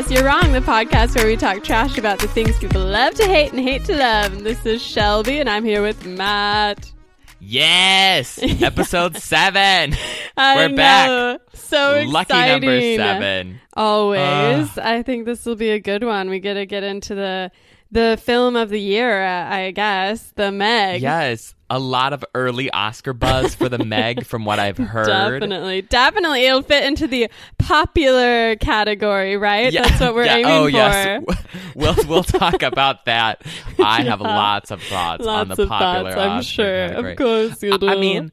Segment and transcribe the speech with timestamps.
[0.00, 0.10] P.S.
[0.12, 3.52] You're Wrong, the podcast where we talk trash about the things people love to hate
[3.52, 4.32] and hate to love.
[4.32, 6.90] And this is Shelby, and I'm here with Matt.
[7.38, 9.94] Yes, episode seven.
[10.38, 10.76] I We're know.
[10.76, 11.40] back.
[11.52, 12.12] So exciting.
[12.12, 13.60] Lucky number seven.
[13.74, 14.78] Always.
[14.78, 16.30] I think this will be a good one.
[16.30, 17.50] We get to get into the
[17.90, 21.02] the film of the year, uh, I guess, the Meg.
[21.02, 25.06] Yes, a lot of early Oscar buzz for the Meg, from what I've heard.
[25.06, 29.72] Definitely, definitely, it'll fit into the popular category, right?
[29.72, 30.70] Yeah, That's what we're yeah, aiming oh, for.
[30.70, 31.24] yes.
[31.76, 33.42] We'll we'll talk about that.
[33.78, 36.88] I have lots of thoughts on Lots the of popular thoughts, I'm sure.
[36.88, 37.12] category.
[37.12, 37.88] Of course, you do.
[37.88, 38.32] I I mean,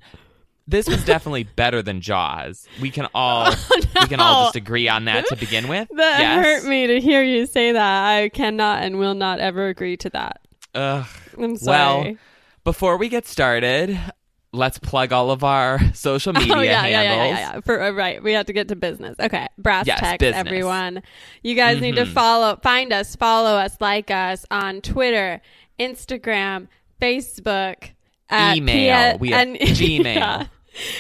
[0.67, 2.67] this was definitely better than Jaws.
[2.81, 5.88] We can all oh, we can all just agree on that to begin with.
[5.95, 6.44] that yes.
[6.44, 8.08] hurt me to hear you say that.
[8.09, 10.42] I cannot and will not ever agree to that.
[10.73, 11.06] Ugh.
[11.38, 12.17] I'm Well, sorry.
[12.68, 13.98] Before we get started,
[14.52, 17.30] let's plug all of our social media oh yeah, yeah, handles.
[17.32, 17.62] yeah, yeah, yeah.
[17.62, 19.16] For uh, right, we have to get to business.
[19.18, 20.46] Okay, brass Yes, tacks, business.
[20.46, 21.02] everyone.
[21.44, 22.12] You guys need to Mhm.
[22.12, 25.40] follow, find us, follow us, like us on Twitter,
[25.80, 26.68] Instagram,
[27.02, 27.92] Facebook,
[28.30, 29.14] Email.
[29.14, 30.04] P- We and- Gmail.
[30.16, 30.48] Yeah.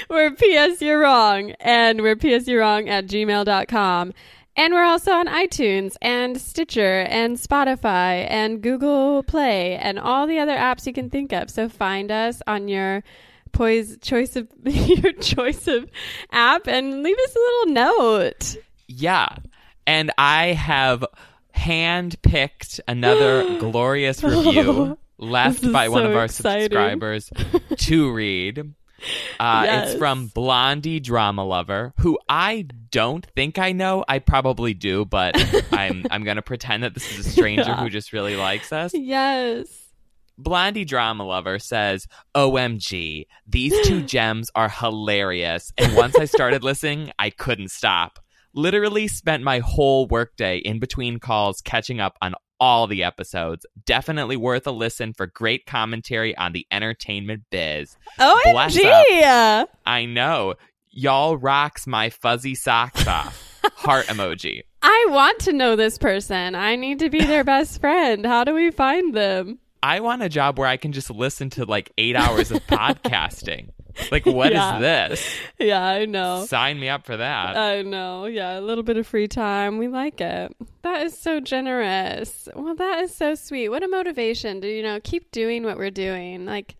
[0.09, 4.13] We're PS You're Wrong, and we're PS You're Wrong at gmail.com.
[4.57, 10.39] And we're also on iTunes and Stitcher and Spotify and Google Play and all the
[10.39, 11.51] other apps you can think of.
[11.51, 13.03] So find us on your
[13.51, 15.89] poise choice of your choice of
[16.31, 18.55] app and leave us a little note.
[18.87, 19.27] Yeah.
[19.85, 21.05] And I have
[21.51, 26.63] hand picked another glorious review oh, left This is by one of our exciting.
[26.63, 27.31] subscribers
[27.77, 28.73] to read.
[29.39, 29.89] Uh, Yes.
[29.91, 34.03] It's from Blondie Drama Lover, who I don't think I know.
[34.07, 35.35] I probably do, but
[35.71, 37.83] I'm I'm gonna pretend that this is a stranger Yeah.
[37.83, 38.93] who just really likes us.
[38.95, 39.67] Yes.
[40.39, 45.71] Blondie Drama Lover says, OMG, these two gems are hilarious.
[45.77, 48.19] And once I started listening, I couldn't stop.
[48.53, 53.65] Literally spent my whole workday in between calls catching up on all the episodes.
[53.85, 57.97] Definitely worth a listen for great commentary on the entertainment biz.
[58.19, 59.67] Oh, bless OMG.
[59.85, 60.55] I know.
[60.89, 63.43] Y'all rocks my fuzzy socks off.
[63.75, 64.63] Heart emoji.
[64.81, 66.55] I want to know this person.
[66.55, 68.25] I need to be their best friend.
[68.25, 69.59] How do we find them?
[69.83, 73.69] I want a job where I can just listen to like eight hours of podcasting.
[74.11, 74.79] Like, what is Yeah.
[74.79, 75.27] this?
[75.59, 76.45] Yeah, I know.
[76.45, 77.57] Sign me up for that.
[77.57, 78.25] I know.
[78.25, 79.77] Yeah, a little bit of free time.
[79.77, 80.55] We like it.
[80.83, 82.47] That is so generous.
[82.55, 83.69] Well, that is so sweet.
[83.69, 86.45] What a motivation to, you know, keep doing what we're doing.
[86.45, 86.75] Like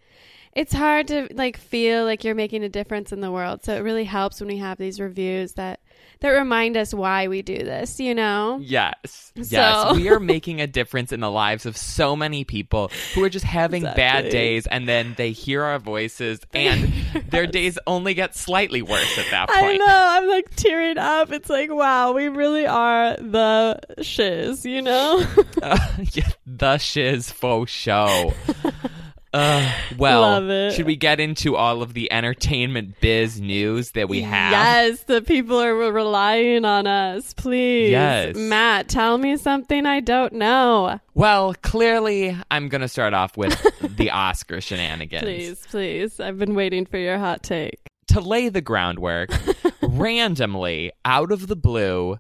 [0.53, 3.63] it's hard to like feel like you're making a difference in the world.
[3.63, 5.79] So it really helps when we have these reviews that
[6.19, 8.59] that remind us why we do this, you know?
[8.61, 9.31] yes.
[9.35, 9.95] Yes.
[9.95, 13.45] We are making a difference in the lives of so many people who are just
[13.45, 16.91] having bad days and then they hear our voices and
[17.29, 19.61] their days only get slightly worse at that point.
[19.63, 19.85] I know.
[19.88, 21.31] I'm like tearing up.
[21.31, 25.25] It's like, wow, we really are the shiz, you know?
[25.61, 25.78] Uh,
[26.13, 28.34] yeah, the shiz faux show.
[29.38, 34.52] Uh, well, should we get into all of the entertainment biz news that we have?
[34.52, 37.34] Yes, the people are relying on us.
[37.34, 37.92] Please.
[37.92, 38.36] Yes.
[38.36, 41.00] Matt, tell me something I don't know.
[41.14, 43.56] Well, clearly, I'm going to start off with
[43.97, 45.24] the Oscar shenanigans.
[45.24, 46.20] Please, please.
[46.20, 47.80] I've been waiting for your hot take.
[48.09, 49.30] To lay the groundwork,
[49.81, 52.18] randomly, out of the blue,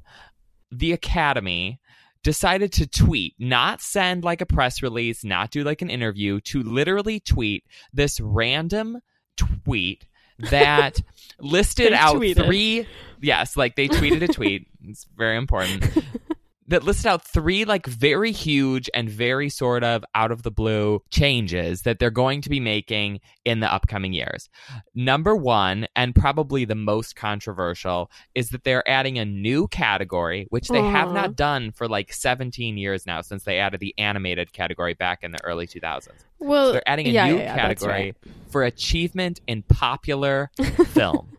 [0.71, 1.79] the Academy
[2.23, 6.61] decided to tweet, not send like a press release, not do like an interview, to
[6.63, 7.63] literally tweet
[7.93, 8.99] this random
[9.35, 10.05] tweet
[10.39, 10.99] that
[11.39, 12.45] listed out tweeted.
[12.45, 12.87] three.
[13.21, 14.67] Yes, like they tweeted a tweet.
[14.83, 15.85] It's very important.
[16.67, 21.01] that listed out three like very huge and very sort of out of the blue
[21.11, 24.49] changes that they're going to be making in the upcoming years.
[24.93, 30.67] Number one, and probably the most controversial, is that they're adding a new category, which
[30.67, 34.93] they have not done for like 17 years now since they added the animated category
[34.93, 36.09] back in the early 2000s.
[36.39, 38.15] Well, They're adding a yeah, new yeah, category right.
[38.49, 40.51] for achievement in popular
[40.87, 41.36] film.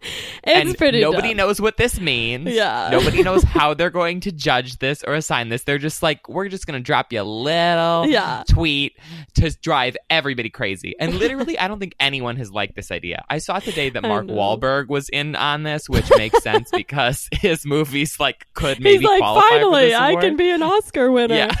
[0.00, 1.38] It's and pretty nobody dumb.
[1.38, 2.48] knows what this means.
[2.50, 2.88] Yeah.
[2.92, 5.64] Nobody knows how they're going to judge this or assign this.
[5.64, 8.44] They're just like, we're just going to drop you a little Yeah.
[8.48, 8.96] tweet
[9.34, 10.94] to drive everybody crazy.
[11.00, 13.24] And literally, I don't think anyone has liked this idea.
[13.28, 14.26] I saw today that Mark.
[14.26, 19.08] Wahlberg was in on this, which makes sense because his movies like could maybe He's
[19.08, 21.34] like, qualify for finally, I can be an Oscar winner.
[21.34, 21.52] Yeah.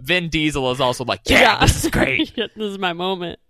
[0.00, 2.34] Vin Diesel is also like, yeah, this is great.
[2.36, 3.40] this is my moment.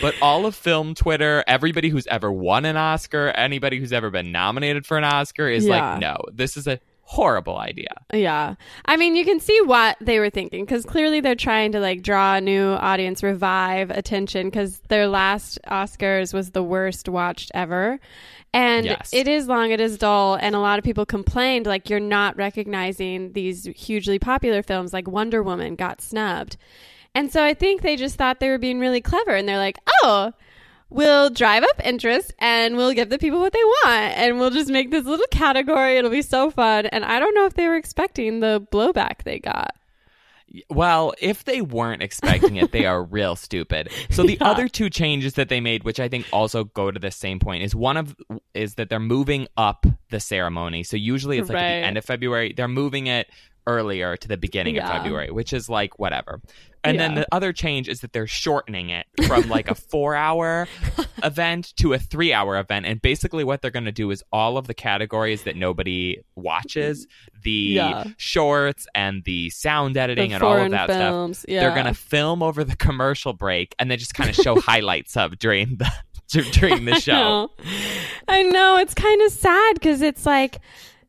[0.00, 4.32] But all of film Twitter, everybody who's ever won an Oscar, anybody who's ever been
[4.32, 5.92] nominated for an Oscar is Yeah.
[5.92, 6.78] like, no, this is a
[7.08, 7.94] horrible idea.
[8.12, 8.56] Yeah.
[8.84, 12.02] I mean, you can see what they were thinking because clearly they're trying to like
[12.02, 18.00] draw a new audience, revive attention because their last Oscars was the worst watched ever.
[18.52, 19.10] And Yes.
[19.12, 20.34] it is long, it is dull.
[20.34, 25.06] And a lot of people complained like you're not recognizing these hugely popular films like
[25.06, 26.56] Wonder Woman got snubbed.
[27.16, 29.78] And so I think they just thought they were being really clever and they're like,
[30.02, 30.32] oh,
[30.90, 34.70] we'll drive up interest and we'll give the people what they want and we'll just
[34.70, 35.96] make this little category.
[35.96, 36.84] It'll be so fun.
[36.86, 39.74] And I don't know if they were expecting the blowback they got.
[40.70, 43.90] Well, if they weren't expecting it, they are real stupid.
[44.10, 44.48] So the Yeah.
[44.48, 47.62] other two changes that they made, which I think also go to the same point,
[47.64, 48.14] is one of
[48.54, 50.82] is that they're moving up the ceremony.
[50.84, 52.52] So usually it's like at the end of February.
[52.54, 53.26] They're moving it
[53.66, 54.86] earlier to the beginning Yeah.
[54.88, 56.40] of February, which is like whatever.
[56.84, 60.68] And then the other change is that they're shortening it from like a four hour
[61.24, 62.86] event to a three hour event.
[62.86, 67.08] And basically, what they're going to do is all of the categories that nobody watches
[67.42, 68.04] the Yeah.
[68.18, 70.96] shorts and the sound editing The and all of that stuff.
[70.98, 71.44] films.
[71.48, 71.60] Yeah.
[71.62, 75.16] They're going to film over the commercial break and then just kind of show highlights
[75.16, 75.90] of during the
[76.52, 77.12] during the I show.
[77.14, 77.50] know.
[78.28, 78.76] I know.
[78.78, 80.60] It's kind of sad because it's like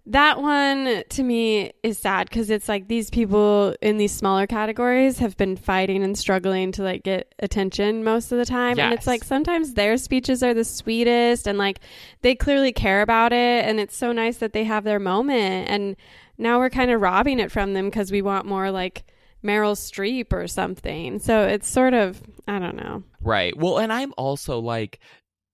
[0.07, 5.19] that one to me is sad because it's like these people in these smaller categories
[5.19, 8.79] have been fighting and struggling to like get attention most of the time.
[8.79, 11.81] And it's like sometimes their speeches are the sweetest and like
[12.21, 13.65] they clearly care about it.
[13.65, 15.69] And it's so nice that they have their moment.
[15.69, 15.97] And
[16.37, 19.03] now we're kind of robbing it from them because we want more like
[19.43, 21.19] Meryl Streep or something.
[21.19, 23.03] So it's sort of, I don't know.
[23.21, 23.55] Right.
[23.57, 24.99] Well, and I'm also like,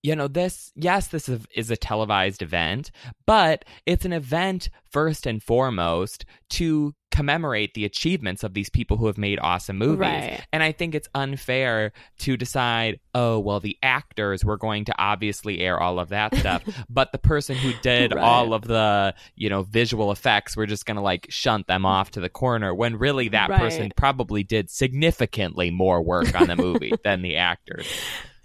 [0.03, 2.91] you know, this, yes, this is, a televised event,
[3.25, 9.07] but it's an event first and foremost to commemorate the achievements of these people who
[9.07, 9.99] have made awesome movies.
[9.99, 10.45] Right.
[10.51, 15.61] And I think it's unfair to decide, oh, well, the actors were going to obviously
[15.61, 18.21] air all of that stuff, but the person who did Right.
[18.21, 22.11] all of the, you know, visual effects, we're just going to like shunt them off
[22.11, 23.59] to the corner when really that Right.
[23.59, 27.87] person probably did significantly more work on the movie than the actors.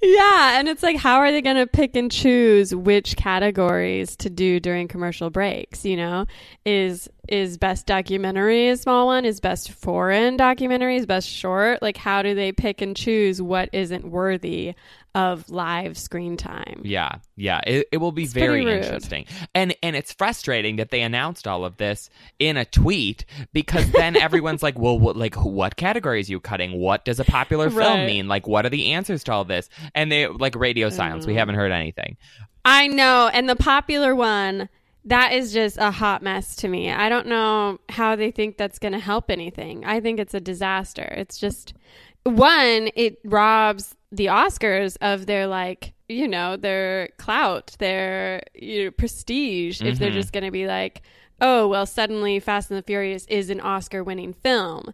[0.01, 4.31] Yeah, and it's like, how are they going to pick and choose which categories to
[4.31, 5.85] do during commercial breaks?
[5.85, 6.27] You know,
[6.65, 9.25] is is best documentary a small one?
[9.25, 10.97] Is best foreign documentary?
[10.97, 11.83] Is best short?
[11.83, 14.75] Like, how do they pick and choose what isn't worthy
[15.15, 16.83] of live screen time?
[16.85, 21.03] Yeah, yeah, it, it will be It's very interesting, and and it's frustrating that they
[21.03, 25.77] announced all of this in a tweet because then everyone's like, well, what, like what
[25.77, 26.79] categories are you cutting?
[26.79, 28.07] What does a popular film Right.
[28.07, 28.29] mean?
[28.29, 29.69] Like, what are the answers to all this?
[29.95, 31.27] And they like radio silence.
[31.27, 31.39] We Mm.
[31.39, 32.17] haven't heard anything.
[32.65, 34.69] I know, and the popular one.
[35.09, 36.91] That is just a hot mess to me.
[36.91, 39.85] I don't know how they think that's going to help anything.
[39.85, 41.15] I think it's a disaster.
[41.17, 41.73] It's just
[42.25, 48.91] one, it robs the Oscars of their like, you know, their clout, their you know,
[48.91, 50.15] prestige if they're Mhm.
[50.15, 51.01] just going to be like,
[51.41, 54.93] "Oh, well, suddenly Fast and the Furious is an Oscar-winning film."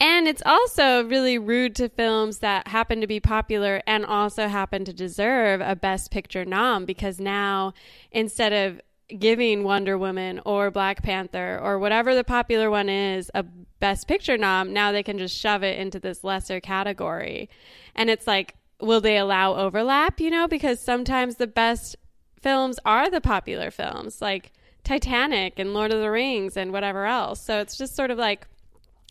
[0.00, 4.84] And it's also really rude to films that happen to be popular and also happen
[4.84, 7.72] to deserve a Best Picture nom because now
[8.12, 8.80] instead of
[9.16, 13.44] giving Wonder Woman or Black Panther or whatever the popular one is a
[13.80, 17.48] Best Picture nom, now they can just shove it into this lesser category.
[17.94, 20.48] And it's like, will they allow overlap, you know?
[20.48, 21.96] Because sometimes the best
[22.40, 24.52] films are the popular films, like
[24.84, 27.40] Titanic and Lord of the Rings and whatever else.
[27.40, 28.46] So it's just sort of like,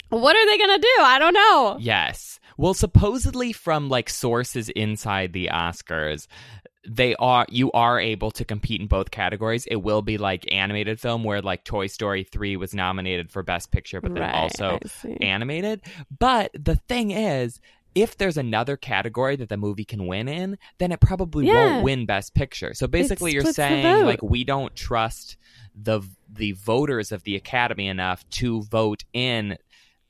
[0.10, 1.04] what are they going to do?
[1.04, 1.78] I don't know.
[1.80, 2.40] Yes.
[2.58, 6.28] Well, supposedly from like sources inside the Oscars,
[6.90, 9.66] they are you are able to compete in both categories.
[9.66, 13.72] It will be like animated film where like Toy Story 3 was nominated for best
[13.72, 14.80] picture but then Right, also
[15.22, 15.82] animated.
[16.18, 17.60] But the thing is
[17.96, 21.54] if there's another category that the movie can win in, then it probably Yeah.
[21.56, 22.74] won't win best picture.
[22.74, 25.36] So basically you're saying like we don't trust
[25.76, 26.02] the
[26.32, 29.58] the voters of the academy enough to vote in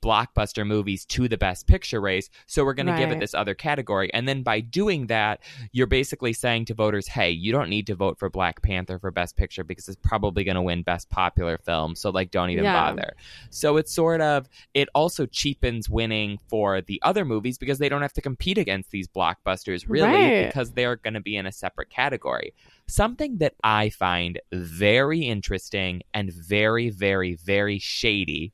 [0.00, 3.54] blockbuster movies to the best picture race so we're going to give it this other
[3.54, 5.40] category and then by doing that
[5.72, 9.10] you're basically saying to voters hey you don't need to vote for black panther for
[9.10, 12.64] best picture because it's probably going to win best popular film so like don't even
[12.64, 12.90] Yeah.
[12.90, 13.14] bother
[13.50, 18.02] so it's sort of it also cheapens winning for the other movies because they don't
[18.02, 20.46] have to compete against these blockbusters really Right.
[20.46, 22.54] because they're going to be in a separate category
[22.86, 28.52] something that i find very interesting and very very very shady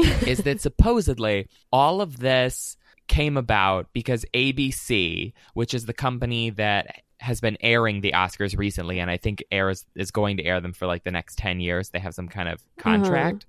[0.26, 2.76] is that supposedly all of this
[3.08, 9.00] came about because ABC, which is the company that has been airing the Oscars recently,
[9.00, 11.90] and I think airs is going to air them for like the next ten years.
[11.90, 13.46] They have some kind of contract.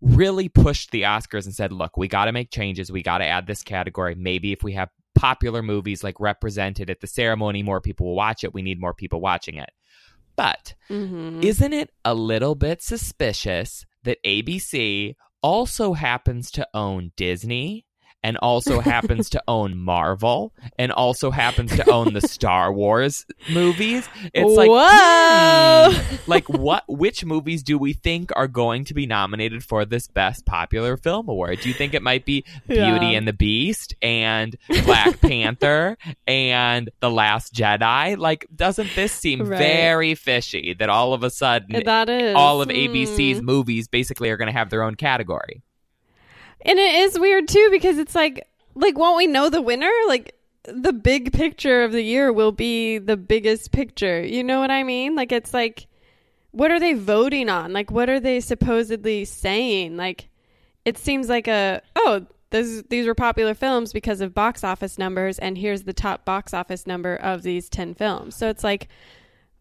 [0.00, 2.90] Really pushed the Oscars and said, "Look, we got to make changes.
[2.90, 4.14] We got to add this category.
[4.14, 8.44] Maybe if we have popular movies like represented at the ceremony, more people will watch
[8.44, 8.54] it.
[8.54, 9.70] We need more people watching it."
[10.36, 11.44] But Mhm.
[11.44, 17.86] isn't it a little bit suspicious that ABC also happens to own Disney
[18.22, 24.08] and also happens to own Marvel and also happens to own the Star Wars movies?
[24.34, 25.90] It's like Whoa!
[25.92, 30.06] hmm, like what which movies do we think are going to be nominated for this
[30.06, 31.60] best popular film award?
[31.60, 33.18] Do you think it might be Beauty Yeah.
[33.18, 35.96] and the Beast and Black Panther
[36.26, 38.16] and The Last Jedi?
[38.18, 39.58] Like doesn't this seem Right.
[39.58, 42.76] very fishy that all of a sudden that is all of hmm.
[42.76, 45.62] ABC's movies basically are going to have their own category?
[46.62, 49.90] And it is weird too because it's like like won't we know the winner?
[50.08, 54.22] Like the big picture of the year will be the biggest picture.
[54.22, 55.14] You know what I mean?
[55.14, 55.86] Like it's like
[56.52, 57.72] what are they voting on?
[57.72, 59.96] Like what are they supposedly saying?
[59.96, 60.28] Like
[60.84, 65.38] it seems like a oh those these were popular films because of box office numbers
[65.38, 68.34] and here's the top box office number of these 10 films.
[68.36, 68.88] So it's like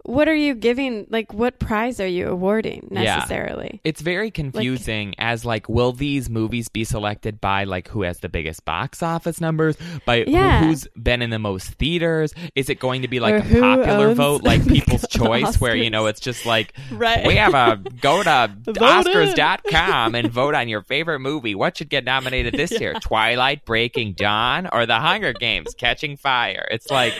[0.06, 3.18] what are you giving like what prize are you awarding Yeah.
[3.18, 3.82] necessarily?
[3.84, 8.29] It's very confusing as like will these movies be selected by like who has the
[8.29, 9.77] biggest box office numbers?
[10.06, 10.63] By who- Yeah.
[10.63, 12.34] who's been in the most theaters?
[12.56, 14.44] Is it going to be like Or a popular vote?
[14.50, 17.27] Like people's choice where you know it's just like Right.
[17.27, 21.56] we have a go to oscars.com and vote on your favorite movie.
[21.56, 22.94] What should get nominated this year?
[22.96, 26.68] Twilight breaking dawn or the hunger games catching fire?
[26.72, 27.13] It's like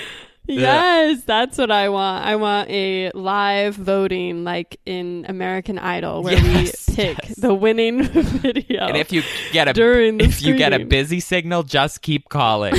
[0.50, 2.25] Yes, that's what I want.
[2.25, 7.36] I want a live voting like in American Idol where Yes, we pick yes.
[7.38, 8.03] the winning
[8.44, 8.88] video.
[8.88, 12.29] and if you get a During the if you get a busy signal just keep
[12.29, 12.74] calling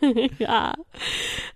[0.38, 0.72] yeah.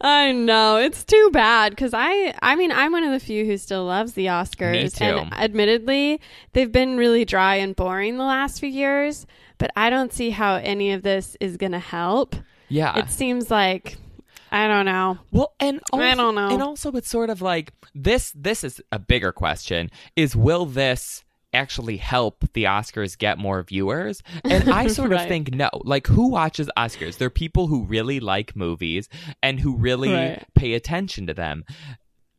[0.01, 0.77] I know.
[0.77, 4.15] It's too bad cuz I I mean, I'm one of the few who still loves
[4.15, 5.05] the Oscars Me too.
[5.05, 6.21] and admittedly,
[6.53, 9.27] they've been really dry and boring the last few years,
[9.59, 12.35] but I don't see how any of this is going to help.
[12.69, 13.99] yeah It seems like
[14.51, 15.19] I don't know.
[15.31, 16.49] Well, and also, I don't know.
[16.51, 18.33] And also, it's sort of like this.
[18.35, 24.23] This is a bigger question: is will this actually help the Oscars get more viewers?
[24.45, 25.69] And I sort of think no.
[25.83, 27.19] Like, who watches Oscars?
[27.19, 29.09] They're people who really like movies
[29.43, 30.45] and who really Right.
[30.55, 31.65] pay attention to them.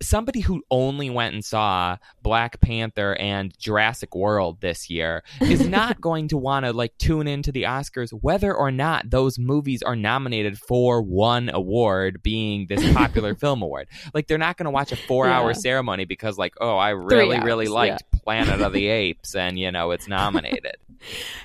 [0.02, 6.02] Somebody who only went and saw Black Panther and Jurassic World this year is not
[6.02, 9.96] going to want to like tune into the Oscars whether or not those movies are
[9.96, 13.88] nominated for one award being this popular film award.
[14.14, 15.54] Like they're not going to watch a 4-hour Yeah.
[15.54, 19.72] ceremony because like, "Oh, I really really hours, liked Planet of the Apes and you
[19.72, 20.76] know, it's nominated."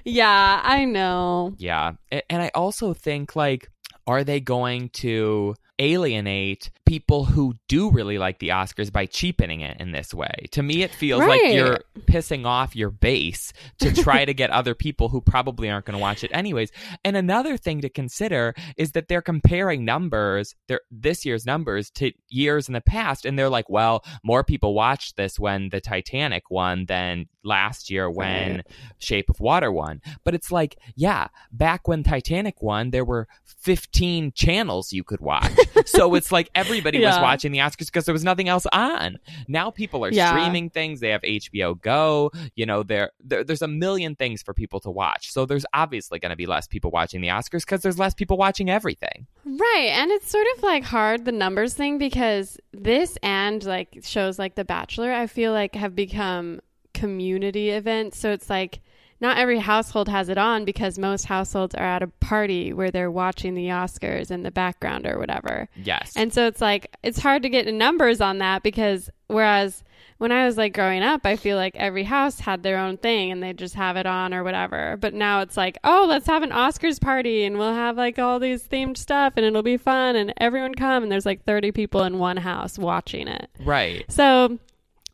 [0.04, 1.54] Yeah, I know.
[1.58, 1.92] Yeah.
[2.10, 3.70] And I also think like
[4.06, 9.76] are they going to alienate people who do really like the Oscars by cheapening it
[9.80, 10.46] in this way?
[10.52, 14.74] To me it feels like you're pissing off your base to try to get other
[14.74, 16.70] people who probably aren't going to watch it anyways.
[17.04, 22.12] And another thing to consider is that they're comparing numbers, their this year's numbers to
[22.28, 26.50] years in the past and they're like, well, more people watched this when the Titanic
[26.50, 28.66] won than last year when Right.
[28.98, 30.00] Shape of Water won.
[30.24, 35.52] But it's like, yeah, back when Titanic won, there were 15 channels you could watch.
[35.84, 39.18] So it's like everybody was watching the Oscars because there was nothing else on.
[39.48, 40.30] Now people are Yeah.
[40.30, 41.00] streaming things.
[41.00, 42.30] They have HBO Go.
[42.54, 45.32] You know, there there's a million things for people to watch.
[45.32, 48.36] So there's obviously going to be less people watching the Oscars because there's less people
[48.36, 49.26] watching everything.
[49.44, 49.90] Right.
[49.92, 54.54] And it's sort of like hard, the numbers thing, because this and like shows like
[54.54, 56.60] The Bachelor, I feel like have become
[56.94, 58.18] community events.
[58.18, 58.80] So it's like
[59.20, 63.10] not every household has it on because most households are at a party where they're
[63.10, 65.68] watching the Oscars in the background or whatever.
[65.74, 66.12] Yes.
[66.16, 69.82] And so it's like it's hard to get numbers on that because whereas
[70.18, 73.30] when I was like growing up, I feel like every house had their own thing
[73.30, 74.96] and they just have it on or whatever.
[74.98, 78.38] But now it's like, oh, let's have an Oscars party and we'll have like all
[78.38, 82.02] these themed stuff and it'll be fun and everyone come and there's like 30 people
[82.04, 83.50] in one house watching it.
[83.60, 84.04] right.
[84.10, 84.58] So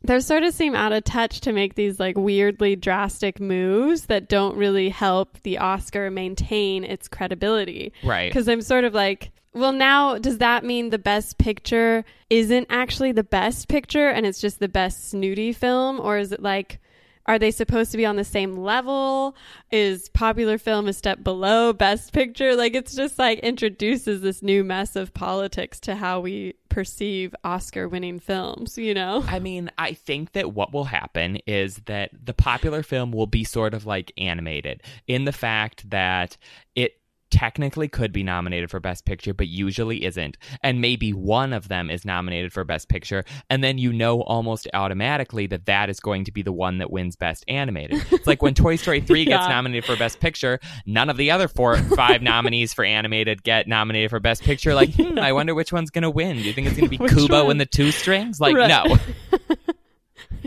[0.03, 4.27] they sort of seem out of touch to make these like weirdly drastic moves that
[4.27, 7.93] don't really help the Oscar maintain its credibility.
[8.03, 8.29] Right.
[8.29, 13.11] Because I'm sort of like, well, now does that mean the best picture isn't actually
[13.11, 15.99] the best picture and it's just the best snooty film?
[15.99, 16.79] Or is it like,
[17.25, 19.35] are they supposed to be on the same level?
[19.71, 22.55] Is popular film a step below best picture?
[22.55, 27.87] Like, it's just like introduces this new mess of politics to how we perceive Oscar
[27.87, 29.23] winning films, you know?
[29.27, 33.43] I mean, I think that what will happen is that the popular film will be
[33.43, 36.37] sort of like animated in the fact that
[36.75, 36.93] it
[37.33, 40.37] technically could be nominated for best picture but usually isn't.
[40.61, 44.67] And maybe one of them is nominated for best picture and then you know almost
[44.73, 48.05] automatically that that is going to be the one that wins best animated.
[48.11, 51.47] It's like when toy story 3 gets nominated for best picture none of the other
[51.47, 54.75] four five nominees for animated get nominated for best picture.
[54.75, 56.37] Like hmm, i wonder which one's going to win.
[56.37, 57.51] Do you think it's going to be kubo one?
[57.51, 58.39] and the two strings?
[58.39, 58.67] Like Right.
[58.69, 58.97] no.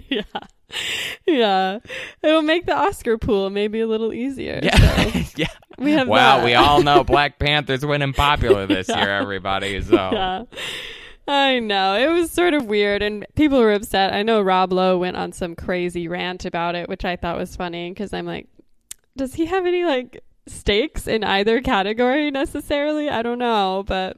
[0.08, 0.22] Yeah.
[1.26, 1.80] Yeah.
[2.22, 4.60] It'll make the Oscar pool maybe a little easier.
[4.62, 5.46] Yeah, so yeah.
[5.78, 6.44] we have Well, that.
[6.44, 9.00] we all know Black Panther's winning popular this Yeah.
[9.00, 9.80] year, everybody.
[9.82, 10.44] So Yeah.
[11.28, 11.94] I know.
[11.96, 14.12] It was sort of weird and people were upset.
[14.12, 17.56] I know Rob Lowe went on some crazy rant about it, which I thought was
[17.56, 18.46] funny because I'm like,
[19.16, 23.08] does he have any like stakes in either category necessarily?
[23.10, 24.16] I don't know, but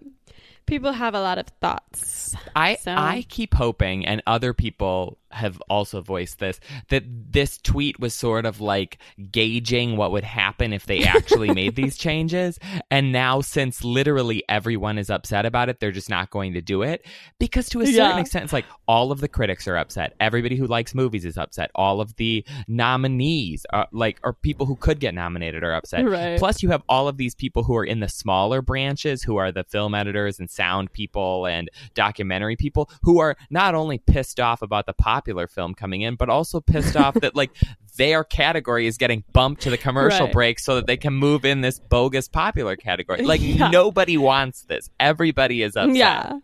[0.67, 2.35] people have a lot of thoughts.
[2.55, 6.59] I So- I keep hoping, and other people have also voiced this,
[6.89, 8.99] that this tweet was sort of like
[9.31, 12.59] gauging what would happen if they actually made these changes.
[12.91, 16.83] And now, since literally everyone is upset about it, they're just not going to do
[16.83, 17.05] it.
[17.39, 18.19] Because to a certain Yeah.
[18.21, 20.15] extent, it's like all of the critics are upset.
[20.21, 21.71] Everybody who likes movies is upset.
[21.75, 26.05] All of the nominees are like, or people who could get nominated are upset.
[26.09, 26.39] Right.
[26.39, 29.53] Plus, you have all of these people who are in the smaller branches, who are
[29.53, 34.63] the film editors and sound people and documentary people, who are not only pissed off
[34.63, 37.51] about the popular film coming in, but also pissed off that like
[37.97, 40.33] their category is getting bumped to the commercial Right.
[40.33, 43.23] break so that they can move in this bogus popular category.
[43.25, 43.71] Like Yeah.
[43.71, 44.89] nobody wants this.
[45.01, 45.97] Everybody is upset.
[45.97, 46.39] Yeah.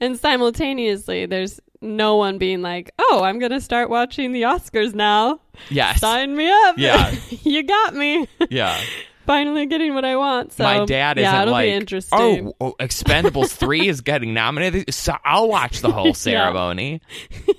[0.00, 4.94] And simultaneously, there's no one being like, oh, I'm going to start watching the Oscars
[4.94, 5.40] now.
[5.68, 6.00] Yes.
[6.00, 6.76] Sign me up.
[6.78, 7.14] Yeah.
[7.42, 8.26] you got me.
[8.50, 8.80] Yeah.
[9.26, 10.52] Finally getting what I want.
[10.52, 12.52] So, My dad yeah, isn't it'll like, be interesting.
[12.60, 14.92] oh, oh, Expendables 3 is getting nominated.
[14.92, 17.00] So I'll watch the whole ceremony.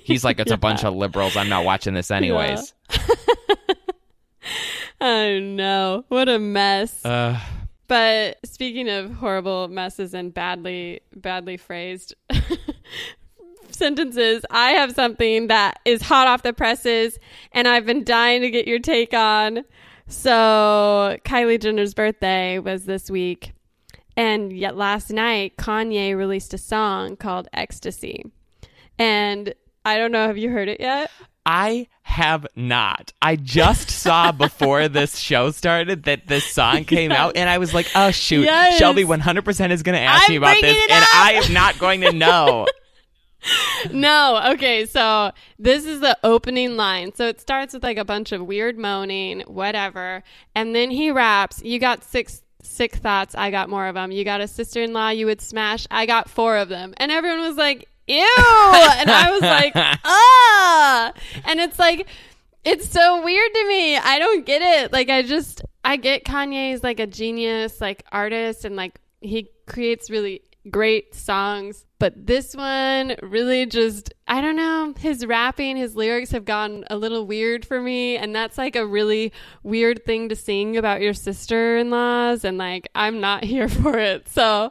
[0.02, 1.36] He's like, it's a bunch of liberals.
[1.36, 2.74] I'm not watching this anyways.
[5.00, 7.04] oh no, What a mess.
[7.04, 7.38] Uh,
[7.86, 12.14] But speaking of horrible messes and badly badly phrased
[13.70, 17.18] sentences, I have something that is hot off the presses
[17.52, 19.64] and I've been dying to get your take on.
[20.06, 23.52] So, Kylie Jenner's birthday was this week.
[24.16, 28.24] And yet last night Kanye released a song called Ecstasy.
[28.98, 31.10] And I don't know, have you heard it yet?
[31.46, 33.12] I have not.
[33.20, 37.18] I just saw before this show started that this song came Yes.
[37.20, 38.44] out, and I was like, oh, shoot.
[38.44, 38.78] Yes.
[38.78, 41.04] Shelby 100% is going to ask I'm me about this, and.
[41.12, 42.66] I am not going to know.
[43.92, 47.14] No, okay, so this is the opening line.
[47.14, 50.22] So it starts with like a bunch of weird moaning, whatever,
[50.54, 54.10] and then he raps, "You got six sick thoughts, I got more of them.
[54.10, 57.56] You got a sister-in-law you would smash, I got four of them." And everyone was
[57.56, 59.72] like, "Ew!" and I was like,
[60.04, 61.12] "Ah!"
[61.44, 62.06] And it's like
[62.64, 63.96] it's so weird to me.
[63.96, 64.92] I don't get it.
[64.92, 69.50] Like I just I get Kanye is like a genius like artist and like he
[69.66, 75.96] creates really great songs, but this one really just I don't know, his rapping, his
[75.96, 80.28] lyrics have gone a little weird for me and that's like a really weird thing
[80.28, 84.28] to sing about your sister-in-laws and like I'm not here for it.
[84.28, 84.70] So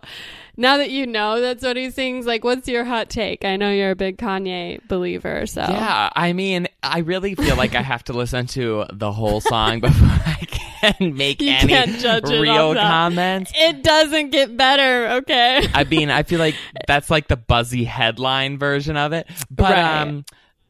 [0.55, 3.43] now that you know that's what he sings, like what's your hot take?
[3.45, 7.75] I know you're a big Kanye believer, so Yeah, I mean, I really feel like
[7.75, 11.99] I have to listen to the whole song before I can make You any can't
[11.99, 13.51] judge it real comments.
[13.55, 15.67] It doesn't get better, okay?
[15.73, 16.55] I mean, I feel like
[16.87, 19.27] that's like the buzzy headline version of it.
[19.49, 20.01] But Right.
[20.01, 20.25] um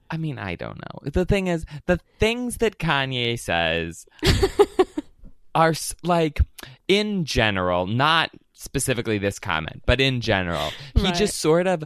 [0.09, 1.09] I mean, I don't know.
[1.11, 4.05] The thing is, the things that Kanye says
[5.55, 6.39] are like
[6.87, 8.29] in general, not
[8.63, 11.15] specifically this comment, but in general, he Right.
[11.15, 11.83] just sort of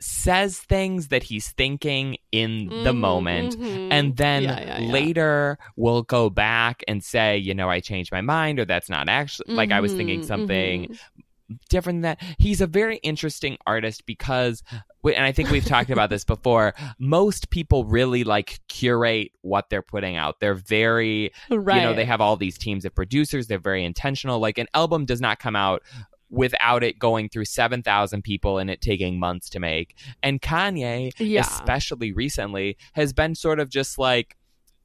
[0.00, 3.56] says things that he's thinking in the Mhm, moment
[3.90, 4.92] and then Yeah, yeah, yeah.
[4.92, 9.08] later we'll go back and say you know i changed my mind or that's not
[9.08, 10.98] actually like i was thinking Mhm, something mhm.
[11.68, 12.22] different than that.
[12.38, 14.62] He's a very interesting artist because,
[15.04, 16.74] and I think we've talked about this before.
[16.98, 20.40] Most people really like curate what they're putting out.
[20.40, 21.76] They're very, right.
[21.76, 23.46] you know, they have all these teams of producers.
[23.46, 24.40] They're very intentional.
[24.40, 25.82] Like an album does not come out
[26.34, 29.96] without it going through 7,000 people and it taking months to make.
[30.22, 31.40] And Kanye, Yeah.
[31.42, 34.36] especially recently, has been sort of just like,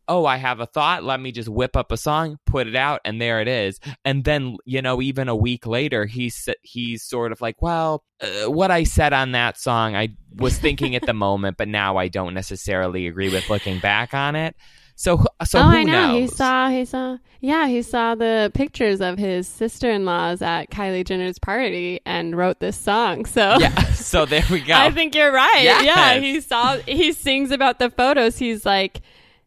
[0.08, 1.04] oh, I have a thought.
[1.04, 3.80] Let me just whip up a song, put it out, and there it is.
[4.04, 8.50] And then, you know, even a week later, he's he's sort of like, well, uh,
[8.50, 12.08] what I said on that song, I was thinking at the moment, but now I
[12.08, 14.56] don't necessarily agree with looking back on it.
[15.00, 16.14] So, so oh, who I know.
[16.20, 16.68] He saw.
[16.68, 17.20] He saw.
[17.40, 22.76] Yeah, he saw the pictures of his sister-in-laws at Kylie Jenner's party and wrote this
[22.76, 23.24] song.
[23.24, 23.80] So yeah.
[23.94, 24.74] So there we go.
[24.74, 25.62] I think you're right.
[25.62, 25.86] Yes.
[25.86, 26.76] Yeah, he saw.
[26.80, 28.38] He sings about the photos.
[28.38, 29.00] He's like.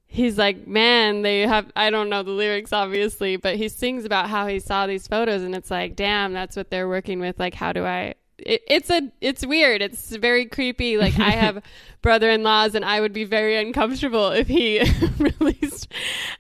[0.07, 4.29] He's like, man, they have, I don't know the lyrics obviously, but he sings about
[4.29, 7.41] how he saw these photos and it's like, damn, that's what they're working with.
[7.41, 9.83] Like, how do I, it, it's a, it's weird.
[9.83, 10.97] It's very creepy.
[10.99, 11.63] Like, I have
[12.03, 14.83] brother in laws and I would be very uncomfortable if he
[15.19, 15.89] released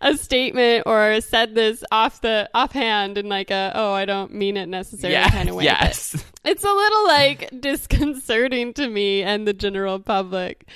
[0.01, 4.57] a statement or said this off the, offhand in like a, oh, I don't mean
[4.57, 5.65] it necessarily kind of way.
[5.65, 6.25] Yes.
[6.45, 10.67] It's a little like disconcerting to me and the general public.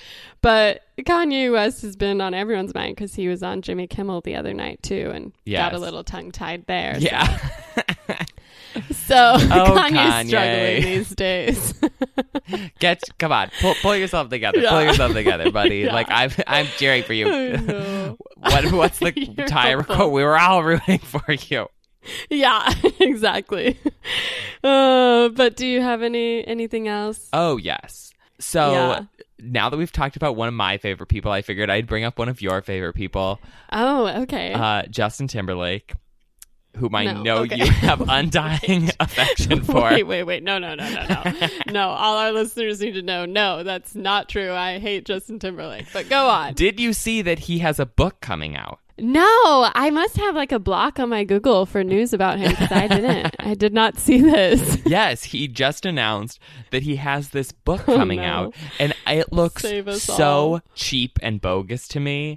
[0.43, 4.37] But Kanye West has been on everyone's mind because he was on Jimmy Kimmel the
[4.37, 5.61] other night too and Yes.
[5.73, 6.97] got a little tongue tied there.
[7.01, 7.37] Yeah.
[8.07, 8.15] So
[8.77, 9.37] Oh,
[9.91, 10.29] Kanye's Kanye.
[10.29, 11.75] struggling these days.
[12.79, 14.61] Get come on, pull, pull yourself together.
[14.61, 14.71] Yeah.
[14.71, 15.77] Pull yourself together, buddy.
[15.87, 15.93] Yeah.
[15.95, 17.27] Like I'm I'm cheering for you.
[18.39, 19.95] what what's the You're tie helpful.
[19.97, 20.09] record?
[20.13, 21.67] We were all rooting for you.
[22.31, 23.79] yeah, exactly.
[24.63, 27.29] Uh, but do you have any anything else?
[27.33, 28.13] Oh yes.
[28.39, 29.01] So Yeah.
[29.41, 32.19] now that we've talked about one of my favorite people, I figured I'd bring up
[32.19, 33.41] one of your favorite people,
[33.73, 34.53] Oh, okay.
[34.53, 35.95] uh, Justin Timberlake,
[36.77, 37.57] whom I No, know okay.
[37.57, 39.83] you have undying affection for.
[39.83, 40.43] Wait, wait, wait.
[40.43, 41.49] No, no, no, no, no.
[41.73, 43.25] no, all our listeners need to know.
[43.27, 44.53] No, that's not true.
[44.53, 45.87] I hate Justin Timberlake.
[45.93, 46.55] But go on.
[46.55, 48.79] Did you see that he has a book coming out?
[48.99, 52.73] No, I must have like a block on my Google for news about him because
[52.73, 53.37] I didn't.
[53.41, 54.79] I did not see this.
[54.87, 56.39] Yes, he just announced
[56.71, 58.25] that he has this book Oh, coming no.
[58.27, 59.67] out, and it looks
[60.03, 60.61] so all.
[60.75, 62.37] cheap and bogus to me.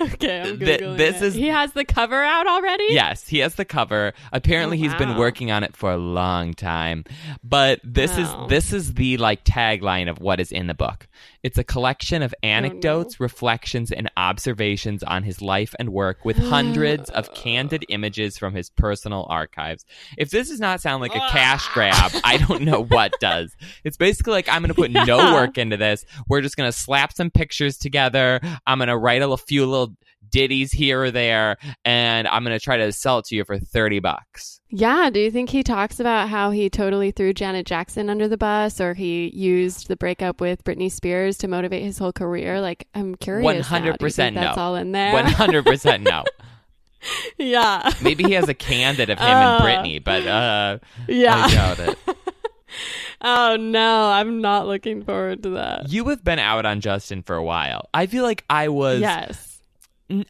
[0.14, 1.22] Okay, I'm Th- Googling this it.
[1.22, 2.86] is- He has the cover out already?
[2.90, 4.12] yes, he has the cover.
[4.32, 5.18] Apparently, Oh, he's been wow.
[5.18, 7.04] working on it for a long time.
[7.44, 8.44] But this Wow.
[8.44, 11.06] is this is the like tagline of what is in the book.
[11.42, 16.36] It's a collection of oh, anecdotes, reflections, and observations on his life and work, with
[16.50, 19.84] hundreds of candid images from his personal archives.
[20.18, 23.54] If this does not sound like a cash grab, I don't know what does.
[23.84, 26.04] It's basically like I'm going to put no work into this.
[26.28, 28.40] We're just going to slap some pictures together.
[28.66, 29.89] I'm going to write a l- few little
[30.30, 33.58] ditties here or there, and I'm going to try to sell it to you for
[33.58, 34.60] 30 bucks.
[34.68, 35.10] Yeah.
[35.10, 38.80] Do you think he talks about how he totally threw Janet Jackson under the bus
[38.80, 42.60] or he used the breakup with Britney Spears to motivate his whole career?
[42.60, 43.68] Like, I'm curious.
[43.70, 43.78] now.
[43.80, 44.62] Do you 100% think That's no.
[44.62, 45.12] all in there.
[45.12, 46.24] 100% no.
[47.38, 47.90] yeah.
[48.02, 51.34] Maybe he has a candid of him Uh, and Britney, but uh, Yeah.
[51.36, 51.98] I doubt it.
[53.20, 54.10] oh, no.
[54.10, 55.88] I'm not looking forward to that.
[55.90, 57.88] You have been out on Justin for a while.
[57.92, 59.49] I feel like I was yes.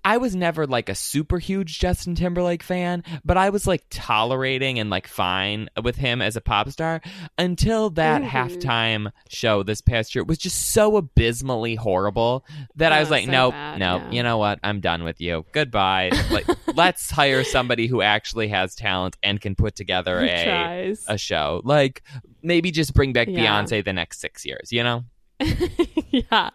[0.05, 4.79] I was never like a super huge Justin Timberlake fan, but I was like tolerating
[4.79, 7.01] and like fine with him as a pop star
[7.39, 8.29] until that Mhm.
[8.29, 12.45] halftime show this past year was just so abysmally horrible
[12.77, 14.11] that I was Oh, like, so nope, bad, nope, yeah.
[14.11, 14.59] you know what?
[14.63, 15.45] I'm done with you.
[15.53, 16.11] Goodbye.
[16.31, 21.05] like, let's hire somebody who actually has talent and can put together He a tries.
[21.09, 21.61] a show.
[21.65, 22.03] Like
[22.43, 23.47] maybe just bring back Yeah.
[23.63, 24.73] Beyonce the next six years.
[24.73, 25.05] You know?
[26.11, 26.51] yeah.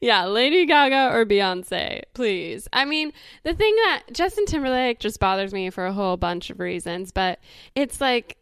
[0.00, 0.26] Yeah.
[0.26, 2.68] Lady Gaga or Beyonce, please.
[2.72, 6.60] I mean, the thing that Justin Timberlake just bothers me for a whole bunch of
[6.60, 7.38] reasons, but
[7.74, 8.36] it's like,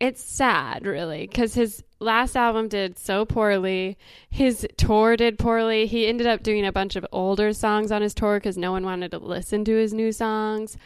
[0.00, 3.96] it's sad, really, because his last album did so poorly.
[4.28, 5.86] His tour did poorly.
[5.86, 8.84] He ended up doing a bunch of older songs on his tour because no one
[8.84, 10.76] wanted to listen to his new songs.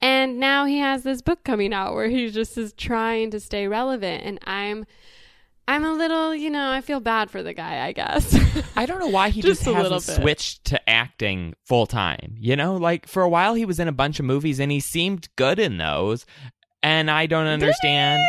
[0.00, 3.66] And now he has this book coming out where he just is trying to stay
[3.66, 4.22] relevant.
[4.24, 4.86] And I'm.
[5.68, 8.34] I'm a little, you know, I feel bad for the guy, I guess.
[8.74, 12.36] I don't know why he Just just, hasn't switched to acting full time.
[12.38, 14.80] You know, like for a while he was in a bunch of movies and he
[14.80, 16.24] seemed good in those.
[16.82, 18.26] And I don't understand.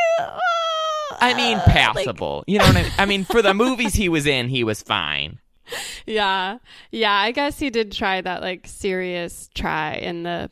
[1.22, 2.44] I mean, Uh, passable.
[2.46, 2.92] you know what I mean?
[2.98, 5.40] I mean, for the movies he was in, he was fine.
[6.06, 6.58] yeah.
[6.92, 10.52] Yeah, I guess he did try that like serious try in the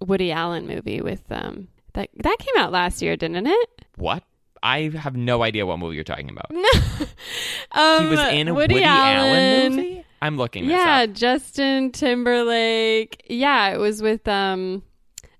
[0.00, 3.70] Woody Allen movie with um that that came out last year, didn't it?
[3.96, 4.22] What?
[4.62, 6.50] I have no idea what movie you're talking about.
[7.72, 10.04] um, He was in a Woody, Allen, movie?
[10.20, 11.06] I'm looking Yeah.
[11.06, 13.24] Justin Timberlake.
[13.28, 14.82] Yeah, it was with um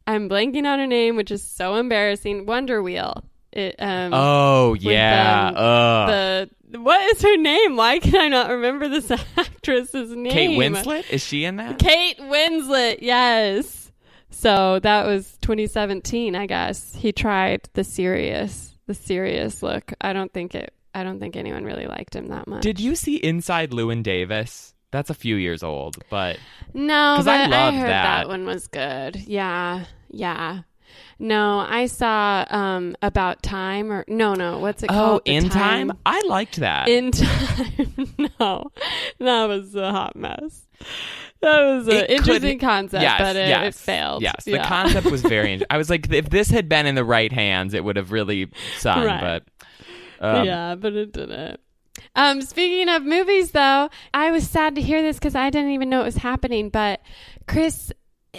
[0.07, 2.47] I'm blanking on her name, which is so embarrassing.
[2.47, 3.25] Wonder Wheel.
[3.53, 5.49] It um Oh, yeah.
[5.49, 6.09] um, Ugh.
[6.73, 7.77] the what is her name?
[7.77, 10.33] Why can I not remember this actress's name?
[10.33, 11.09] Kate Winslet?
[11.11, 11.79] Is she in that?
[11.79, 13.93] Kate Winslet, yes.
[14.31, 16.95] So that was 2017, I guess.
[16.95, 19.93] He tried the serious, the serious look.
[20.01, 20.73] I don't think it.
[20.95, 22.63] I don't think anyone really liked him that much.
[22.63, 24.75] Did you see Inside Llewyn Davis?
[24.91, 26.39] That's a few years old, but
[26.75, 28.19] No, 'Cause but I heard that.
[28.19, 28.29] that.
[28.29, 29.17] one was good.
[29.17, 30.63] Yeah, yeah.
[31.19, 34.59] No, I saw um about time or no, no.
[34.59, 35.23] What's it oh, called?
[35.27, 35.93] Oh, in time?
[36.05, 36.89] I liked that.
[36.91, 38.15] In time.
[38.39, 38.71] no,
[39.19, 40.67] that was a hot mess.
[41.43, 44.23] That was an It could- interesting concept, yes, but it, yes, it failed.
[44.23, 45.61] Yes, the concept was very.
[45.71, 48.49] I was like, if this had been in the right hands, it would have really
[48.79, 49.05] sung.
[49.05, 49.43] Right.
[50.21, 51.59] But um, yeah, but it didn't.
[52.15, 55.89] Um, speaking of movies, though, I was sad to hear this because I didn't even
[55.91, 56.69] know it was happening.
[56.71, 57.01] But
[57.49, 57.91] Chris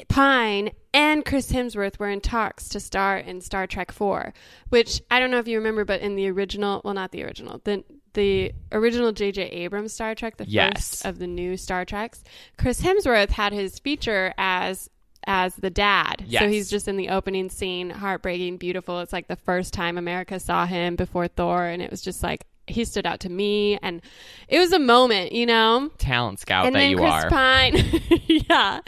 [0.08, 4.34] Pine and Chris Hemsworth were in talks to star in Star Trek Four,
[4.70, 7.62] which I don't know if you remember, but in the original, well, not the original,
[7.64, 9.42] the the original J.J.
[9.42, 10.72] Abrams Star Trek, the Yes.
[11.02, 12.24] first of the new Star Treks,
[12.60, 14.90] Chris Hemsworth had his feature as
[15.26, 16.26] as the dad.
[16.42, 19.00] So he's just in the opening scene, heartbreaking, beautiful.
[19.00, 22.46] It's like the first time America saw him before Thor, and it was just like
[22.68, 24.02] he stood out to me, and
[24.48, 25.90] it was a moment, you know.
[25.98, 27.30] Talent scout and that you Chris are.
[27.30, 28.80] Pine, yeah.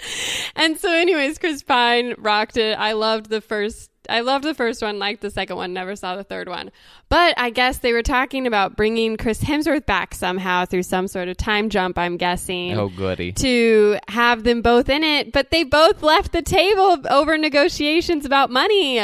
[0.55, 2.77] And so, anyways, Chris Pine rocked it.
[2.77, 3.91] I loved the first.
[4.07, 6.69] I loved the first one, liked the second one, never saw the third one.
[7.09, 11.27] But I guess they were talking about bringing Chris Hemsworth back somehow through some sort
[11.27, 13.31] of time jump, I'm guessing oh, goody.
[13.31, 18.51] to have them both in it, but they both left the table over negotiations about
[18.51, 18.99] money.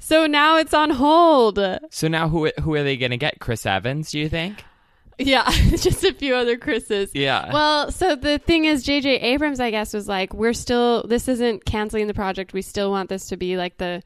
[0.00, 1.60] So now it's on hold.
[1.90, 3.38] So now who who are they going to get?
[3.38, 4.64] Chris Evans, do you think?
[5.20, 7.10] Yeah, just a few other Chris's.
[7.14, 7.52] Yeah.
[7.52, 9.20] Well, so the thing is, J.J.
[9.20, 12.52] Abrams, I guess, was like, we're still, this isn't canceling the project.
[12.52, 14.02] We still want this to be like the,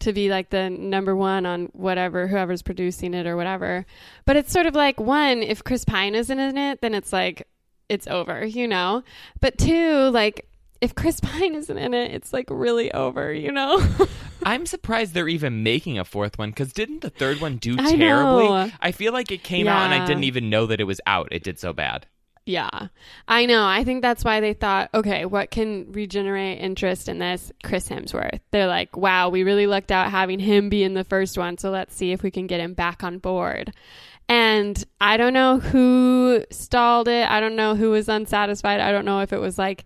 [0.00, 3.86] to be like the number one on whatever, whoever's producing it or whatever.
[4.26, 7.48] But it's sort of like, one, if Chris Pine isn't in it, then it's like,
[7.88, 9.02] it's over, you know?
[9.40, 10.46] But two, like,
[10.80, 13.82] if Chris Pine isn't in it, it's like really over, you know?
[14.42, 17.94] I'm surprised they're even making a fourth one because didn't the third one do I
[17.96, 18.48] terribly?
[18.48, 18.70] know.
[18.80, 21.28] I feel like it came out and I didn't even know that it was out.
[21.30, 22.06] It did so bad.
[22.46, 22.88] Yeah,
[23.28, 23.64] I know.
[23.66, 27.52] I think that's why they thought, okay, what can regenerate interest in this?
[27.62, 28.40] Chris Hemsworth.
[28.50, 31.70] They're like, wow, we really lucked out having him be in the first one, so
[31.70, 33.72] let's see if we can get him back on board.
[34.28, 37.28] And I don't know who stalled it.
[37.28, 38.80] I don't know who was unsatisfied.
[38.80, 39.84] I don't know if it was like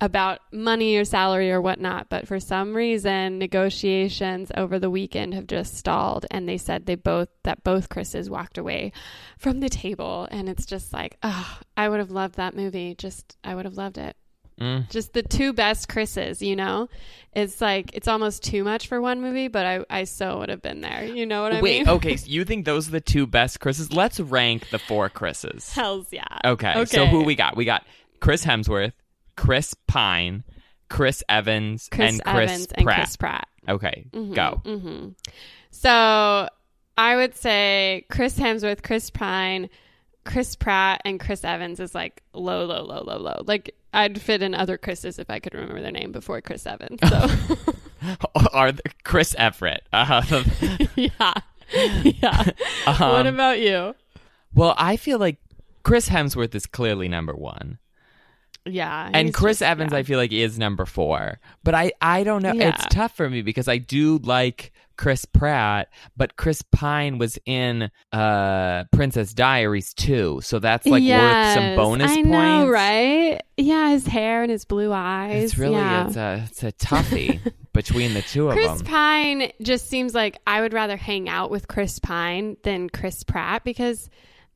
[0.00, 5.46] about money or salary or whatnot, but for some reason, negotiations over the weekend have
[5.46, 6.26] just stalled.
[6.30, 8.92] And they said they both, that both Chris's walked away
[9.38, 10.28] from the table.
[10.30, 12.94] And it's just like, oh, I would have loved that movie.
[12.94, 14.16] Just, I would have loved it.
[14.60, 14.88] Mm.
[14.88, 16.88] Just the two best Chris's, you know?
[17.34, 20.62] It's like, it's almost too much for one movie, but I, I so would have
[20.62, 21.04] been there.
[21.04, 21.86] You know what I Wait, mean?
[21.86, 23.92] Wait, okay, so you think those are the two best Chris's?
[23.92, 25.70] Let's rank the four Chris's.
[25.72, 26.24] Hells yeah.
[26.42, 27.54] Okay, so who we got?
[27.54, 27.84] We got
[28.20, 28.92] Chris Hemsworth,
[29.36, 30.44] Chris Pine,
[30.88, 32.96] Chris Evans, Chris and Chris Evans and Pratt.
[32.98, 33.48] Chris Pratt.
[33.68, 34.62] Okay, Mhm, go.
[34.64, 35.14] mhm.
[35.70, 36.48] So
[36.98, 39.68] I would say Chris Hemsworth, Chris Pine,
[40.24, 43.42] Chris Pratt, and Chris Evans is like low, low, low, low, low.
[43.46, 46.98] Like I'd fit in other Chris's if I could remember their name before Chris Evans.
[47.08, 47.28] So
[48.52, 48.72] Are
[49.04, 49.82] Chris Everett?
[49.92, 50.22] Uh,
[50.96, 51.32] yeah,
[52.04, 52.44] yeah.
[52.86, 53.94] what Um, about you?
[54.54, 55.38] well, I feel like
[55.82, 57.78] Chris Hemsworth is clearly number one.
[58.66, 59.98] Yeah, and Chris just- Evans, yeah.
[59.98, 61.40] I feel like is number four.
[61.64, 62.52] But I, I don't know.
[62.52, 62.70] Yeah.
[62.70, 67.90] It's tough for me because I do like Chris Pratt, but Chris Pine was in
[68.12, 72.28] uh Princess Diaries too, so that's like worth some bonus I points.
[72.30, 73.42] know, right?
[73.56, 75.44] Yeah, his hair and his blue eyes.
[75.44, 76.06] It's really yeah.
[76.06, 77.40] it's a it's a toughie
[77.72, 78.78] between the two of Chris them.
[78.78, 83.22] Chris Pine just seems like I would rather hang out with Chris Pine than Chris
[83.22, 84.08] Pratt because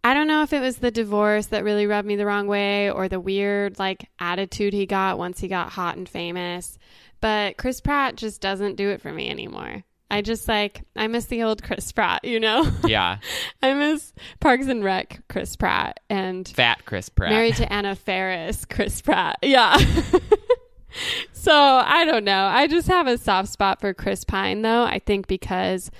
[0.02, 2.90] I don't know if it was the divorce that really rubbed me the wrong way
[2.90, 6.78] or the weird like attitude he got once he got hot and famous.
[7.20, 9.84] But Chris Pratt just doesn't do it for me anymore.
[10.10, 12.68] I just like I miss the old Chris Pratt, you know?
[12.86, 13.18] yeah,
[13.62, 17.30] I miss Parks and Rec Chris Pratt and fat Chris Pratt.
[17.30, 19.38] Married to Anna Faris, Chris Pratt.
[19.42, 19.76] Yeah.
[21.32, 22.44] so I don't know.
[22.46, 24.82] I just have a soft spot for Chris Pine, though.
[24.82, 25.90] I think because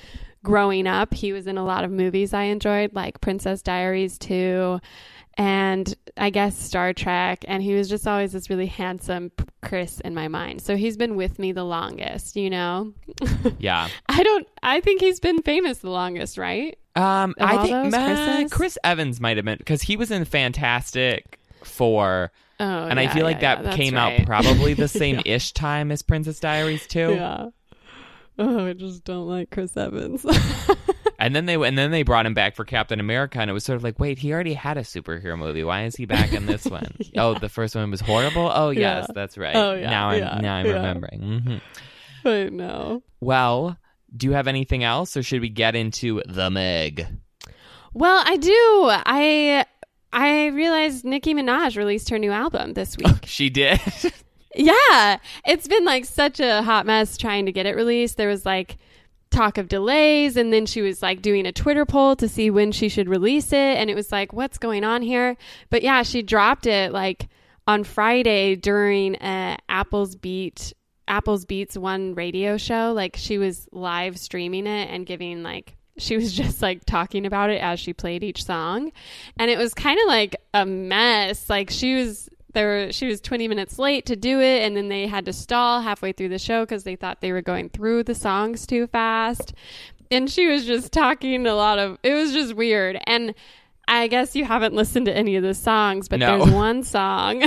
[0.42, 4.80] growing up, he was in a lot of movies I enjoyed, like Princess Diaries 2
[5.34, 7.44] and I guess Star Trek.
[7.48, 9.30] And he was just always this really handsome
[9.62, 10.62] Chris in my mind.
[10.62, 12.92] So he's been with me the longest, you know?
[13.58, 13.88] yeah.
[14.08, 16.78] I don't, I think he's been famous the longest, right?
[16.96, 18.50] Um, Of I think?
[18.50, 23.24] Chris Evans might have been because he was in Fantastic Four, Oh, and I feel
[23.24, 24.20] like yeah, that yeah, came right.
[24.20, 27.14] out probably the same ish time as Princess Diaries too.
[27.14, 27.48] Yeah.
[28.40, 30.24] Oh, I just don't like Chris Evans.
[31.22, 33.62] And then they and then they brought him back for Captain America, and it was
[33.62, 35.62] sort of like, wait, he already had a superhero movie.
[35.62, 36.94] Why is he back in this one?
[37.18, 38.50] Oh, the first one was horrible.
[38.50, 39.12] Oh, yes, Yeah.
[39.14, 39.54] that's right.
[39.54, 40.72] Oh, yeah, now I'm yeah, now I'm yeah.
[40.72, 41.20] remembering.
[42.22, 43.02] hmm I know.
[43.20, 43.76] Well,
[44.16, 47.06] do you have anything else, or should we get into the Meg?
[47.92, 48.88] Well, I do.
[48.90, 49.66] I
[50.14, 53.26] I realized Nicki Minaj released her new album this week.
[53.26, 53.78] She did.
[54.54, 58.16] Yeah, it's been like such a hot mess trying to get it released.
[58.16, 58.76] There was like
[59.30, 62.72] talk of delays and then she was like doing a Twitter poll to see when
[62.72, 65.36] she should release it and it was like what's going on here?
[65.70, 67.28] But yeah, she dropped it like
[67.66, 70.72] on Friday during uh, Apple's Beat
[71.06, 72.92] Apple's Beats one radio show.
[72.94, 77.50] Like she was live streaming it and giving like she was just like talking about
[77.50, 78.90] it as she played each song.
[79.36, 81.48] And it was kind of like a mess.
[81.48, 85.06] Like she was there she was 20 minutes late to do it and then they
[85.06, 88.14] had to stall halfway through the show cuz they thought they were going through the
[88.14, 89.54] songs too fast.
[90.10, 92.98] And she was just talking a lot of it was just weird.
[93.06, 93.34] And
[93.86, 96.38] I guess you haven't listened to any of the songs, but No.
[96.38, 97.42] there's one song.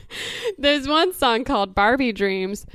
[0.58, 2.66] there's one song called Barbie Dreams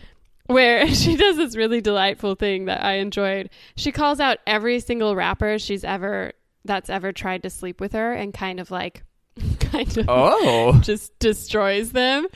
[0.47, 3.49] where she does this really delightful thing that I enjoyed.
[3.75, 6.33] She calls out every single rapper she's ever
[6.65, 9.03] that's ever tried to sleep with her and kind of like
[9.59, 10.79] kind of Oh.
[10.81, 12.27] just destroys them.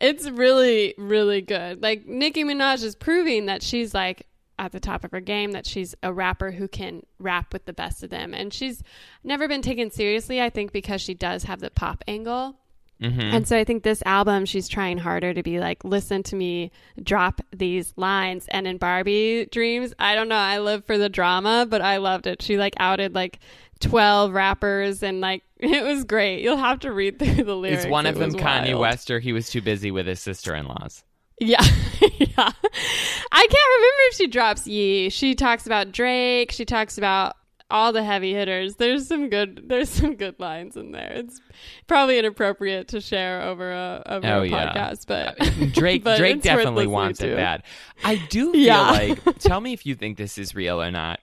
[0.00, 1.82] It's really, really good.
[1.82, 4.26] Like Nicki Minaj is proving that she's like
[4.58, 7.72] at the top of her game, that she's a rapper who can rap with the
[7.72, 8.32] best of them.
[8.32, 8.82] And she's
[9.24, 12.56] never been taken seriously, I think, because she does have the pop angle.
[13.00, 16.36] hmm And so I think this album, she's trying harder to be like, listen to
[16.36, 16.70] me
[17.02, 18.46] drop these lines.
[18.48, 22.28] And in Barbie Dreams, I don't know, I live for the drama, but I loved
[22.28, 22.40] it.
[22.40, 23.40] She like outed like
[23.84, 26.42] 12 rappers and like, it was great.
[26.42, 27.84] You'll have to read through the lyrics.
[27.84, 28.80] Is one It of them Kanye wild.
[28.80, 31.04] West or he was too busy with his sister in laws?
[31.40, 31.62] Yeah.
[32.00, 32.36] yeah.
[32.38, 35.10] I can't remember if she drops Yee.
[35.10, 36.52] She talks about Drake.
[36.52, 37.34] She talks about
[37.70, 38.76] all the heavy hitters.
[38.76, 41.10] There's some good there's some good lines in there.
[41.14, 41.40] It's
[41.88, 44.72] probably inappropriate to share over a over Oh, a yeah.
[44.72, 47.32] podcast, but uh, Drake but Drake definitely wants to.
[47.32, 47.62] it bad.
[48.04, 48.90] I do feel Yeah.
[48.92, 51.18] like tell me if you think this is real or not.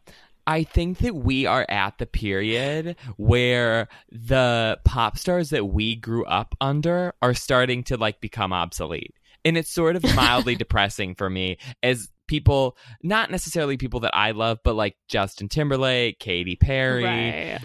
[0.51, 6.25] I think that we are at the period where the pop stars that we grew
[6.25, 9.15] up under are starting to like become obsolete.
[9.45, 14.31] And it's sort of mildly depressing for me as people not necessarily people that I
[14.31, 17.59] love, but like Justin Timberlake, Katy Perry, Right.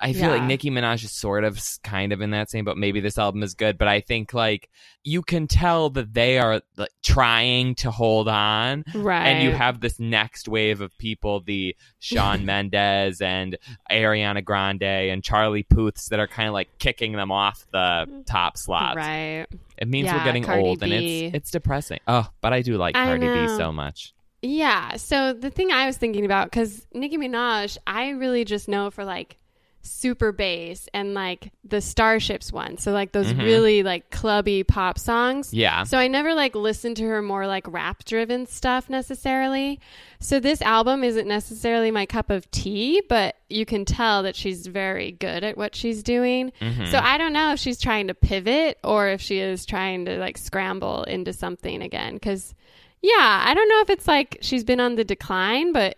[0.00, 0.46] I feel like Yeah.
[0.46, 3.54] Nicki Minaj is sort of kind of in that same, but maybe this album is
[3.54, 3.78] good.
[3.78, 4.68] But I think like
[5.04, 9.26] you can tell that they are like, trying to hold on, Right.
[9.26, 13.56] and you have this next wave of people, the Shawn Mendes and
[13.90, 18.56] Ariana Grande and Charlie Puths, that are kind of like kicking them off the top
[18.56, 18.96] slots.
[18.96, 19.46] Right.
[19.78, 22.00] It means Yeah, we're getting Cardi old, and it's it's depressing.
[22.06, 24.12] Oh, but I do like I Cardi B so much.
[24.42, 24.96] Yeah.
[24.96, 29.04] So the thing I was thinking about, because Nicki Minaj, I really just know for
[29.04, 29.36] like
[29.82, 32.76] super bass and like the Starships one.
[32.78, 33.42] So like those Mhm.
[33.42, 35.52] really like clubby pop songs.
[35.54, 35.84] Yeah.
[35.84, 39.80] So I never like listened to her more like rap driven stuff necessarily.
[40.20, 44.66] So this album isn't necessarily my cup of tea, but you can tell that she's
[44.66, 46.52] very good at what she's doing.
[46.60, 46.90] Mhm.
[46.90, 50.18] So I don't know if she's trying to pivot or if she is trying to
[50.18, 52.54] like scramble into something again cuz
[53.00, 55.97] yeah, I don't know if it's like she's been on the decline, but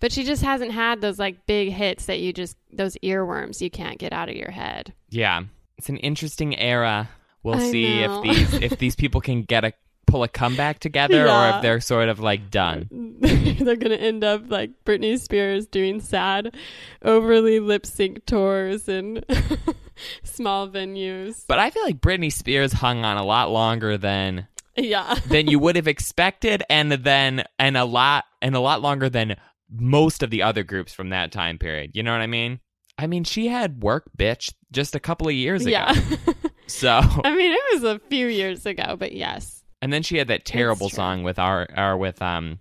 [0.00, 3.70] but she just hasn't had those like big hits that you just those earworms you
[3.70, 4.92] can't get out of your head.
[5.10, 5.42] Yeah,
[5.78, 7.08] it's an interesting era.
[7.42, 8.22] We'll I see know.
[8.24, 9.72] if these if these people can get a
[10.06, 12.88] pull a comeback together or if they're sort of like done.
[13.20, 16.56] They're gonna end up like Britney Spears doing sad,
[17.02, 19.24] overly lip sync tours and
[20.24, 21.44] small venues.
[21.46, 25.58] But I feel like Britney Spears hung on a lot longer than Yeah, than you
[25.60, 29.36] would have expected, and then and a lot and a lot longer than
[29.72, 31.92] most of the other groups from that time period.
[31.94, 32.60] You know what I mean?
[32.98, 35.70] I mean, she had work, bitch, just a couple of years ago.
[35.72, 35.94] yeah.
[36.66, 39.64] So, I mean, it was a few years ago, but yes.
[39.82, 42.60] and then she had that terrible song with our or with um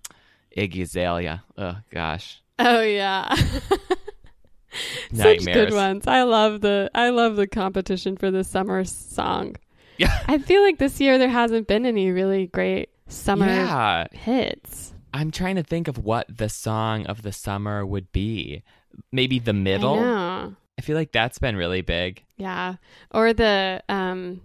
[0.58, 1.44] Iggy Azalea.
[1.60, 3.36] Oh gosh, Oh yeah.
[5.14, 6.08] Such good ones.
[6.08, 9.56] I love the I love the competition for the summer song.
[9.98, 10.24] Yeah.
[10.28, 14.94] I feel like this year there hasn't been any really great summer Yeah, hits.
[15.14, 18.64] I'm trying to think of what the song of the summer would be.
[19.12, 19.96] Maybe the I middle.
[19.98, 20.56] know.
[20.78, 22.24] I feel like that's been really big.
[22.38, 22.76] Yeah.
[23.12, 24.42] Or the um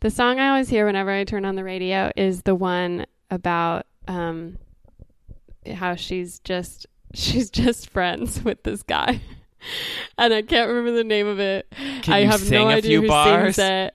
[0.00, 3.86] the song I always hear whenever I turn on the radio is the one about
[4.06, 4.58] um
[5.74, 9.20] how she's just she's just friends with this guy.
[10.18, 11.66] and I can't remember the name of it.
[12.02, 13.56] Can I you have sing no a idea few who bars?
[13.56, 13.94] sings it.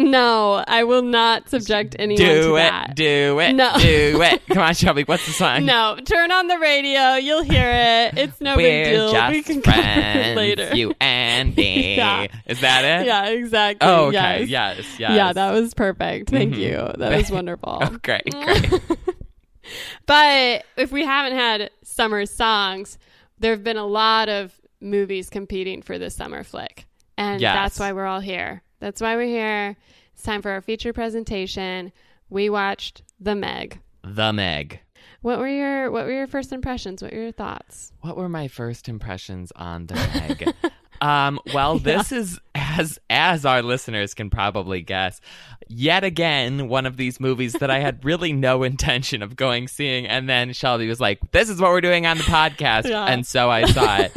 [0.00, 2.94] No, I will not subject anyone do to it, that.
[2.96, 3.52] do it, Do it.
[3.52, 3.72] No.
[3.78, 4.42] do it.
[4.48, 5.02] Come on, Shelby.
[5.04, 5.64] What's the song?
[5.66, 7.14] No, turn on the radio.
[7.16, 8.18] You'll hear it.
[8.18, 9.12] It's no We're big deal.
[9.12, 10.70] just we can friends, later.
[10.74, 11.96] you and me.
[11.96, 12.26] Yeah.
[12.46, 13.06] Is that it?
[13.06, 13.86] yeah, exactly.
[13.88, 14.44] Oh, okay.
[14.44, 14.48] Yes.
[14.48, 14.86] Yes.
[14.98, 15.12] Yes.
[15.16, 16.30] Yeah, that was perfect.
[16.30, 16.58] Thank Mhm.
[16.58, 16.92] you.
[16.98, 17.78] That was wonderful.
[17.82, 18.80] Oh, great, great.
[20.06, 22.98] but if we haven't had summer songs,
[23.38, 26.86] there have been a lot of movies competing for the summer flick.
[27.18, 27.54] And Yes.
[27.54, 28.62] that's why we're all here.
[28.80, 29.76] That's why we're here.
[30.14, 31.92] It's time for our feature presentation.
[32.28, 33.80] We watched The Meg.
[34.02, 34.80] the Meg.
[35.22, 37.02] What were your what were your first impressions?
[37.02, 37.92] What were your thoughts?
[38.00, 40.54] What were my first impressions on the Meg?
[41.02, 45.20] um, well, this is as as our listeners can probably guess,
[45.68, 50.06] yet again one of these movies that I had really no intention of going seeing,
[50.06, 53.04] and then Shelby was like, "This is what we're doing on the podcast," Yeah.
[53.04, 54.16] and so I saw it.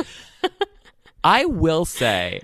[1.25, 2.43] I will say,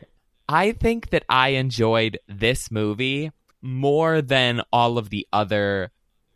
[0.49, 3.31] I think that I enjoyed this movie
[3.61, 5.91] more than all of the other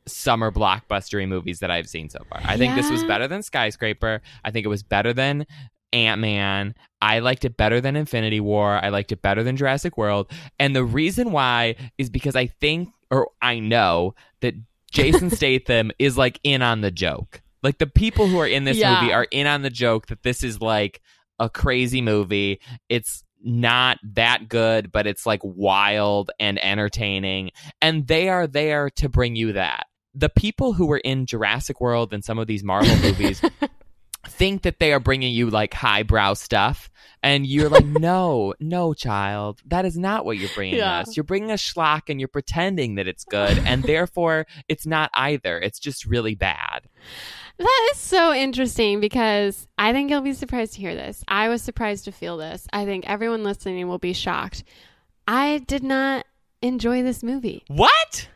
[0.06, 2.40] summer blockbustery movies that I've seen so far.
[2.44, 4.22] I think this was better than Skyscraper.
[4.46, 5.48] I think it was better than
[5.94, 6.76] Ant Man.
[7.02, 8.74] I liked it better than Infinity War.
[8.84, 10.30] I liked it better than Jurassic World.
[10.60, 14.54] And the reason why is because I think, or I know, that
[14.92, 17.42] Jason Statham is like in on the joke.
[17.64, 19.00] Like the people who are in this Yeah.
[19.02, 21.02] movie are in on the joke that this is like
[21.40, 22.60] a crazy movie.
[22.90, 27.52] It's not that good, but it's like wild and entertaining.
[27.82, 29.88] And they are there to bring you that.
[30.16, 33.42] The people who were in Jurassic World and some of these Marvel movies
[34.28, 36.90] think that they are bringing you like highbrow stuff.
[37.22, 41.00] And you're like, no, no, child, that is not what you're bringing Yeah.
[41.00, 41.16] us.
[41.16, 43.58] You're bringing a schlock and you're pretending that it's good.
[43.66, 45.58] And therefore, it's not either.
[45.60, 46.82] It's just really bad.
[47.58, 51.24] That is so interesting because I think you'll be surprised to hear this.
[51.28, 52.68] I was surprised to feel this.
[52.74, 54.64] I think everyone listening will be shocked.
[55.28, 56.26] I did not
[56.62, 57.64] enjoy this movie.
[57.68, 58.28] What?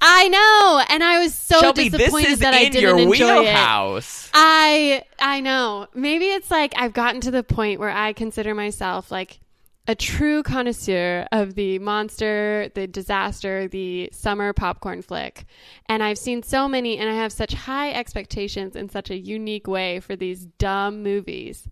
[0.00, 3.40] I know, and I was so Shelby, disappointed is that I didn't your enjoy it.
[3.40, 4.30] wheelhouse.
[4.32, 5.88] I I know.
[5.94, 9.40] Maybe it's like I've gotten to the point where I consider myself like
[9.86, 15.46] a true connoisseur of the monster, the disaster, the summer popcorn flick.
[15.86, 19.66] And I've seen so many and I have such high expectations in such a unique
[19.66, 21.68] way for these dumb movies.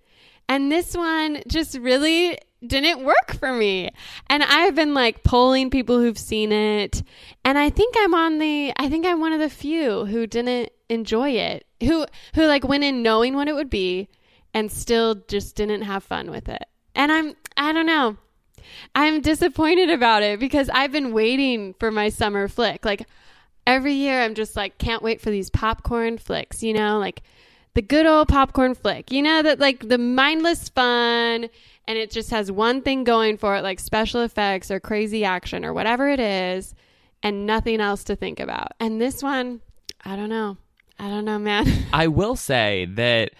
[0.48, 3.90] And this one just really didn't work for me.
[4.28, 7.02] And I've been like polling people who've seen it.
[7.44, 10.70] And I think I'm on the I think I'm one of the few who didn't
[10.88, 11.66] enjoy it.
[11.82, 14.08] Who who like went in knowing what it would be
[14.54, 16.64] and still just didn't have fun with it.
[16.94, 18.16] And I'm I don't know.
[18.94, 22.84] I'm disappointed about it because I've been waiting for my summer flick.
[22.84, 23.06] Like
[23.66, 27.22] every year I'm just like can't wait for these popcorn flicks, you know, like
[27.74, 29.12] the good old popcorn flick.
[29.12, 31.48] You know that like the mindless fun
[31.88, 35.64] and it just has one thing going for it like special effects or crazy action
[35.64, 36.74] or whatever it is
[37.22, 38.72] and nothing else to think about.
[38.78, 39.62] And this one,
[40.04, 40.58] I don't know.
[40.98, 41.66] I don't know, man.
[41.92, 43.32] I will say that.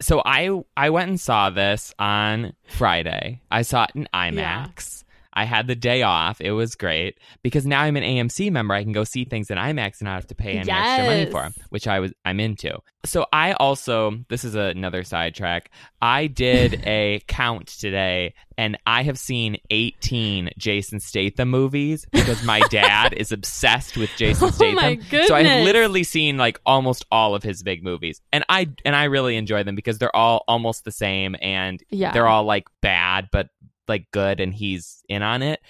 [0.00, 3.42] So I I went and saw this on Friday.
[3.50, 5.02] I saw it in IMAX.
[5.36, 6.40] I had the day off.
[6.40, 8.74] It was great because now I'm an AMC member.
[8.74, 11.26] I can go see things in IMAX and not have to pay any extra money
[11.26, 12.78] for them, which I was I'm into.
[13.04, 15.70] So I also this is another sidetrack.
[16.02, 22.60] I did a count today, and I have seen 18 Jason Statham movies because my
[22.70, 25.02] dad is obsessed with Jason Oh Statham.
[25.26, 29.04] So I've literally seen like almost all of his big movies, and I and I
[29.04, 32.12] really enjoy them because they're all almost the same, and Yeah.
[32.12, 33.48] they're all like bad but
[33.88, 35.60] like good, and he's in on it.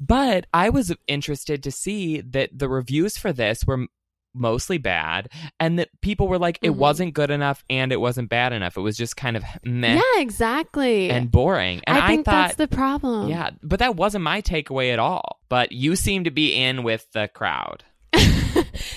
[0.00, 3.86] But I was interested to see that the reviews for this were
[4.34, 5.28] mostly bad,
[5.60, 6.76] and that people were like, it Mhm.
[6.76, 8.78] wasn't good enough and it wasn't bad enough.
[8.78, 11.10] It was just kind of meh yeah, exactly.
[11.10, 11.82] and boring.
[11.86, 12.32] And I I, think thought.
[12.32, 13.28] that's the problem.
[13.28, 15.40] yeah, but that wasn't my takeaway at all.
[15.50, 17.84] But you seem to be in with the crowd.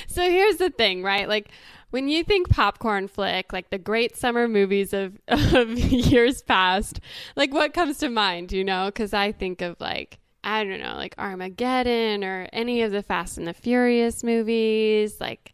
[0.08, 1.28] so here's the thing, right?
[1.28, 1.50] Like
[1.96, 7.00] when you think popcorn flick, like the great summer movies of, of years past,
[7.38, 8.88] like what comes to mind, you know?
[8.88, 13.38] Because I think of like, I don't know, like Armageddon or any of the Fast
[13.38, 15.54] and the Furious movies, like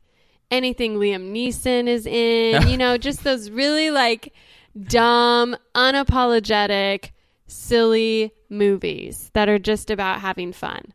[0.50, 4.34] anything Liam Neeson is in, you know, just those really like
[4.76, 7.12] dumb, unapologetic,
[7.46, 10.86] silly movies that are just about having fun.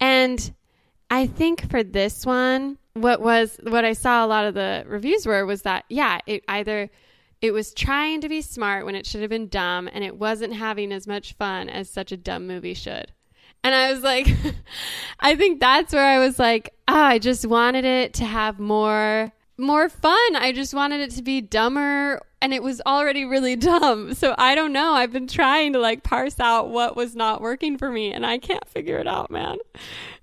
[0.00, 0.50] And
[1.10, 5.26] I think for this one, what was what I saw a lot of the reviews
[5.26, 6.90] were was that yeah, it either
[7.40, 10.54] it was trying to be smart when it should have been dumb and it wasn't
[10.54, 13.12] having as much fun as such a dumb movie should.
[13.62, 14.28] And I was like
[15.20, 19.32] I think that's where I was like, oh, I just wanted it to have more
[19.58, 20.36] more fun.
[20.36, 24.14] I just wanted it to be dumber and it was already really dumb.
[24.14, 24.92] So I don't know.
[24.92, 28.38] I've been trying to like parse out what was not working for me and I
[28.38, 29.58] can't figure it out, man.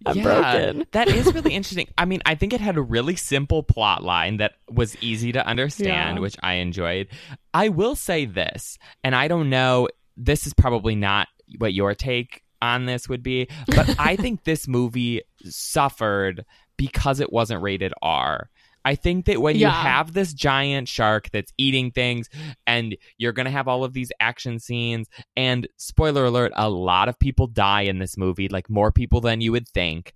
[0.06, 0.86] I'm broken.
[0.92, 1.88] that is really interesting.
[1.98, 5.46] I mean, I think it had a really simple plot line that was easy to
[5.46, 6.22] understand, Yeah.
[6.22, 7.10] which I enjoyed.
[7.54, 11.28] I will say this, and I don't know, this is probably not
[11.58, 16.46] what your take on this would be, but I think this movie suffered
[16.78, 18.50] because it wasn't rated R.
[18.86, 22.30] I think that when you have this giant shark that's eating things
[22.66, 27.10] and you're going to have all of these action scenes and spoiler alert a lot
[27.10, 30.14] of people die in this movie like more people than you would think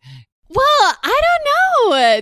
[0.50, 1.46] Well, I don't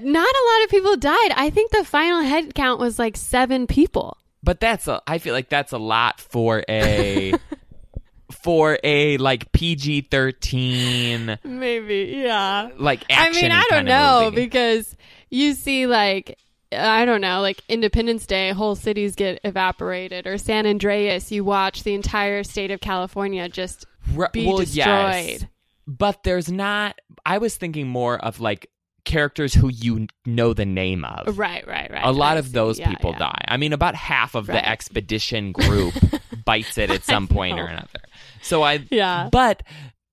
[0.04, 0.12] know.
[0.12, 1.32] Not a lot of people died.
[1.36, 4.18] I think the final head count was like seven people.
[4.44, 7.34] But that's a I feel like that's a lot for a
[8.32, 12.70] for a like PG thirteen Maybe, yeah.
[12.78, 14.46] like I mean, I don't know movie.
[14.46, 14.96] because
[15.30, 16.38] you see, like,
[16.72, 21.84] I don't know, like Independence Day, whole cities get evaporated, or San Andreas, you watch
[21.84, 23.86] the entire state of California just
[24.32, 24.66] be well, destroyed.
[24.76, 25.46] yes.
[25.86, 28.70] But there's not I was thinking more of like
[29.06, 31.38] characters who you know the name of.
[31.40, 32.04] Right, right, right.
[32.06, 32.52] A lot I of see.
[32.52, 33.20] those Yeah, people yeah.
[33.20, 33.42] die.
[33.48, 34.56] I mean, about half of Right.
[34.56, 35.94] the expedition group
[36.46, 38.02] bites it at some point or another.
[38.42, 39.30] So I Yeah.
[39.32, 39.64] But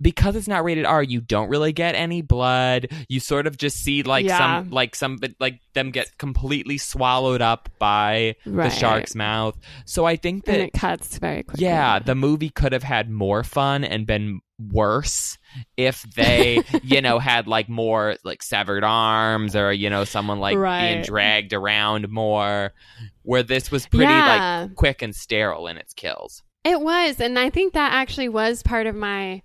[0.00, 2.88] because it's not rated R, you don't really get any blood.
[3.08, 4.38] You sort of just see like Yeah.
[4.38, 9.56] some like some like them get completely swallowed up by the shark's mouth.
[9.86, 11.64] So I think and that it cuts very quickly.
[11.64, 15.36] yeah, the movie could have had more fun and been worse
[15.76, 20.56] if they, you know, had like more like severed arms or you know someone like
[20.56, 22.72] being dragged around more.
[23.22, 24.62] Where this was pretty Yeah.
[24.66, 26.42] like quick and sterile in its kills.
[26.64, 29.42] It was, and I think that actually was part of my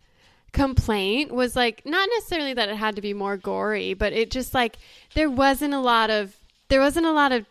[0.52, 4.54] complaint was like not necessarily that it had to be more gory, but it just
[4.54, 4.78] like
[5.16, 6.36] there wasn't a lot of
[6.70, 7.46] there wasn't a lot of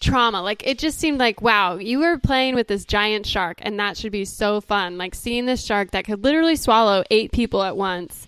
[0.00, 0.42] trauma.
[0.42, 3.96] Like it just seemed like wow, you were playing with this giant shark and that
[3.96, 4.98] should be so fun.
[4.98, 8.26] Like seeing this shark that could literally swallow 8 people at once.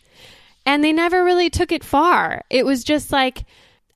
[0.65, 2.43] And they never really took it far.
[2.51, 3.45] It was just like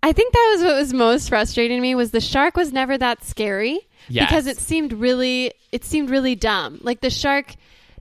[0.02, 2.96] I think that was what was most frustrating to me was the shark was never
[2.98, 4.28] that scary Yes.
[4.28, 6.78] because it seemed really it seemed really dumb.
[6.82, 7.54] Like the shark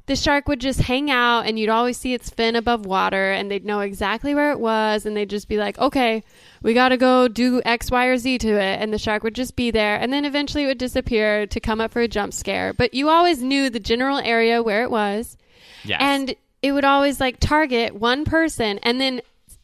[0.07, 3.49] the shark would just hang out and you'd always see its fin above water and
[3.49, 6.23] they'd know exactly where it was and they'd just be like, "Okay,
[6.61, 9.33] we got to go do X, Y, or Z to it." And the shark would
[9.35, 12.33] just be there and then eventually it would disappear to come up for a jump
[12.33, 12.71] scare.
[12.73, 15.37] But you always knew the general area where it was
[15.83, 15.97] Yes.
[16.01, 19.21] and it would always like target one person and then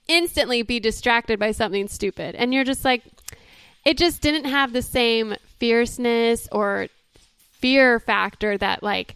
[0.07, 3.01] instantly be distracted by something stupid and you're just like
[3.85, 6.87] it just didn't have the same fierceness or
[7.59, 9.15] fear factor that like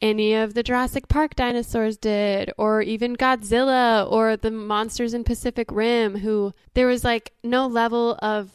[0.00, 5.70] any of the Jurassic Park dinosaurs did or even Godzilla or the monsters in Pacific
[5.70, 8.50] Rim who there was like no level of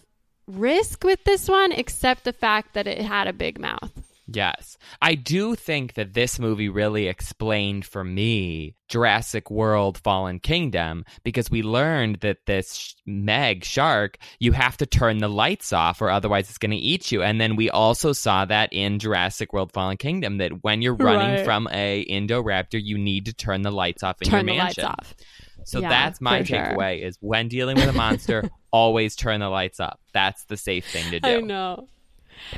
[0.48, 4.11] risk with this one except the fact that it had a big mouth.
[4.34, 4.78] Yes.
[5.02, 11.50] I do think that this movie really explained for me Jurassic World Fallen Kingdom because
[11.50, 16.50] we learned that this Meg shark, you have to turn the lights off or otherwise
[16.50, 17.24] it's going to eat you.
[17.24, 21.36] And then we also saw that in Jurassic World Fallen Kingdom that when you're running
[21.36, 21.46] Right.
[21.46, 24.78] from a Indoraptor, you need to turn the lights off in Turn the your lights
[24.78, 24.96] mansion.
[25.00, 25.16] off.
[25.64, 26.58] So Yeah, that's my for sure.
[26.58, 30.00] takeaway is when dealing with a monster, always turn the lights up.
[30.14, 31.30] That's the safe thing to do.
[31.30, 31.88] I know.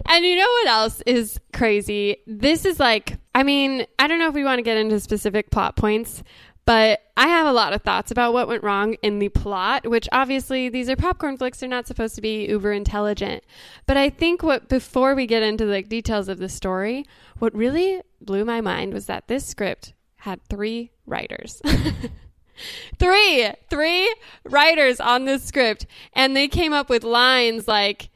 [0.06, 2.18] And you know what else is crazy?
[2.28, 5.50] This is like, I mean, I don't know if we want to get into specific
[5.50, 6.24] plot points,
[6.66, 10.08] but I have a lot of thoughts about what went wrong in the plot, which
[10.12, 11.60] obviously these are popcorn flicks.
[11.60, 13.44] They're not supposed to be uber intelligent.
[13.86, 17.06] But I think what, before we get into the details of the story,
[17.40, 21.62] what really blew my mind was that this script had three writers.
[22.98, 24.16] three, three
[24.46, 25.86] writers on this script.
[26.14, 28.10] And they came up with lines like,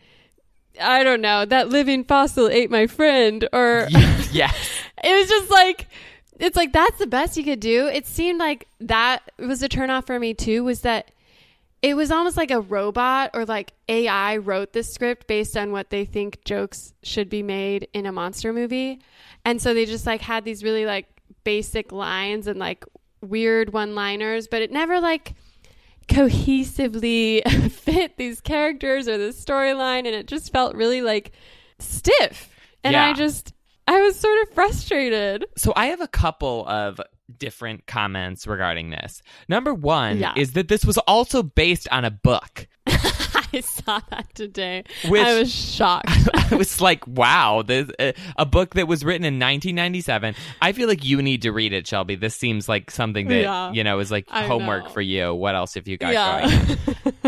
[0.81, 3.87] I don't know, that living fossil ate my friend, or
[4.31, 4.55] yes.
[5.03, 5.87] it was just like,
[6.39, 7.87] it's like that's the best you could do.
[7.87, 10.63] It seemed like that was a turnoff for me too.
[10.63, 11.11] Was that
[11.81, 15.89] it was almost like a robot or like AI wrote this script based on what
[15.89, 18.99] they think jokes should be made in a monster movie,
[19.45, 21.07] and so they just like had these really like
[21.43, 22.85] basic lines and like
[23.21, 25.33] weird one-liners, but it never like
[26.07, 27.41] cohesively
[27.71, 31.31] fit these characters or the storyline and it just felt really like
[31.79, 32.49] stiff
[32.83, 33.53] and i just
[33.87, 36.99] i was sort of frustrated So I have a couple of
[37.37, 39.21] different comments regarding this.
[39.49, 40.33] Number one Yeah.
[40.37, 42.67] is that this was also based on a book.
[43.57, 46.09] i saw that today Which- i was shocked
[46.51, 50.33] I was like, wow, this uh, a book that was written in 1997.
[50.61, 52.15] I feel like you need to read it, Shelby.
[52.15, 53.71] This seems like something that Yeah.
[53.73, 54.89] you know is like I homework know.
[54.91, 55.35] for you.
[55.35, 56.77] What else have you got going?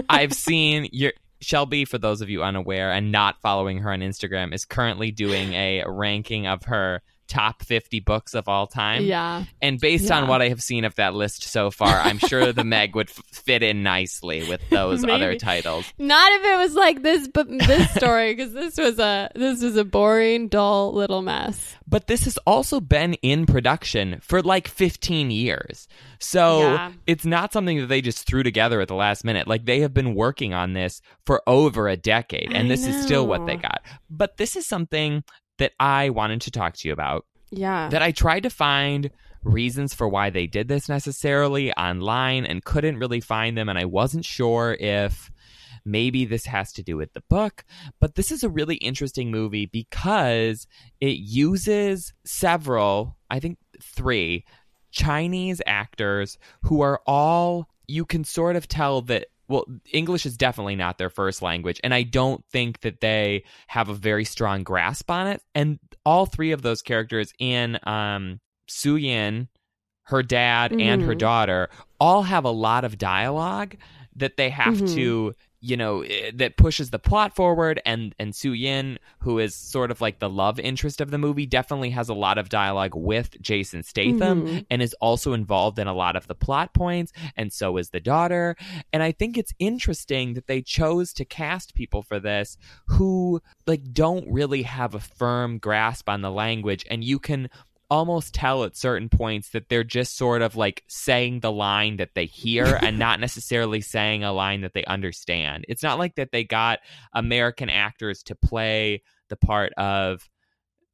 [0.10, 1.12] I've seen your
[1.42, 5.54] Shelby, for those of you unaware and not following her on Instagram, is currently doing
[5.54, 9.04] a ranking of her top 50 books of all time.
[9.04, 12.52] yeah And based on what I have seen of that list so far, I'm sure
[12.52, 15.86] the Meg would f- fit in nicely with those other titles.
[15.98, 19.78] not if it was like this but this story because this was a this was
[19.78, 25.32] a boring dull little mess But this has also been in production for like 15
[25.32, 25.88] years.
[26.20, 26.92] So Yeah.
[27.08, 29.48] it's not something that they just threw together at the last minute.
[29.48, 33.04] Like they have been working on this for over a decade, and I this is
[33.04, 33.82] still what they got.
[34.10, 35.24] But this is something
[35.60, 37.26] that I wanted to talk to you about.
[37.52, 39.12] yeah that I tried to find
[39.44, 43.70] reasons for why they did this necessarily online and couldn't really find them.
[43.70, 45.32] And I wasn't sure if
[45.86, 47.64] maybe this has to do with the book.
[48.00, 50.68] But this is a really interesting movie because
[51.00, 54.46] it uses several, I think three,
[54.92, 59.28] Chinese actors who are all, you can sort of tell that.
[59.50, 63.90] Well, English is definitely not their first language, and I don't think that they have
[63.90, 65.42] a very strong grasp on it.
[65.56, 69.50] And all three of those characters in um, Su Yin,
[70.04, 71.20] her dad, and her Mhm.
[71.20, 71.70] daughter
[72.00, 73.76] all have a lot of dialogue
[74.16, 74.94] that they have Mhm.
[74.96, 79.54] to you know eh, that pushes the plot forward and and Su Yin who is
[79.56, 82.96] sort of like the love interest of the movie definitely has a lot of dialogue
[82.96, 84.66] with Jason Statham Mhm.
[84.70, 88.00] and is also involved in a lot of the plot points and so is the
[88.00, 88.56] daughter
[88.94, 92.58] and I think it's interesting that they chose to cast people for this
[92.88, 97.50] who like don't really have a firm grasp on the language and you can
[97.90, 102.14] almost tell at certain points that they're just sort of like saying the line that
[102.16, 105.66] they hear and not necessarily saying a line that they understand.
[105.68, 106.80] It's not like that they got
[107.14, 110.28] American actors to play the part of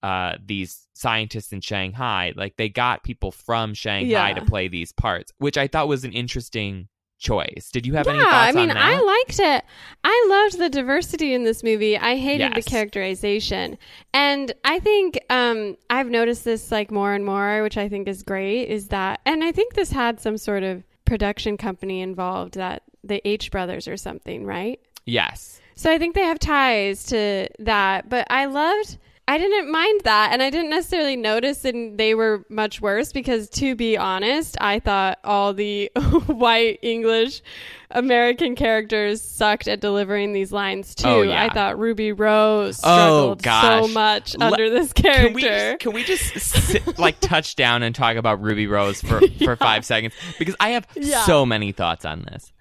[0.03, 2.31] uh, these scientists in Shanghai.
[2.35, 4.33] Like they got people from Shanghai Yeah.
[4.35, 6.87] to play these parts, which I thought was an interesting
[7.25, 7.69] choice.
[7.71, 8.85] Did you have any yeah, thoughts I mean, on that?
[8.85, 9.65] I liked it.
[10.03, 11.97] I loved the diversity in this movie.
[11.97, 13.77] I hated the characterization,
[14.13, 18.23] and I think um, I've noticed this like more and more, which I think is
[18.23, 18.69] great.
[18.69, 23.21] Is that, and I think this had some sort of production company involved, that the
[23.27, 24.79] H brothers or something, right?
[25.05, 25.61] yes.
[25.75, 28.09] So I think they have ties to that.
[28.09, 28.97] But I loved,
[29.27, 30.29] I didn't mind that.
[30.33, 34.79] And I didn't necessarily notice that they were much worse because, to be honest, I
[34.79, 35.91] thought all the
[36.27, 37.41] white English
[37.89, 41.09] American characters sucked at delivering these lines oh, too.
[41.09, 41.43] Oh, yeah.
[41.43, 43.87] I thought Ruby Rose Oh, struggled gosh.
[43.87, 45.71] so much Le- under this Can we character.
[45.71, 49.55] just, can we just sit, like touch down and talk about Ruby Rose for, for
[49.55, 51.23] five seconds because I have Yeah.
[51.25, 52.51] so many thoughts on this.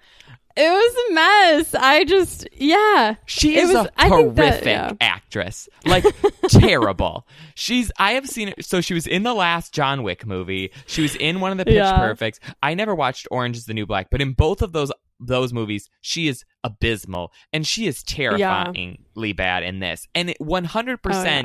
[0.57, 1.75] It was a mess.
[1.75, 3.15] I just, yeah.
[3.25, 4.91] She is was- a I think horrific that- yeah.
[5.01, 5.67] actress.
[5.85, 6.05] Like
[6.47, 7.27] terrible.
[7.55, 10.71] She's I have seen it so she was in the last John Wick movie.
[10.85, 11.97] She was in one of the Pitch Yeah.
[11.97, 12.39] Perfects.
[12.63, 15.89] I never watched Orange is the New Black, but in both of those those movies,
[16.01, 20.07] she is abysmal and she is terrifyingly bad in this.
[20.15, 20.97] And it 100%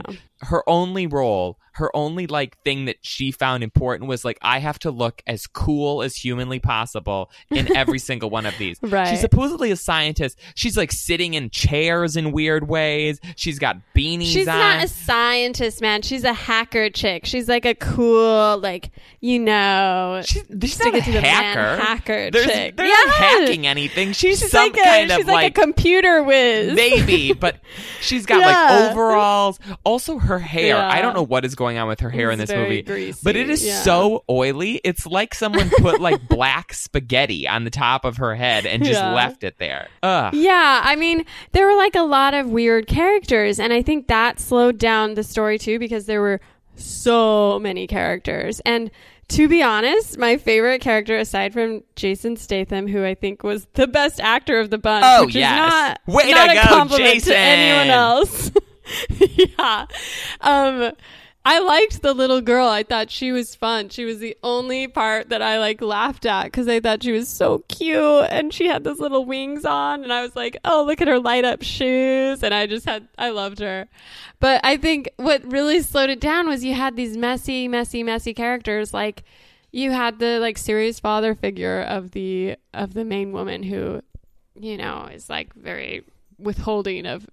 [0.08, 0.18] Oh, yeah.
[0.42, 4.78] her only role, her only like thing that she found important was like I have
[4.80, 8.78] to look as cool as humanly possible in every single one of these.
[8.82, 9.08] Right.
[9.08, 10.38] She's supposedly a scientist.
[10.54, 13.20] She's like sitting in chairs in weird ways.
[13.36, 14.26] She's got beanies on.
[14.26, 14.58] She's on.
[14.58, 16.02] not a scientist, man.
[16.02, 17.24] She's a hacker chick.
[17.26, 18.90] She's like a cool, like
[19.20, 21.82] you know, she's, she's not a it to the hacker.
[21.82, 22.76] hacker There's, chick.
[22.76, 22.94] They're Yeah.
[23.06, 24.12] not hacking anything.
[24.12, 26.74] She's, She's some like a kind she's of like, a computer whiz.
[26.74, 27.56] maybe, but
[28.00, 28.46] she's got Yeah.
[28.46, 29.58] like overalls.
[29.84, 30.76] Also, her hair.
[30.76, 30.88] Yeah.
[30.90, 33.36] I don't know what is going on with her hair in this movie, greasy, but
[33.36, 33.82] it is yeah.
[33.82, 34.80] so oily.
[34.84, 39.00] It's like someone put like black spaghetti on the top of her head and just
[39.00, 39.88] left it there.
[40.02, 40.34] Ugh.
[40.34, 44.40] Yeah, I mean, there were like a lot of weird characters, and I think that
[44.40, 46.40] slowed down the story too because there were
[46.76, 48.60] so many characters.
[48.60, 48.90] And
[49.30, 53.86] to be honest, my favorite character, aside from Jason Statham, who I think was the
[53.86, 55.52] best actor of the bunch, Oh, which yes.
[55.52, 57.32] is not, Way not to a go, compliment Jason.
[57.32, 58.50] to anyone else.
[59.18, 59.86] yeah.
[60.40, 60.92] Um,
[61.42, 62.68] I liked the little girl.
[62.68, 63.88] I thought she was fun.
[63.88, 67.28] She was the only part that I like laughed at because I thought she was
[67.28, 71.00] so cute and she had those little wings on and I was like, "Oh, look
[71.00, 73.88] at her light up shoes." And I just had I loved her.
[74.38, 78.34] But I think what really slowed it down was you had these messy, messy, messy
[78.34, 79.24] characters like
[79.72, 84.02] you had the like serious father figure of the of the main woman who
[84.54, 86.04] you know is like very
[86.38, 87.26] withholding of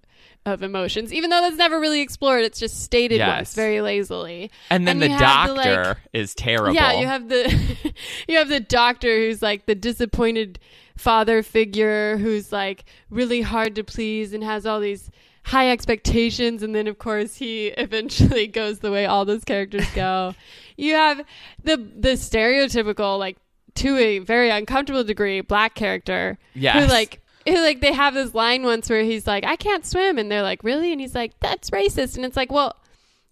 [0.46, 3.36] of emotions even though that's never really explored it's just stated Yes.
[3.38, 6.74] once very lazily And then And the have the, doctor like- is terrible.
[6.74, 7.92] yeah you have the
[8.28, 10.58] you have the doctor who's like the disappointed
[10.96, 15.10] father figure who's like really hard to please and has all these
[15.44, 20.34] high expectations and then of course he eventually goes the way all those characters go
[20.76, 21.18] you have
[21.62, 23.36] the the stereotypical like
[23.74, 26.84] to a very uncomfortable degree black character Yes.
[26.86, 27.20] who like
[27.62, 30.62] like they have this line once where he's like I can't swim and they're like
[30.64, 32.74] really and he's like that's racist and it's like well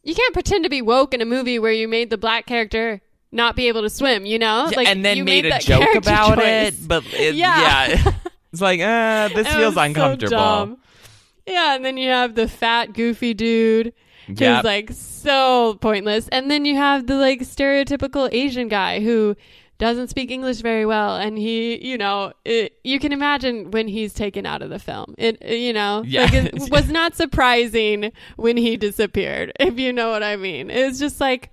[0.02, 3.00] you can't pretend to be woke in a movie where you made the black character
[3.32, 5.94] not be able to swim you know Yeah, like and then you made, a joke
[5.96, 6.68] about choice.
[6.80, 7.86] it, but it, Yeah.
[7.88, 8.12] yeah.
[8.52, 10.30] it's like, uh, this feels so uncomfortable.
[10.30, 10.78] dumb.
[11.46, 13.92] yeah and then you have the fat goofy dude
[14.28, 14.64] who's Yep.
[14.64, 19.36] like so pointless and then you have the like stereotypical asian guy who
[19.79, 24.14] doesn't speak english very well and he you know it, you can imagine when he's
[24.14, 26.22] taken out of the film it you know Yeah.
[26.24, 30.87] like it was not surprising when he disappeared if you know what i mean it
[30.87, 31.51] was just like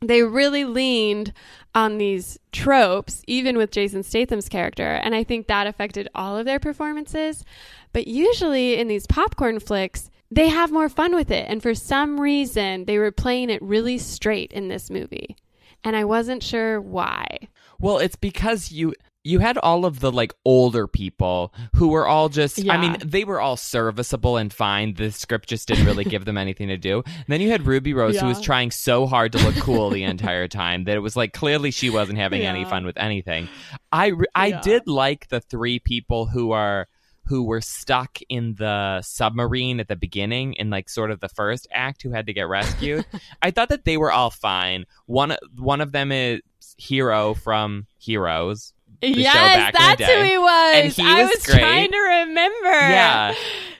[0.00, 1.32] they really leaned
[1.74, 6.44] on these tropes, even with Jason Statham's character, and I think that affected all of
[6.46, 7.44] their performances.
[7.92, 12.20] But usually in these popcorn flicks, they have more fun with it, and for some
[12.20, 15.36] reason, they were playing it really straight in this movie,
[15.84, 17.48] and I wasn't sure why.
[17.78, 22.28] Well, it's because you you had all of the like older people who were all
[22.28, 24.94] just I mean, they were all serviceable and fine.
[24.94, 27.02] The script just didn't really give them anything to do.
[27.04, 30.04] And then you had Ruby Rose who was trying so hard to look cool the
[30.04, 33.48] entire time that it was like clearly she wasn't having any fun with anything.
[33.92, 34.60] I I Yeah.
[34.62, 36.88] did like the three people who are
[37.28, 41.68] who were stuck in the submarine at the beginning in like sort of the first
[41.70, 43.04] act who had to get rescued.
[43.42, 44.86] I thought that they were all fine.
[45.06, 46.40] One one of them is
[46.78, 48.72] Hero from Heroes.
[49.00, 50.76] The show back yes, in the that's who he was.
[50.76, 52.70] And he I was was trying to remember.
[52.70, 53.34] Yeah.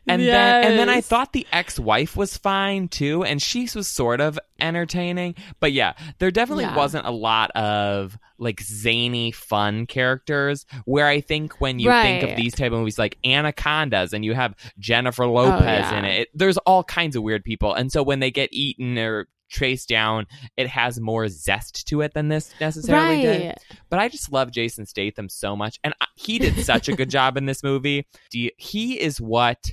[0.07, 4.21] And then and then I thought the ex-wife was fine too and she was sort
[4.21, 5.35] of entertaining.
[5.61, 6.77] But yeah, there definitely Yeah.
[6.77, 12.37] wasn't a lot of like zany fun characters where I think when you think of
[12.37, 15.99] these type of movies like Anacondas and you have Jennifer oh, Lopez Oh, yeah.
[15.99, 17.75] in it, it, there's all kinds of weird people.
[17.75, 20.27] And so when they get eaten or chased down,
[20.57, 23.57] it has more zest to it than this necessarily did.
[23.91, 27.11] But I just love Jason Statham so much, and I, he did such a good
[27.11, 28.07] job in this movie.
[28.33, 29.73] You- he is what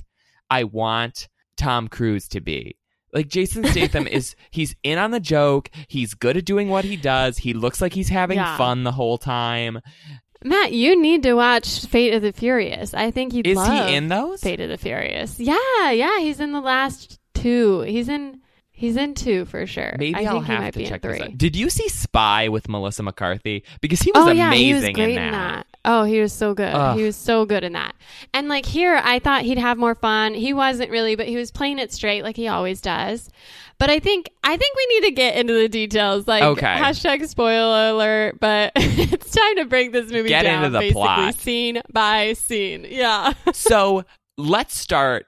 [0.50, 2.76] I want Tom Cruise to be.
[3.12, 5.70] Like Jason Statham is, he's in on the joke.
[5.88, 7.38] He's good at doing what he does.
[7.38, 8.56] He looks like he's having Yeah.
[8.56, 9.80] fun the whole time.
[10.44, 12.92] Matt, you need to watch Fate of the Furious.
[12.94, 14.40] I think you'd Is love he in those?
[14.42, 15.40] Fate of the Furious.
[15.40, 17.80] Yeah, yeah, he's in the last two.
[17.82, 18.40] He's in
[18.76, 19.96] he's in two for sure.
[19.98, 21.36] Maybe I will have might to check this out.
[21.36, 23.64] Did you see Spy with Melissa McCarthy?
[23.80, 25.66] Because he was oh amazing yeah, he was great in, great that.
[25.84, 26.72] Oh, he was so good.
[26.74, 26.98] Ugh.
[26.98, 27.94] He was so good in that.
[28.34, 30.34] And like here, I thought he'd have more fun.
[30.34, 33.30] He wasn't really, but he was playing it straight like he always does.
[33.78, 36.26] But I think I think we need to get into the details.
[36.26, 36.66] Like Okay.
[36.66, 41.02] hashtag spoiler alert, but it's time to break this movie Get down into the basically
[41.02, 41.34] plot.
[41.36, 42.86] scene by scene.
[42.88, 43.32] Yeah.
[43.52, 44.04] so
[44.38, 45.26] let's start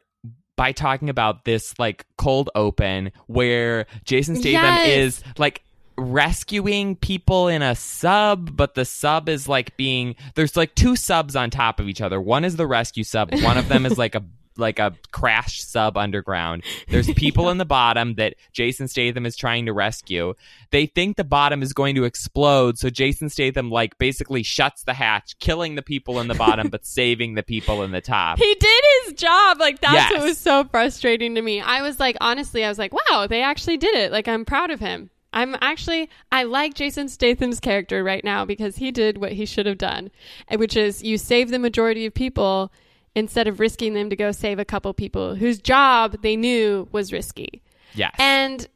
[0.59, 4.89] by talking about this like cold open where Jason Statham Yes.
[4.89, 5.63] is like
[5.97, 11.37] rescuing people in a sub, but the sub is like being there's like two subs
[11.37, 12.21] on top of each other.
[12.21, 14.25] One is the rescue sub, one of them is like a
[14.59, 16.65] like a crash sub underground.
[16.89, 20.35] There's people in the bottom that Jason Statham is trying to rescue.
[20.71, 24.95] They think the bottom is going to explode, so Jason Statham like basically shuts the
[24.95, 28.39] hatch, killing the people in the bottom but saving the people in the top.
[28.39, 29.59] He did his job.
[29.61, 30.13] Like that's Yes.
[30.13, 31.61] what was so frustrating to me.
[31.61, 34.13] I was like, honestly, I was like, wow, they actually did it.
[34.13, 35.11] Like I'm proud of him.
[35.33, 39.67] I'm actually I like Jason Statham's character right now because he did what he should
[39.67, 40.11] have done,
[40.57, 42.73] which is you save the majority of people
[43.19, 47.13] instead of risking them to go save a couple people whose job they knew was
[47.13, 47.63] risky.
[47.95, 48.15] Yes.
[48.19, 48.67] And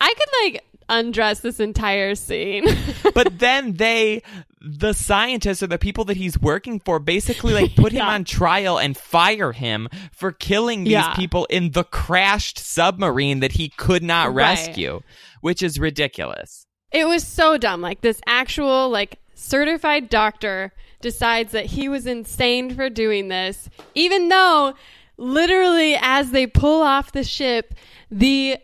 [0.00, 2.66] I could like undress this entire scene.
[3.14, 4.22] but then they
[4.60, 8.08] the scientists or the people that he's working for basically like put him Yeah.
[8.08, 11.14] on trial and fire him for killing these Yeah.
[11.14, 14.36] people in the crashed submarine that he could not Right.
[14.58, 15.00] rescue
[15.42, 17.80] which is ridiculous It was so dumb.
[17.82, 20.72] Like this actual like certified doctor
[21.04, 24.74] decides that he was insane for doing this, even though
[25.18, 27.74] literally as they pull off the ship,
[28.10, 28.56] the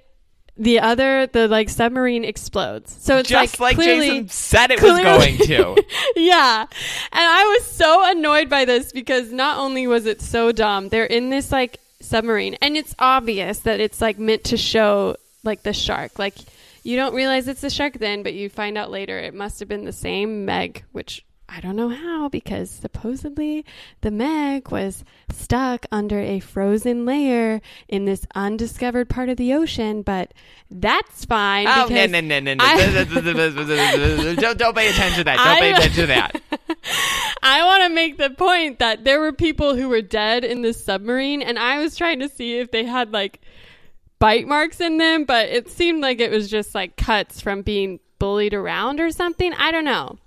[0.57, 2.97] the other the like submarine explodes.
[2.99, 5.85] So it's just like, clearly, jason said it was going to
[6.17, 6.63] yeah.
[6.63, 6.71] And
[7.13, 11.29] I was so annoyed by this because not only was it so dumb, they're in
[11.29, 16.19] this like submarine and it's obvious that it's like meant to show like the shark.
[16.19, 16.37] Like
[16.85, 19.69] you don't realize it's the shark then, but you find out later it must have
[19.69, 21.23] been the same Meg, which
[21.53, 23.65] I don't know how because supposedly
[24.03, 30.03] the Meg was stuck under a frozen layer in this undiscovered part of the ocean,
[30.03, 30.33] but
[30.71, 31.67] that's fine.
[31.67, 33.05] oh no no no no no I-
[34.41, 36.43] don't, don't pay attention to that don't pay I- attention to that
[37.43, 40.85] I want to make the point that there were people who were dead in this
[40.85, 43.41] submarine, and I was trying to see if they had like
[44.19, 47.99] bite marks in them, but it seemed like it was just like cuts from being
[48.19, 49.53] bullied around or something.
[49.55, 50.19] I don't know.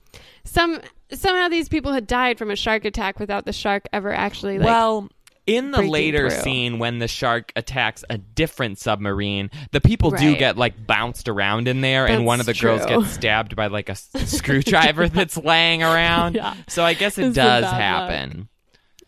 [0.43, 4.57] Some somehow these people had died from a shark attack without the shark ever actually
[4.57, 4.65] like.
[4.65, 5.09] well
[5.45, 6.39] in the later through.
[6.39, 11.67] scene when the shark attacks a different submarine the people do get like bounced around
[11.67, 13.95] in there and one of the girls gets stabbed by like a
[14.25, 16.55] screwdriver that's laying around Yeah.
[16.69, 17.73] so i guess it It's does bad luck.
[17.73, 18.49] happen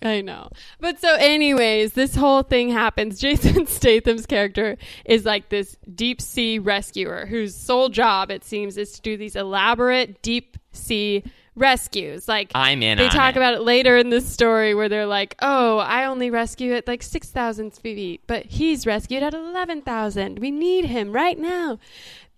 [0.01, 0.49] I know.
[0.79, 3.17] But so, anyways, this whole thing happens.
[3.21, 8.91] Jason Statham's character is like this deep sea rescuer whose sole job, it seems, is
[8.91, 11.23] to do these elaborate deep sea
[11.56, 12.28] rescues.
[12.28, 13.38] Like, i'm in they talk it.
[13.38, 17.03] about it later in this story where they're like, oh, I only rescue at like
[17.03, 20.39] 6,000 feet, but he's rescued at 11,000.
[20.39, 21.80] We need him right now.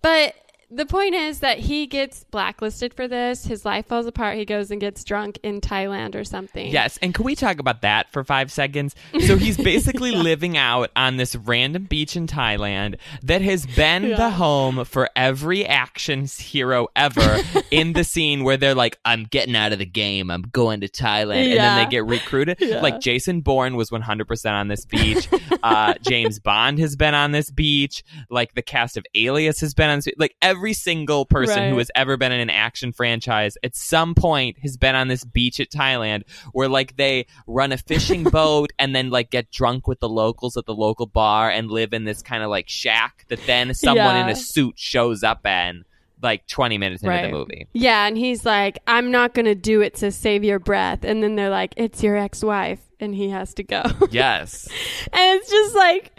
[0.02, 0.34] But
[0.70, 3.44] the point is that he gets blacklisted for this.
[3.46, 4.36] His life falls apart.
[4.36, 6.70] He goes and gets drunk in Thailand or something.
[6.70, 8.94] Yes, and can we talk about that for five seconds?
[9.28, 14.16] So he's basically living out on this random beach in Thailand that has been Yeah.
[14.16, 17.38] the home for every action hero ever
[17.70, 20.88] in the scene where they're like, I'm getting out of the game, I'm going to
[20.88, 21.50] Thailand.
[21.50, 22.58] And then they get recruited.
[22.68, 22.80] Yeah.
[22.80, 25.28] Like Jason Bourne was 100% on this beach.
[25.62, 28.02] uh, James Bond has been on this beach.
[28.30, 31.70] Like the cast of Alias has been on this Like every every single person Right.
[31.70, 35.24] who has ever been in an action franchise at some point has been on this
[35.24, 39.86] beach at Thailand where like they run a fishing boat and then like get drunk
[39.86, 43.24] with the locals at the local bar and live in this kind of like shack
[43.28, 45.84] that then someone in a suit shows up in
[46.20, 47.22] like 20 minutes into Right.
[47.22, 47.68] the movie.
[47.72, 51.04] Yeah, and he's like, I'm not going to do it to save your breath.
[51.04, 52.80] And then they're like, it's your ex wife.
[52.98, 53.84] And he has to go.
[54.10, 54.66] Yes.
[55.12, 56.18] and it's just like,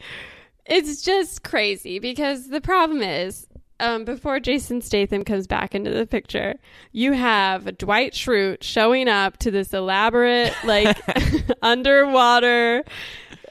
[0.66, 3.46] it's just crazy because the problem is,
[3.80, 6.56] um, before Jason Statham comes back into the picture,
[6.92, 10.98] you have Dwight Schrute showing up to this elaborate, like,
[11.62, 12.84] underwater,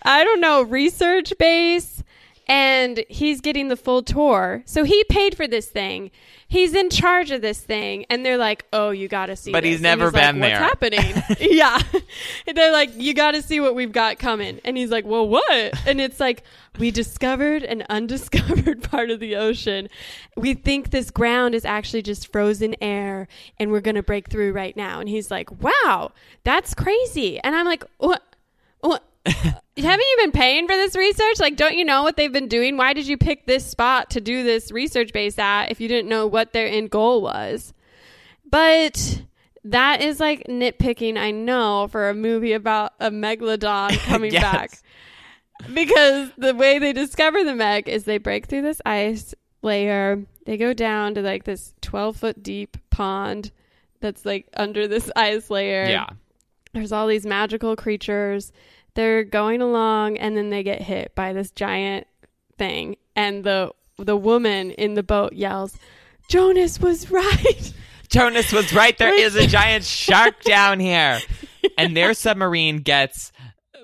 [0.03, 1.98] I don't know, research base.
[2.49, 4.63] And he's getting the full tour.
[4.65, 6.11] So he paid for this thing.
[6.49, 8.07] He's in charge of this thing.
[8.09, 10.53] And they're like, oh, you got to see But this." he's never like, been What's
[10.53, 10.59] there.
[10.59, 11.23] happening?
[11.41, 11.79] yeah.
[12.47, 14.61] And they're like, you got to see what we've got coming.
[14.65, 15.87] And he's like, well, what?
[15.87, 16.43] And it's like,
[16.79, 19.89] we discovered an undiscovered part of the ocean.
[20.37, 23.29] We think this ground is actually just frozen air
[23.59, 25.01] and we're going to break through right now.
[25.01, 26.13] And he's like, wow,
[26.45, 27.39] that's crazy.
[27.41, 28.23] And I'm like, what?
[28.81, 29.05] What?
[29.27, 31.39] Haven't you been paying for this research?
[31.41, 32.77] Like, don't you know what they've been doing?
[32.77, 36.09] Why did you pick this spot to do this research base at if you didn't
[36.09, 37.73] know what their end goal was?
[38.51, 39.23] But
[39.65, 44.43] that is like nitpicking, I know, for a movie about a megalodon coming Yes.
[44.43, 44.71] back.
[45.75, 50.57] Because the way they discover the Meg is they break through this ice layer, they
[50.57, 53.51] go down to like this 12 foot deep pond
[54.01, 56.07] that's like under this ice layer Yeah.
[56.73, 58.53] there's all these magical creatures.
[58.99, 62.09] They're going along and then they get hit by this giant
[62.57, 65.79] thing and the the woman in the boat yells,
[66.29, 67.73] "Jonas was right."
[68.09, 68.99] Jonas was right.
[68.99, 71.21] There is a giant shark down here.
[71.77, 73.31] And their submarine gets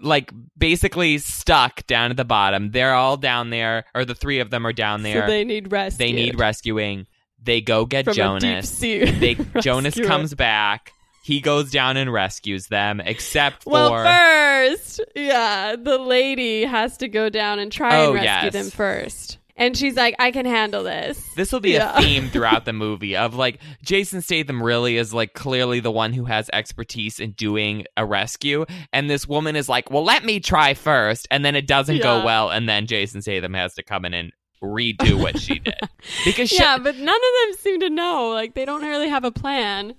[0.02, 2.72] like basically stuck down at the bottom.
[2.72, 5.22] They're all down there, or the three of them are down there.
[5.22, 6.06] So they need rescue.
[6.06, 7.06] They need rescuing.
[7.40, 8.80] They go get from Jonas.
[8.80, 10.92] They Jonas comes back.
[11.24, 17.08] He goes down and rescues them, except for Well, first, yeah, the lady has to
[17.08, 18.52] go down and try Oh, and rescue yes.
[18.52, 19.38] them first.
[19.56, 21.96] And she's like, "I can handle this." This will be Yeah.
[21.96, 26.12] a theme throughout the movie of like Jason Statham really is like clearly the one
[26.12, 30.40] who has expertise in doing a rescue, and this woman is like, "Well, let me
[30.40, 31.26] try first.
[31.30, 34.32] and then it doesn't go well, and then Jason Statham has to come in and
[34.62, 35.78] redo what she did
[36.24, 38.30] because she, yeah, but none of them seem to know.
[38.30, 39.94] Like they don't really have a plan.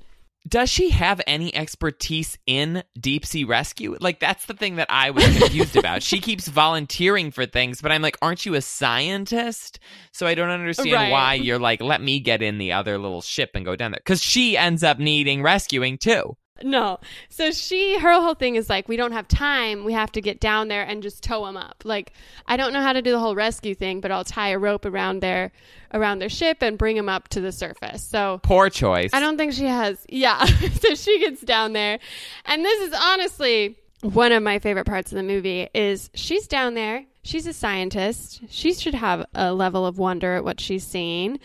[0.47, 3.97] Does she have any expertise in deep sea rescue?
[3.99, 6.03] Like that's the thing that I was confused about.
[6.03, 9.79] She keeps volunteering for things, but I'm like, aren't you a scientist?
[10.11, 11.11] So I don't understand Right.
[11.11, 13.99] why you're like, let me get in the other little ship and go down there
[13.99, 16.37] because she ends up needing rescuing too.
[16.63, 16.99] No.
[17.29, 19.83] So she, her whole thing is like, we don't have time.
[19.83, 21.83] We have to get down there and just tow them up.
[21.83, 22.13] Like,
[22.47, 24.85] I don't know how to do the whole rescue thing, but I'll tie a rope
[24.85, 25.51] around their,
[25.93, 28.03] around their ship and bring them up to the surface.
[28.03, 29.09] So Poor choice.
[29.13, 30.05] I don't think she has.
[30.07, 30.45] Yeah.
[30.45, 31.99] so she gets down there.
[32.45, 36.73] And this is honestly one of my favorite parts of the movie is she's down
[36.73, 37.05] there.
[37.23, 38.41] She's a scientist.
[38.49, 41.39] She should have a level of wonder at what she's seeing.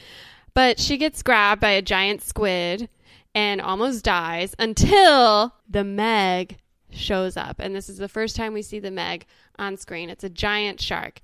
[0.55, 2.89] But she gets grabbed by a giant squid
[3.35, 6.59] and almost dies until the Meg
[6.91, 7.57] shows up.
[7.59, 9.27] And this is the first time we see the Meg
[9.59, 10.11] on screen.
[10.11, 11.21] It's a giant shark.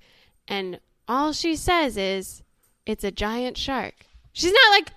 [0.47, 2.43] And all she says is,
[2.85, 3.93] it's a giant shark.
[4.31, 4.91] She's not like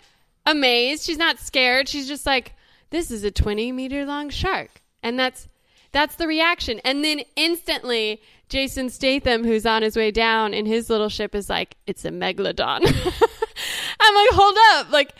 [0.47, 1.05] amazed.
[1.05, 1.89] She's not scared.
[1.89, 2.55] She's just like,
[2.91, 4.83] this is a 20 meter long shark.
[5.03, 5.49] And that's
[5.93, 6.81] that's the reaction.
[6.85, 11.49] And then instantly Jason Statham, who's on his way down in his little ship, is
[11.49, 12.81] like, it's a megalodon.
[14.01, 14.93] I'm like, hold up.
[14.93, 15.15] Like,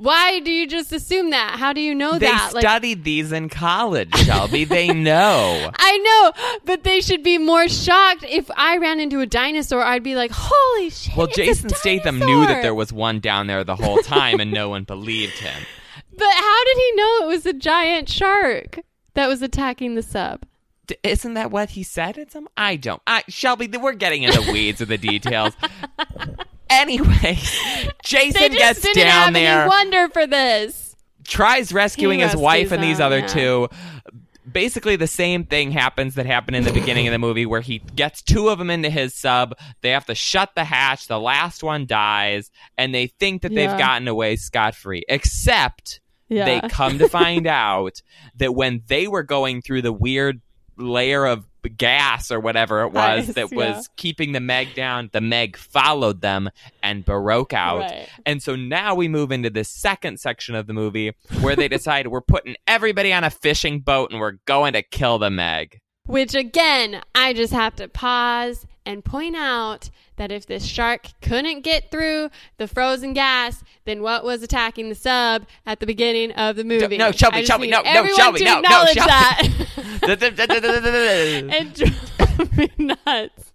[0.00, 1.56] why do you just assume that?
[1.58, 2.52] How do you know they that?
[2.54, 4.64] Like, studied these in college, Shelby.
[4.64, 5.70] they know.
[5.78, 9.82] I know, but they should be more shocked if I ran into a dinosaur.
[9.82, 13.62] I'd be like, "Holy shit!" Well, Jason Statham knew that there was one down there
[13.62, 15.62] the whole time, and no one believed him.
[16.12, 18.80] But how did he know it was a giant shark
[19.14, 20.44] that was attacking the sub?
[20.86, 22.22] D- isn't that what he said?
[22.30, 22.46] Some.
[22.58, 23.00] I don't.
[23.06, 25.54] I Shelby, we're getting into the weeds of the details.
[26.70, 27.38] anyway,
[28.04, 30.96] Jason They just gets didn't down have there, any wonder for this.
[31.26, 33.26] tries rescuing his wife rescues and these them, other yeah.
[33.26, 33.68] two.
[34.50, 37.78] Basically, the same thing happens that happened in the beginning of the movie, where he
[37.94, 39.54] gets two of them into his sub.
[39.82, 41.06] They have to shut the hatch.
[41.06, 43.68] The last one dies, and they think that Yeah.
[43.68, 45.04] they've gotten away scot free.
[45.08, 46.46] Except Yeah.
[46.46, 48.00] they come to find out
[48.36, 50.40] that when they were going through the weird
[50.76, 53.56] layer of gas or whatever it was that yeah.
[53.56, 56.50] was keeping the Meg down, the Meg followed them
[56.82, 57.80] and broke out.
[57.80, 58.08] Right.
[58.26, 62.06] And so now we move into the second section of the movie where they decide
[62.06, 65.78] we're putting everybody on a fishing boat and we're going to kill the Meg.
[66.06, 71.60] Which again, I just have to pause and point out that if this shark couldn't
[71.60, 72.28] get through
[72.58, 76.98] the frozen gas, then what was attacking the sub at the beginning of the movie?
[76.98, 78.94] no, Shelby, Shelby, no, no, Shelby, no, no, Shelby.
[78.94, 79.42] that.
[82.56, 83.52] me nuts.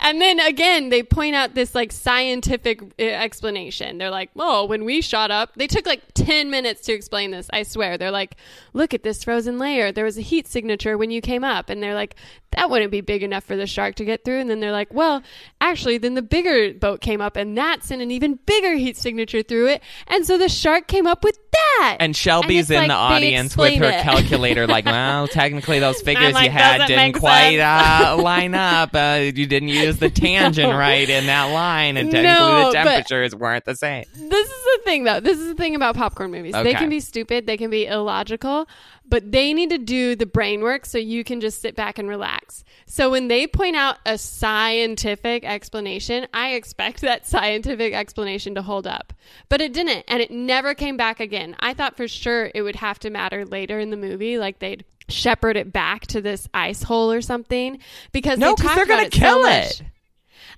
[0.00, 3.98] And then again, they point out this like scientific uh, explanation.
[3.98, 7.48] They're like, "Well, when we shot up, they took like ten minutes to explain this.
[7.52, 8.36] I swear." They're like,
[8.72, 9.92] "Look at this frozen layer.
[9.92, 12.16] There was a heat signature when you came up." And they're like,
[12.52, 14.92] "That wouldn't be big enough for the shark to get through." And then they're like,
[14.92, 15.22] "Well,
[15.60, 19.42] actually, then the bigger boat came up, and that sent an even bigger heat signature
[19.42, 22.88] through it, and so the shark came up with that." And Shelby's it's in like
[22.88, 24.02] the audience with her it.
[24.02, 28.90] calculator, like, well, technically those figures like, you had didn't quite uh, line up.
[28.94, 33.34] Uh, you didn't use the tangent right in that line, and technically No, the temperatures
[33.34, 34.04] weren't the same.
[34.14, 37.00] this is the thing though this is the thing about popcorn movies they can be
[37.00, 38.68] stupid they can be illogical
[39.08, 42.08] but they need to do the brain work so you can just sit back and
[42.08, 42.64] relax.
[42.86, 48.86] So when they point out a scientific explanation i expect that scientific explanation to hold
[48.86, 49.12] up.
[49.48, 51.56] But it didn't and it never came back again.
[51.60, 54.84] I thought for sure it would have to matter later in the movie like they'd
[55.08, 57.78] shepherd it back to this ice hole or something
[58.12, 59.80] because No, they because talked they're gonna so kill much.
[59.80, 59.82] it.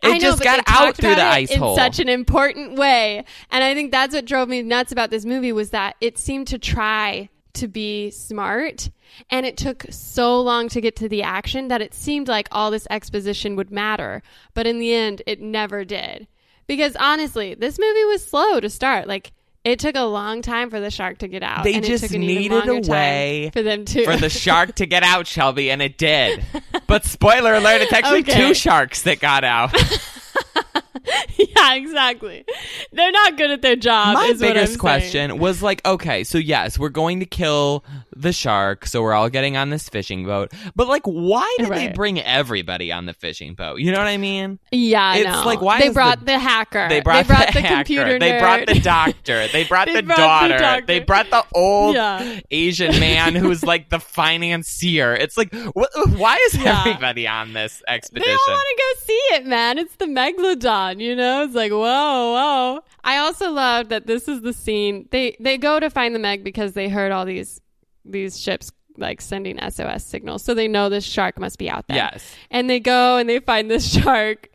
[0.03, 3.63] It I know, just got out through the ice in such an important way, and
[3.63, 6.59] I think that's what drove me nuts about this movie was that it seemed to
[6.59, 8.91] try to be smart,
[9.31, 12.71] and it took so long to get to the action that it seemed like all
[12.71, 14.23] this exposition would matter,
[14.55, 16.27] but in the end, it never did.
[16.67, 19.09] Because honestly, this movie was slow to start.
[19.09, 19.33] Like
[19.65, 21.65] it took a long time for the shark to get out.
[21.65, 24.31] They and just it took an even needed a way for them to for the
[24.31, 26.45] shark to get out, Shelby, and it did.
[26.87, 28.49] But spoiler alert, it's actually Okay.
[28.49, 29.73] two sharks that got out.
[31.39, 32.45] yeah, exactly.
[32.93, 34.15] They're not good at their job.
[34.15, 34.79] My is what I'm biggest saying.
[34.79, 37.85] question was like, okay, so yes, we're going to kill
[38.15, 40.53] the shark, so we're all getting on this fishing boat.
[40.75, 43.81] But like, why did they bring everybody on the fishing boat?
[43.81, 44.59] You know what I mean?
[44.73, 46.89] Yeah, I It's like, why they brought the- the, hacker?
[46.89, 47.77] They brought, the, the, hacker.
[47.77, 49.49] computer They brought the doctor.
[49.49, 50.59] They brought They the brought the daughter.
[50.59, 50.87] doctor.
[50.87, 52.41] They brought the old Yeah.
[52.51, 55.15] Asian man who's like the financier.
[55.15, 56.81] It's like, what, why is Yeah.
[56.81, 58.33] everybody on this They expedition?
[58.49, 59.79] all want to go see it, man.
[59.79, 61.45] It's the megalodon, you know.
[61.45, 62.81] It's like whoa, whoa.
[63.05, 65.09] I also love that this is the scene.
[65.11, 67.61] They they go to find the Meg because they heard all these
[68.05, 71.97] these ships like sending SOS signals, so they know this shark must be out there.
[71.97, 72.35] Yes.
[72.51, 74.49] and they go and they find this shark.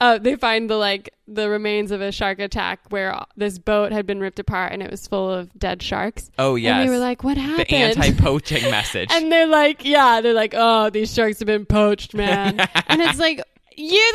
[0.00, 4.06] Uh, they find the like the remains of a shark attack where this boat had
[4.06, 6.30] been ripped apart and it was full of dead sharks.
[6.38, 6.74] Oh, yes.
[6.80, 9.08] And they were like, "What happened?" the anti-poaching message.
[9.12, 12.60] And they're like, yeah, they're like, oh, these sharks have been poached, man.
[12.88, 13.40] and it's like,
[13.76, 14.12] you,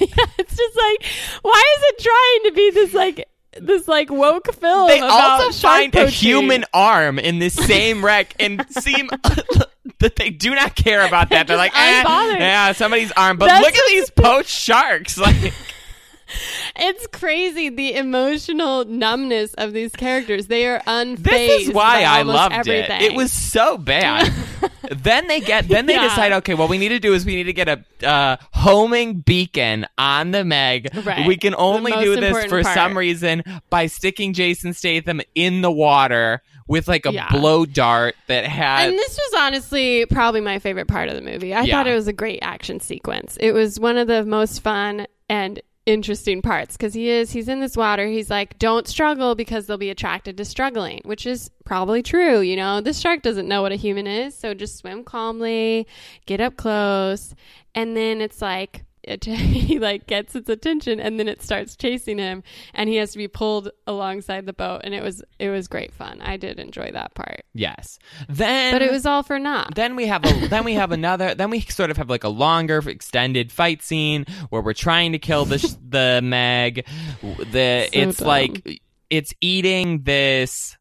[0.38, 1.04] it's just like,
[1.42, 3.28] why is it trying to be this like,
[3.60, 4.88] this like woke film?
[4.88, 9.08] they also find a human arm in this same wreck and seem
[10.00, 11.46] that they do not care about that.
[11.46, 12.02] They're They're like, eh,
[12.38, 13.36] yeah, somebody's arm.
[13.36, 15.18] But That's look at these poached sharks.
[15.18, 15.52] Like,
[16.76, 20.46] It's crazy the emotional numbness of these characters.
[20.46, 21.22] They are unfazed.
[21.22, 23.00] this is why I loved everything.
[23.02, 23.12] it.
[23.12, 24.32] It was so bad.
[24.90, 26.04] then they get, then they Yeah.
[26.08, 29.20] decide, okay, what we need to do is we need to get a uh, homing
[29.20, 30.88] beacon on the Meg.
[31.04, 31.26] Right.
[31.26, 32.74] We can only do this for part.
[32.74, 37.28] some reason by sticking Jason Statham in the water with like a Yeah.
[37.30, 38.88] blow dart that had.
[38.88, 41.52] And this was honestly probably my favorite part of the movie.
[41.54, 41.76] I Yeah.
[41.76, 43.36] thought it was a great action sequence.
[43.38, 47.60] It was one of the most fun and interesting parts because he is he's in
[47.60, 48.06] this water.
[48.06, 52.56] He's like don't struggle because they'll be attracted to struggling which is probably true you
[52.56, 52.80] know?
[52.80, 55.86] This shark doesn't know what a human is so just swim calmly
[56.26, 57.34] get up close.
[57.74, 62.18] And then it's like it, he like gets its attention and then it starts chasing
[62.18, 62.42] him
[62.72, 65.92] and he has to be pulled alongside the boat and it was it was great
[65.92, 67.98] fun i did enjoy that part yes.
[68.28, 69.74] Then but it was all for naught.
[69.74, 72.28] then we have a then we have another then we sort of have like a
[72.28, 76.86] longer extended fight scene where we're trying to kill the sh- the meg
[77.22, 78.28] the So it's dumb.
[78.28, 78.80] like
[79.10, 80.76] it's eating this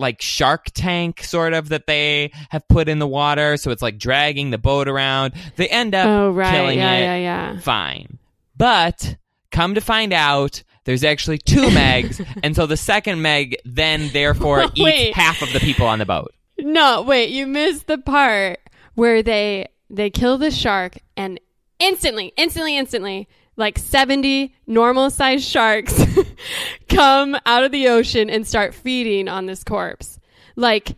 [0.00, 3.56] like shark tank sort of that they have put in the water.
[3.56, 5.34] So it's like dragging the boat around.
[5.56, 7.02] They end up Oh right, killing yeah, it.
[7.02, 7.60] yeah, yeah.
[7.60, 8.18] fine.
[8.56, 9.16] But
[9.50, 12.24] come to find out there's actually two megs.
[12.42, 16.32] And so the second meg then therefore eats half of the people on the boat.
[16.58, 18.58] No, wait, you missed the part
[18.94, 21.40] where they they kill the shark and
[21.78, 23.28] instantly, instantly, instantly,
[23.60, 25.94] like 70 normal sized sharks
[26.88, 30.18] come out of the ocean and start feeding on this corpse.
[30.56, 30.96] Like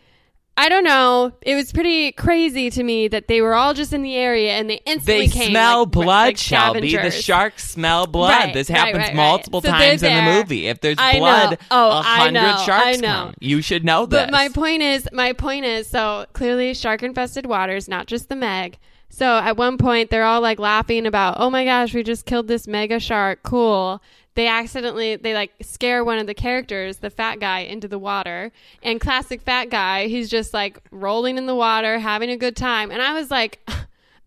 [0.55, 1.33] I don't know.
[1.41, 4.69] It was pretty crazy to me that they were all just in the area and
[4.69, 5.51] they instantly They came.
[5.51, 6.95] smell like, blood, like Shelby.
[6.95, 8.29] The sharks smell blood.
[8.45, 9.17] Right, this happens right, right.
[9.17, 10.67] multiple So times in the movie.
[10.67, 13.09] If there's I blood, Oh, a I hundred know, sharks I know.
[13.09, 13.35] come.
[13.41, 14.21] You should know this.
[14.21, 18.37] But my point is, my point is, so clearly shark infested waters, not just the
[18.37, 18.79] Meg.
[19.15, 22.49] So at one point, they're all like laughing about, oh my gosh, we just killed
[22.49, 23.43] this mega shark.
[23.43, 24.03] Cool.
[24.37, 28.53] They accidentally, they like scare one of the characters, the fat guy, into the water.
[28.83, 32.91] And classic fat guy, he's just like rolling in the water, having a good time.
[32.91, 33.75] And I was like, I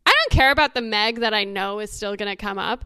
[0.06, 2.86] don't care about the Meg that I know is still going to come up.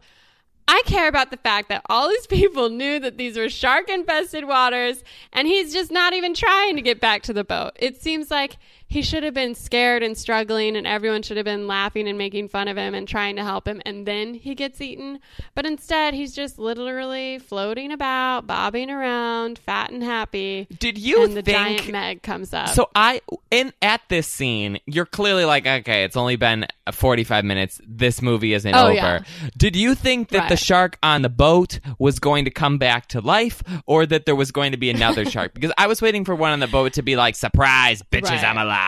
[0.66, 4.46] I care about the fact that all these people knew that these were shark infested
[4.46, 7.72] waters and he's just not even trying to get back to the boat.
[7.76, 8.56] It seems like
[8.90, 12.48] he should have been scared and struggling and everyone should have been laughing and making
[12.48, 15.18] fun of him and trying to help him and then he gets eaten
[15.54, 21.34] but instead he's just literally floating about bobbing around fat and happy Did you and
[21.36, 25.66] the think giant meg comes up So I in at this scene, you're clearly like,
[25.66, 27.80] okay, it's only been 45 minutes.
[27.86, 28.94] This movie isn't Oh, over.
[28.94, 29.22] yeah.
[29.56, 33.20] Did you think that the shark on the boat was going to come back to
[33.20, 35.54] life, or that there was going to be another shark?
[35.54, 38.44] Because I was waiting for one on the boat to be like, surprise, bitches, Right.
[38.44, 38.79] I'm alive.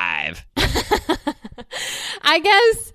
[2.22, 2.92] I guess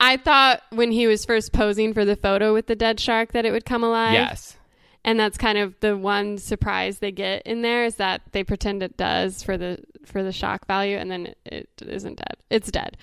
[0.00, 3.44] I thought when he was first posing for the photo with the dead shark that
[3.44, 4.12] it would come alive.
[4.12, 4.56] Yes.
[5.04, 8.82] and that's kind of the one surprise they get in there is that they pretend
[8.82, 12.36] it does for the for the shock value and then it, it isn't dead.
[12.50, 12.96] It's dead.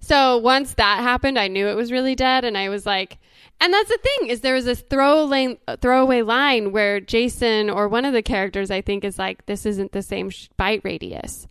[0.00, 3.18] So once that happened i knew it was really dead and i was like
[3.60, 8.04] and that's the thing is there was this throwaway throwaway line where jason or one
[8.04, 11.48] of the characters i think is like this isn't the same sh- bite radius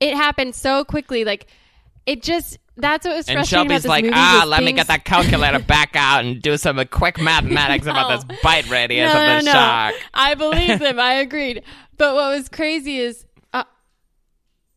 [0.00, 1.46] it happened so quickly like
[2.06, 4.86] it just that's what was And frustrating about Shelby's this like, ah, let me get
[4.86, 9.26] that calculator back out and do some quick mathematics about this bite radius no, of
[9.26, 9.52] no, the no.
[9.52, 9.94] shark.
[10.14, 11.00] I believe them.
[11.00, 11.64] I agreed.
[11.96, 13.64] But what was crazy is uh,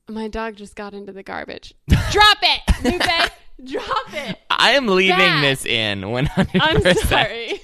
[0.09, 1.76] my dog just got into the garbage.
[2.09, 3.32] Drop it, Lupe.
[3.72, 4.39] Drop it.
[4.49, 6.49] I am leaving That- this in 100%.
[6.59, 7.61] I'm sorry.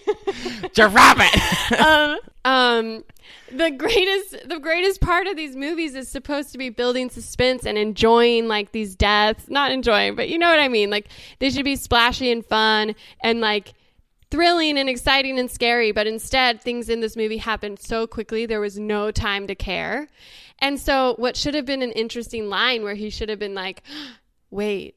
[0.75, 1.79] Drop it.
[1.79, 3.03] um, um,
[3.51, 7.77] the greatest, the greatest part of these movies is supposed to be building suspense and
[7.77, 9.49] enjoying like these deaths.
[9.49, 10.89] Not enjoying, but you know what I mean.
[10.89, 11.07] Like
[11.39, 13.73] they should be splashy and fun and like
[14.29, 15.91] thrilling and exciting and scary.
[15.91, 20.07] But instead, things in this movie happened so quickly there was no time to care.
[20.59, 23.83] And so, what should have been an interesting line where he should have been like,
[24.49, 24.95] "Wait."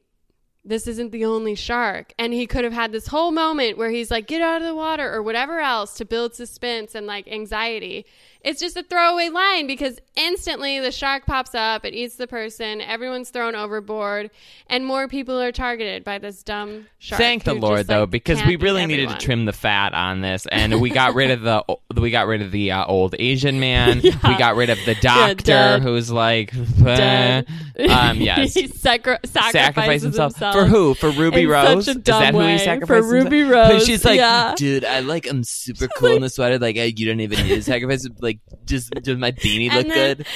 [0.63, 2.13] This isn't the only shark.
[2.19, 4.75] And he could have had this whole moment where he's like, get out of the
[4.75, 8.05] water or whatever else to build suspense and like anxiety.
[8.41, 12.81] It's just a throwaway line because instantly the shark pops up, it eats the person,
[12.81, 14.29] everyone's thrown overboard,
[14.67, 17.19] and more people are targeted by this dumb shark.
[17.19, 20.21] Thank the Lord just, though, like, because we really needed to trim the fat on
[20.21, 21.63] this, and we got rid of the
[21.95, 24.01] we got rid of the uh, old Asian man.
[24.31, 25.81] We got rid of the doctor dead.
[25.81, 27.47] who's like, Dead.
[27.75, 27.87] eh.
[28.09, 30.33] um, yes, he sacri- sacrifices, sacrifice himself.
[30.35, 30.55] himself.
[30.55, 30.93] for who?
[30.93, 31.85] For Ruby in Rose?
[31.85, 32.57] such a Is dumb that who way.
[32.57, 33.01] he For?
[33.01, 33.71] Ruby himself?
[33.71, 34.53] Rose, she's like, yeah.
[34.55, 36.59] dude, I like I'm super cool in the sweater.
[36.59, 38.07] Like, I, you don't even need to sacrifice.
[38.19, 40.27] Like, just does my beanie look And then- good?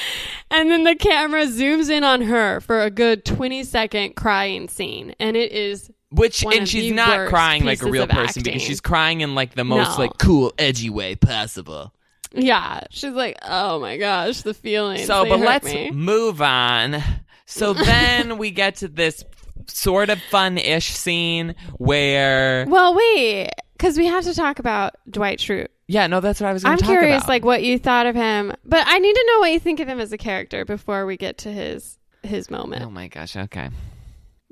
[0.50, 5.14] And then the camera zooms in on her for a good 20 second crying scene.
[5.20, 8.80] And it is, Which one and she's not crying like a real person because she's
[8.80, 10.04] crying in like the most No.
[10.04, 11.92] like cool, edgy way possible.
[12.32, 15.90] yeah, she's like, oh my gosh, the feeling." So, they but let's me.
[15.90, 17.02] move on.
[17.46, 19.24] So then we get to this
[19.68, 25.68] sort of fun-ish scene where, Well, wait, because we have to talk about Dwight Schrute.
[25.86, 26.64] yeah, no, that's what I was.
[26.64, 27.28] I'm talk curious, about.
[27.28, 28.52] like, what you thought of him.
[28.64, 31.16] But I need to know what you think of him as a character before we
[31.16, 32.82] get to his his moment.
[32.84, 33.70] oh my gosh, okay.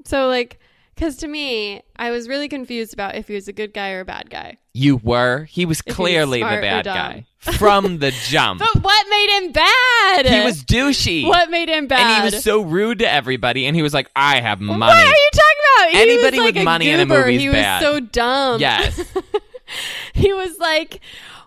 [0.05, 0.61] So, like,
[0.95, 4.01] because to me, I was really confused about if he was a good guy or
[4.01, 4.59] a bad guy.
[4.75, 5.45] You were.
[5.45, 8.61] He was If he was clearly the bad guy from the jump.
[8.61, 10.27] But what made him bad?
[10.27, 11.27] he was douchey.
[11.27, 12.01] What made him bad?
[12.01, 14.97] And he was so rude to everybody, and he was like, "I have money." What
[14.97, 15.54] are you talking
[15.91, 17.83] He Anybody like with money in a movie He bad.
[17.83, 18.61] was so dumb.
[18.61, 18.99] Yes.
[20.15, 21.01] he was like,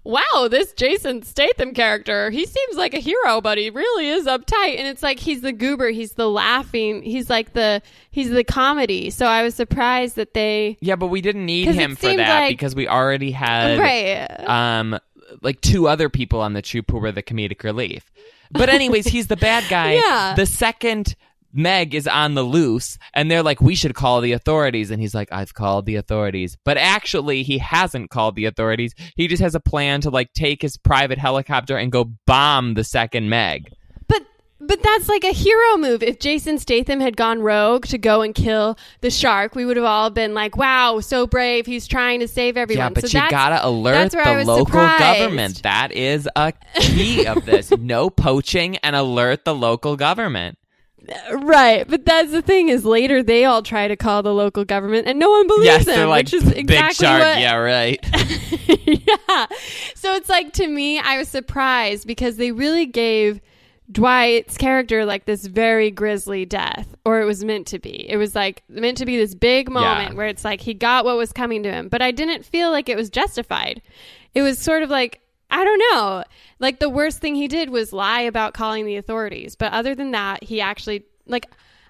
[0.04, 2.30] "Wow, this Jason Statham character.
[2.30, 5.52] He seems like a hero, but he really is uptight." And it's like he's the
[5.54, 5.90] goober.
[5.90, 7.04] He's the laughing.
[7.04, 7.82] He's like the
[8.12, 9.10] he's the comedy.
[9.10, 12.50] So I was surprised that they Yeah, but we didn't need him for that like-
[12.50, 14.28] because we already had right.
[14.50, 15.00] um
[15.42, 18.12] like two other people on the troop who were the comedic relief.
[18.50, 19.94] But anyways, he's the bad guy.
[20.08, 20.34] Yeah.
[20.36, 21.16] The second
[21.54, 24.92] Meg is on the loose and they're like, we should call the authorities.
[24.92, 26.58] And he's like, I've called the authorities.
[26.64, 28.94] But actually, he hasn't called the authorities.
[29.16, 32.84] He just has a plan to like take his private helicopter and go bomb the
[32.84, 33.72] second Meg.
[34.08, 34.24] But
[34.60, 36.02] but that's like a hero move.
[36.04, 39.86] If Jason Statham had gone rogue to go and kill the shark, we would have
[39.86, 41.66] all been like, "Wow, so brave!
[41.66, 44.46] He's trying to save everyone." Yeah, but so you gotta alert that's where I the
[44.46, 45.00] local surprised.
[45.00, 45.64] government.
[45.64, 47.72] That is a key of this.
[47.78, 50.58] No poaching and alert the local government.
[51.32, 55.08] Right, but that's the thing is later they all try to call the local government
[55.08, 57.22] and no one believes yes, them, they're like which is big exactly shark.
[57.22, 57.40] what.
[57.40, 58.00] Yeah, right.
[58.86, 59.46] yeah.
[59.96, 63.40] So it's like to me, I was surprised because they really gave
[63.90, 68.10] Dwight's character like this very grisly death, or it was meant to be.
[68.10, 70.16] It was like meant to be this big moment Yeah.
[70.18, 72.90] where it's like he got what was coming to him, but I didn't feel like
[72.90, 73.82] it was justified.
[74.34, 76.24] It was sort of like I don't know.
[76.60, 80.12] Like the worst thing he did was lie about calling the authorities, but other than
[80.12, 81.48] that, he actually like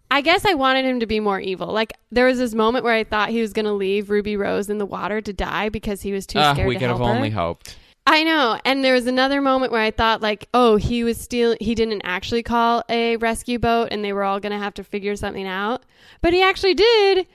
[0.10, 1.68] I guess I wanted him to be more evil.
[1.68, 4.70] Like there was this moment where I thought he was going to leave Ruby Rose
[4.70, 6.98] in the water to die because he was too Ugh, scared we to could have
[6.98, 7.16] help her.
[7.16, 7.76] only hoped.
[8.10, 8.58] I know.
[8.64, 12.04] And there was another moment where I thought like, oh, he was still he didn't
[12.06, 15.46] actually call a rescue boat and they were all going to have to figure something
[15.46, 15.84] out.
[16.22, 17.28] But he actually did.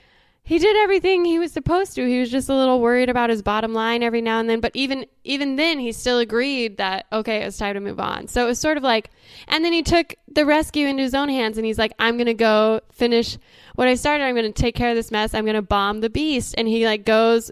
[0.45, 2.07] He did everything he was supposed to.
[2.07, 4.73] He was just a little worried about his bottom line every now and then, but
[4.75, 8.27] even even then he still agreed that okay, it was time to move on.
[8.27, 9.11] So it was sort of like
[9.47, 12.27] and then he took the rescue into his own hands and he's like, I'm going
[12.27, 13.39] to go finish
[13.77, 14.25] what I started.
[14.25, 15.33] I'm going to take care of this mess.
[15.33, 17.51] I'm going to bomb the beast and he like goes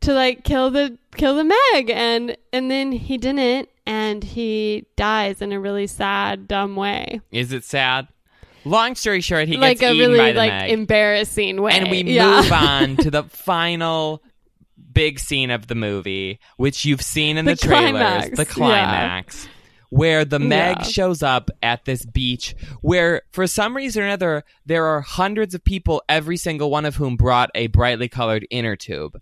[0.00, 5.40] to like kill the kill the Meg and and then he didn't and he dies
[5.40, 8.08] in a really sad dumb way Is it sad?
[8.64, 10.70] Long story short, he like gets a eaten really by the like Meg.
[10.70, 12.40] embarrassing way and we yeah.
[12.42, 14.22] move on to the final
[14.92, 18.44] big scene of the movie, which you've seen in the, The trailers, climax, the yeah.
[18.44, 19.48] climax,
[19.90, 20.82] where the Meg Yeah.
[20.84, 25.62] shows up at this beach where, for some reason or another, there are hundreds of
[25.64, 29.20] people, every single one of whom brought a brightly colored inner tube.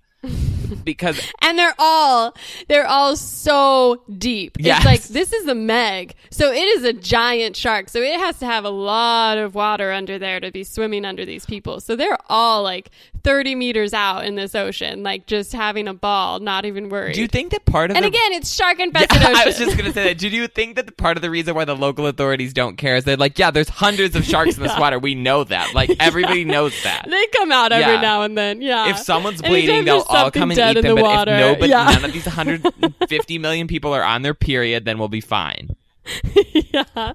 [0.84, 2.34] Because and they're all
[2.68, 4.56] they're all so deep.
[4.58, 4.78] Yes.
[4.78, 6.14] it's like this is the meg.
[6.30, 7.88] So it is a giant shark.
[7.88, 11.24] So it has to have a lot of water under there to be swimming under
[11.24, 11.80] these people.
[11.80, 12.90] So they're all like
[13.24, 17.20] 30 meters out in this ocean like just having a ball not even worried do
[17.20, 19.58] you think that part of and the again it's shark infested Yeah, ocean I was
[19.58, 20.18] just gonna say that.
[20.18, 22.96] Do you think that the part of the reason why the local authorities don't care
[22.96, 24.80] is they're like, yeah, there's hundreds of sharks in this Yeah.
[24.80, 24.98] water.
[24.98, 25.74] We know that.
[25.74, 27.06] Like everybody knows that.
[27.08, 28.00] they come out every Yeah.
[28.00, 30.96] now and then yeah If someone's Anytime bleeding, they'll all come and eat in them.
[30.96, 31.32] the But water.
[31.34, 31.84] if nobody, yeah.
[31.84, 35.70] none of these 150 million people are on their period, then we'll be fine.
[36.72, 37.12] yeah,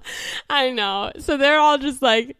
[0.48, 1.12] I know.
[1.18, 2.36] So they're all just like,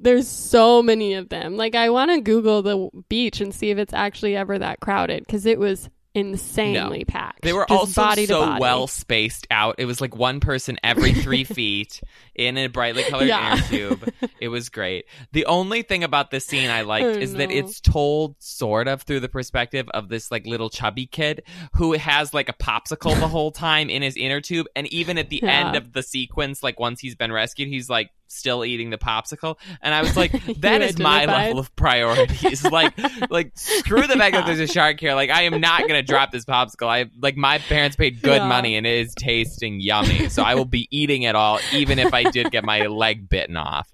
[0.00, 1.56] there's so many of them.
[1.56, 5.26] Like, I want to Google the beach and see if it's actually ever that crowded
[5.26, 7.42] because it was insanely packed.
[7.42, 9.76] They were Just also body so well spaced out.
[9.78, 12.00] It was like one person every three feet
[12.34, 13.56] in a brightly colored Yeah.
[13.56, 14.12] air tube.
[14.40, 15.04] It was great.
[15.32, 19.02] The only thing about this scene I liked I is that it's told sort of
[19.02, 21.42] through the perspective of this like little chubby kid
[21.74, 25.30] who has like a popsicle the whole time in his inner tube, and even at
[25.30, 25.68] the Yeah.
[25.68, 29.56] end of the sequence, like once he's been rescued, he's like still eating the popsicle.
[29.82, 32.64] And i was like that is my level of priorities.
[32.64, 32.94] Like
[33.30, 35.14] like screw the fact that there's a shark here.
[35.14, 36.88] Like i am not gonna drop this popsicle.
[36.88, 38.48] I like my parents paid good Yeah.
[38.48, 40.28] money and it is tasting yummy.
[40.28, 43.56] So i will be eating it all even if i did get my leg bitten
[43.56, 43.88] off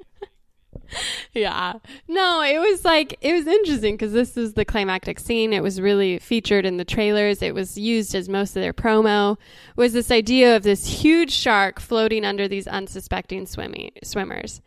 [1.34, 1.74] Yeah.
[2.08, 5.52] No, it was like, it was interesting because this is the climactic scene.
[5.52, 7.42] It was really featured in the trailers.
[7.42, 9.36] It was used as most of their promo.
[9.76, 14.62] Was this idea of this huge shark floating under these unsuspecting swimming, swimmers.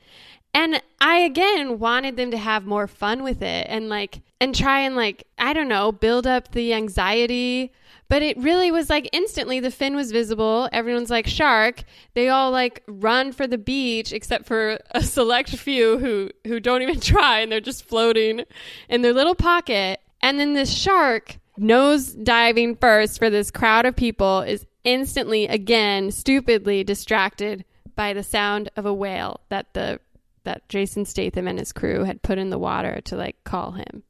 [0.54, 4.80] And I again wanted them to have more fun with it and like and try
[4.82, 7.72] and like I don't know, build up the anxiety,
[8.10, 10.68] but it really was like instantly the fin was visible.
[10.74, 11.84] Everyone's like shark.
[12.16, 16.82] They all like run for the beach except for a select few who who don't
[16.82, 18.44] even try and they're just floating
[18.90, 20.02] in their little pocket.
[20.22, 26.10] And then this shark nose diving first for this crowd of people is instantly again
[26.10, 27.64] stupidly distracted
[27.96, 30.00] by the sound of a whale that the
[30.46, 34.04] that Jason Statham and his crew had put in the water to like call him.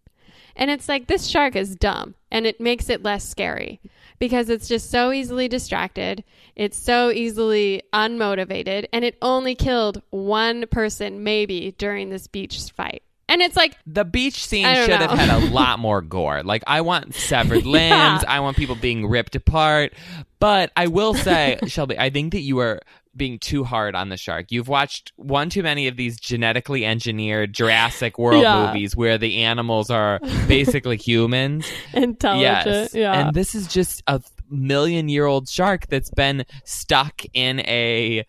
[0.60, 3.80] And it's like this shark is dumb and it makes it less scary
[4.20, 6.26] because it's just so easily distracted.
[6.54, 13.04] It's so easily unmotivated and it only killed one person maybe during this beach fight.
[13.30, 16.82] And it's like the beach scene should have had a lot more gore like i
[16.82, 19.94] want severed limbs i want people being ripped apart
[20.40, 22.80] but i will say shelby i think that you are
[23.16, 27.52] being too hard on the shark you've watched one too many of these genetically engineered
[27.54, 28.68] jurassic world Yeah.
[28.68, 32.66] movies where the animals are basically humans intelligent.
[32.68, 32.94] Yes.
[32.94, 33.14] Yeah.
[33.28, 38.26] And this is just a million year old shark that's been stuck in a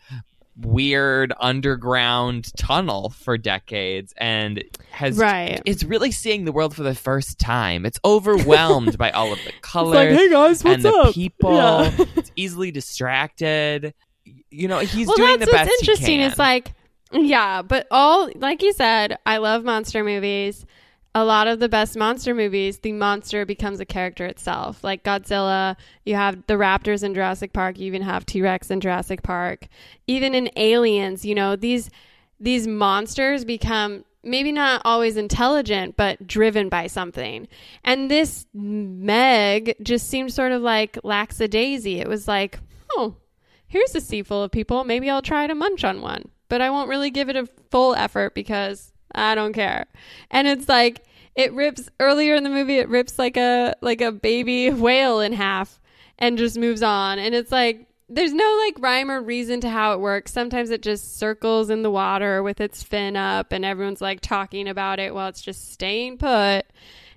[0.56, 5.60] weird underground tunnel for decades and has Right.
[5.64, 7.86] it's really seeing the world for the first time.
[7.86, 11.14] It's overwhelmed by all of the It's colors like, hey guys, what's and the up?
[11.14, 11.54] people.
[11.54, 11.90] Yeah.
[12.16, 13.94] it's easily distracted.
[14.50, 16.06] You know, he's well, doing that's the what's best interesting.
[16.06, 16.30] he can.
[16.30, 16.72] It's like,
[17.12, 20.66] yeah, but all like you said, I love monster movies.
[21.12, 24.84] A lot of the best monster movies, the monster becomes a character itself.
[24.84, 27.78] Like Godzilla, you have the raptors in Jurassic Park.
[27.78, 29.66] You even have T Rex in Jurassic Park.
[30.06, 31.90] Even in Aliens, you know these
[32.38, 37.48] these monsters become maybe not always intelligent, but driven by something.
[37.84, 42.00] And this Meg just seemed sort of like lackadaisy.
[42.00, 42.58] It was like,
[42.92, 43.16] oh,
[43.70, 44.84] here's a sea full of people.
[44.84, 47.94] Maybe I'll try to munch on one, but I won't really give it a full
[47.94, 49.86] effort because I don't care.
[50.30, 52.78] And it's like it rips earlier in the movie.
[52.78, 55.80] It rips like a like a baby whale in half
[56.18, 57.18] and just moves on.
[57.18, 60.32] And it's like there's no like rhyme or reason to how it works.
[60.32, 64.68] Sometimes it just circles in the water with its fin up, and everyone's like talking
[64.68, 66.66] about it while it's just staying put.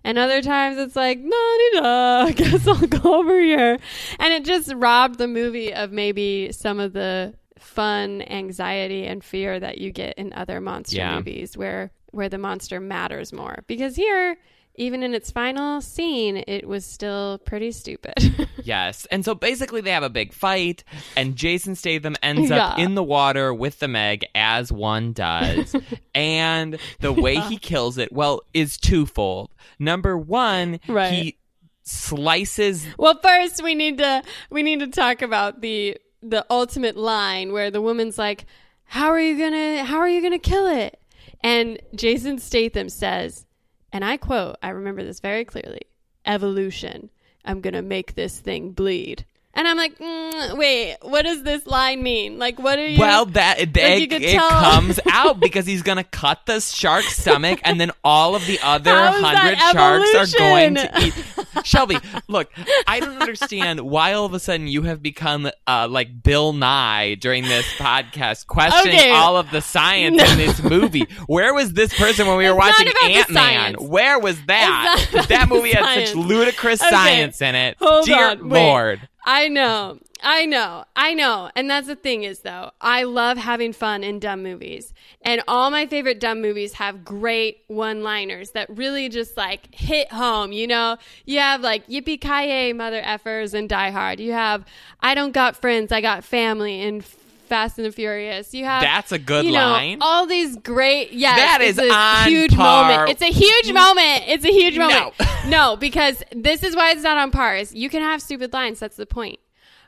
[0.04, 3.78] And other times it's like, nah, guess I'll go over here.
[4.20, 9.60] And it just robbed the movie of maybe some of the fun anxiety and fear
[9.60, 11.16] that you get in other monster Yeah.
[11.16, 13.64] movies where where the monster matters more.
[13.66, 14.38] Because here,
[14.76, 18.14] even in its final scene, it was still pretty stupid.
[18.66, 19.06] Yes.
[19.12, 20.86] And so basically they have a big fight
[21.18, 25.76] and Jason Statham ends up in the water with the Meg as one does.
[26.16, 29.52] and the way he kills it, well, is twofold.
[29.80, 31.12] Number 1, Right.
[31.12, 31.38] he
[31.84, 37.52] slices Well, first we need to we need to talk about the the ultimate line
[37.52, 38.46] where the woman's like,
[38.86, 41.00] "How are you gonna How are you gonna kill it?"
[41.42, 43.46] And Jason Statham says,
[43.94, 45.84] and I quote, I remember this very clearly:
[46.26, 47.12] "Evolution.
[47.46, 49.26] I'm gonna make this thing bleed."
[49.56, 52.40] And I'm like, mm, wait, what does this line mean?
[52.40, 52.98] Like, what are you?
[53.00, 57.60] Well, that it, Like, it, it comes out because he's gonna cut the shark's stomach,
[57.64, 61.14] and then all of the other hundred sharks are going to eat.
[61.66, 61.98] Shelby,
[62.28, 62.52] look,
[62.88, 67.14] I don't understand why all of a sudden you have become uh, like Bill Nye
[67.16, 69.12] during this podcast, questioning Okay.
[69.12, 70.26] all of the science No.
[70.32, 71.08] in this movie.
[71.28, 73.74] Where was this person when we were It's not watching Ant Man?
[73.76, 75.26] Where was that?
[75.30, 76.90] That movie had such ludicrous Okay.
[76.90, 77.78] science in it.
[77.80, 79.00] Hold Dear on, wait.
[79.26, 80.00] I know.
[80.22, 80.86] I know.
[80.96, 81.50] I know.
[81.56, 84.94] And that's the thing is though, I love having fun in dumb movies.
[85.22, 90.52] And all my favorite dumb movies have great one-liners that really just like hit home,
[90.52, 90.98] you know?
[91.26, 94.20] You have like Yippee Ki Mother Effers and Die Hard.
[94.20, 94.66] You have
[95.02, 97.04] I don't got friends, I got family and
[97.46, 98.54] Fast and the Furious.
[98.54, 99.98] You have That's a good you know, line.
[100.02, 102.84] all these great yes, that is a huge par.
[102.90, 103.10] moment.
[103.12, 104.24] It's a huge moment.
[104.28, 104.88] It's a huge No.
[104.90, 105.14] moment.
[105.48, 107.56] No, because this is why it's not on par.
[107.58, 108.80] Is you can have stupid lines.
[108.80, 109.40] That's the point.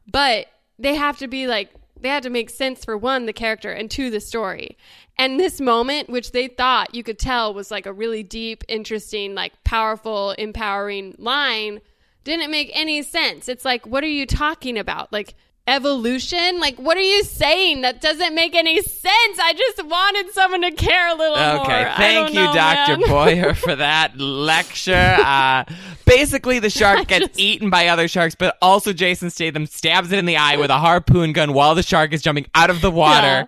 [0.07, 1.69] But they have to be like
[1.99, 4.77] they have to make sense for one the character and two the story.
[5.17, 9.33] And this moment, which they thought you could tell was like a really deep, interesting,
[9.33, 11.79] like powerful, empowering line,
[12.25, 13.47] didn't make any sense.
[13.47, 15.13] It's like, what are you talking about?
[15.13, 15.33] Like
[15.67, 16.59] evolution?
[16.59, 17.81] Like, what are you saying?
[17.81, 19.39] That doesn't make any sense.
[19.39, 21.61] I just wanted someone to care a little more.
[21.63, 22.97] Okay, thank you, know, Dr.
[22.97, 23.09] man.
[23.09, 24.93] Boyer, for that lecture.
[25.19, 25.63] Uh,
[26.05, 30.25] basically, the shark gets eaten by other sharks, but also Jason Statham stabs it in
[30.25, 33.47] the eye with a harpoon gun while the shark is jumping out of the water,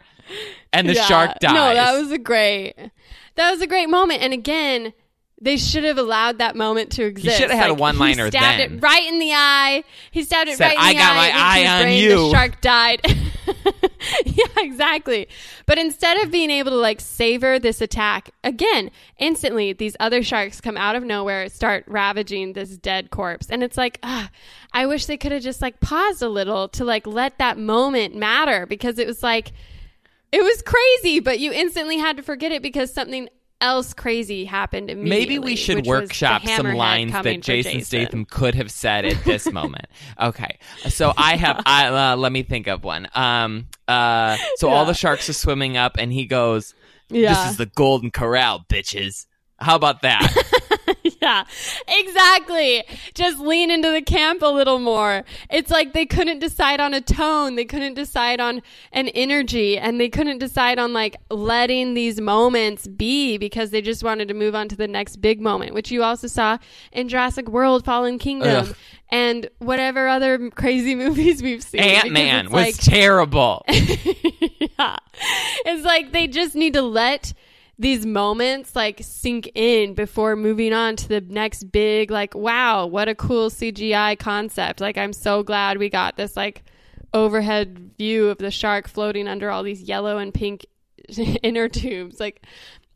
[0.73, 1.05] and the Yeah.
[1.05, 1.53] shark dies.
[1.53, 2.73] No, that was a great.
[3.35, 4.21] That was a great moment.
[4.23, 4.93] And again,
[5.39, 7.35] they should have allowed that moment to exist.
[7.37, 8.73] He should have had a one-liner He stabbed then.
[8.77, 9.83] it right in the eye.
[10.11, 11.03] He stabbed it Said, right in "I the eye.
[11.03, 13.01] my it went to eye his on brain, you." The shark died.
[14.25, 15.27] yeah, exactly.
[15.65, 18.89] But instead of being able to like savor this attack, again,
[19.19, 23.77] instantly these other sharks come out of nowhere, start ravaging this dead corpse, and it's
[23.77, 24.29] like, ah,
[24.73, 28.15] I wish they could have just like paused a little to like let that moment
[28.15, 29.51] matter because it was like.
[30.29, 33.29] It was crazy, but you instantly had to forget it because something
[33.61, 35.19] else crazy happened immediately.
[35.19, 38.71] Maybe we should which was the workshop some lines that for Jason, Statham could have
[38.71, 39.85] said at this moment.
[40.19, 40.57] Okay,
[40.89, 41.61] so I have.
[41.65, 43.07] I uh, let me think of one.
[43.13, 43.67] Um.
[43.87, 44.37] Uh.
[44.57, 46.73] So all the sharks are swimming up, and he goes,
[47.09, 47.33] Yeah.
[47.33, 49.25] "This is the Golden Corral, bitches."
[49.59, 50.31] How about that?
[51.21, 51.45] yeah,
[51.87, 52.83] exactly.
[53.13, 55.23] Just lean into the camp a little more.
[55.49, 58.61] It's like they couldn't decide on a tone, they couldn't decide on
[58.91, 64.03] an energy, and they couldn't decide on like letting these moments be because they just
[64.03, 66.57] wanted to move on to the next big moment, which you also saw
[66.91, 68.75] in Jurassic World Fallen Kingdom Ugh.
[69.09, 71.81] and whatever other crazy movies we've seen.
[71.81, 73.63] Ant Man was like- terrible.
[73.69, 74.97] yeah.
[75.65, 77.33] It's like they just need to let
[77.79, 83.07] these moments like sink in before moving on to the next big like wow, what
[83.07, 84.81] a cool CGI concept.
[84.81, 86.63] Like I'm so glad we got this like
[87.13, 90.65] overhead view of the shark floating under all these yellow and pink
[91.43, 92.19] inner tubes.
[92.19, 92.45] Like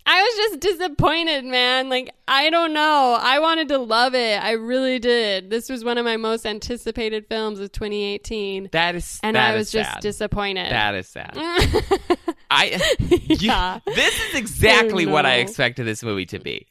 [0.06, 1.90] I was just disappointed, man.
[1.90, 3.18] Like, I don't know.
[3.22, 4.44] I wanted to love it.
[4.44, 5.50] I really did.
[5.50, 8.70] This was one of my most anticipated films of 2018.
[8.72, 10.02] That is, and that I was just sad.
[10.02, 10.72] disappointed.
[10.72, 11.34] That is sad.
[12.52, 12.82] I.
[13.10, 13.80] Yeah.
[13.86, 16.68] You- this is exactly I what I expected this movie to be.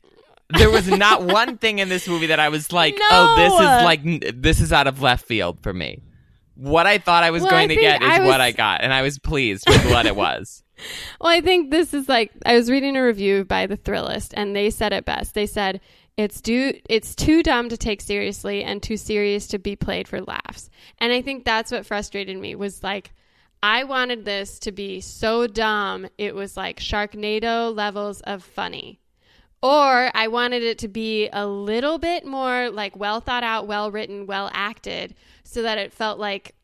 [0.58, 3.60] There was not one thing in this movie that I was like, "Oh, this is
[3.60, 6.02] like this is out of left field for me."
[6.56, 8.82] What I thought I was Well, going I to get is I what I got,
[8.82, 10.62] and I was pleased with what it was.
[11.20, 14.56] Well, I think this is like I was reading a review by the Thrillist, and
[14.56, 15.34] they said it best.
[15.34, 15.80] They said
[16.16, 20.20] it's too it's too dumb to take seriously and too serious to be played for
[20.22, 20.70] laughs.
[20.98, 23.12] And I think that's what frustrated me was like
[23.62, 29.00] I wanted this to be so dumb, it was like Sharknado levels of funny.
[29.62, 33.90] Or I wanted it to be a little bit more like well thought out, well
[33.90, 36.54] written, well acted, so that it felt like,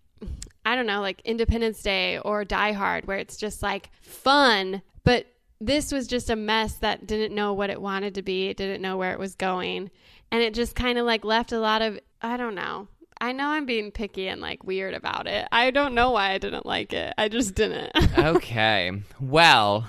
[0.67, 5.27] I don't know, like Independence Day or Die Hard, where it's just like fun, but
[5.61, 8.83] this was just a mess that didn't know what it wanted to be, it didn't
[8.83, 9.93] know where it was going.
[10.33, 12.89] And it just kind of like left a lot of, I don't know,
[13.21, 15.47] I know I'm being picky and like weird about it.
[15.53, 17.15] I don't know why I didn't like it.
[17.17, 17.93] I just didn't.
[18.19, 18.91] okay.
[19.21, 19.89] Well,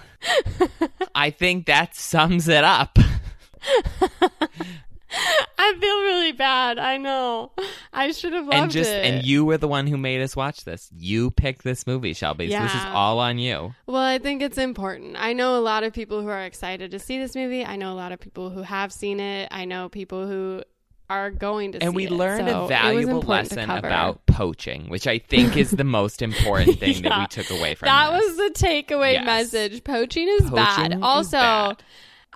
[1.15, 2.99] I think that sums it up.
[5.60, 6.77] I feel really bad.
[6.80, 7.52] I know.
[7.91, 9.06] I should have loved and just it.
[9.06, 10.89] and you were the one who made us watch this.
[10.95, 12.52] You picked this movie, Shelby.
[12.52, 13.73] So this is all on you.
[13.85, 15.15] Well, I think it's important.
[15.18, 17.65] I know a lot of people who are excited to see this movie.
[17.65, 19.49] I know a lot of people who have seen it.
[19.52, 20.64] I know people who
[21.10, 22.11] are going to see And we it.
[22.11, 27.02] learned So a valuable lesson about poaching, which I think is the most important thing
[27.03, 28.27] that we took away from That this.
[28.27, 29.26] was the takeaway Yes.
[29.26, 29.84] message.
[29.85, 30.94] Poaching is Poaching bad.
[30.95, 31.84] is also, bad.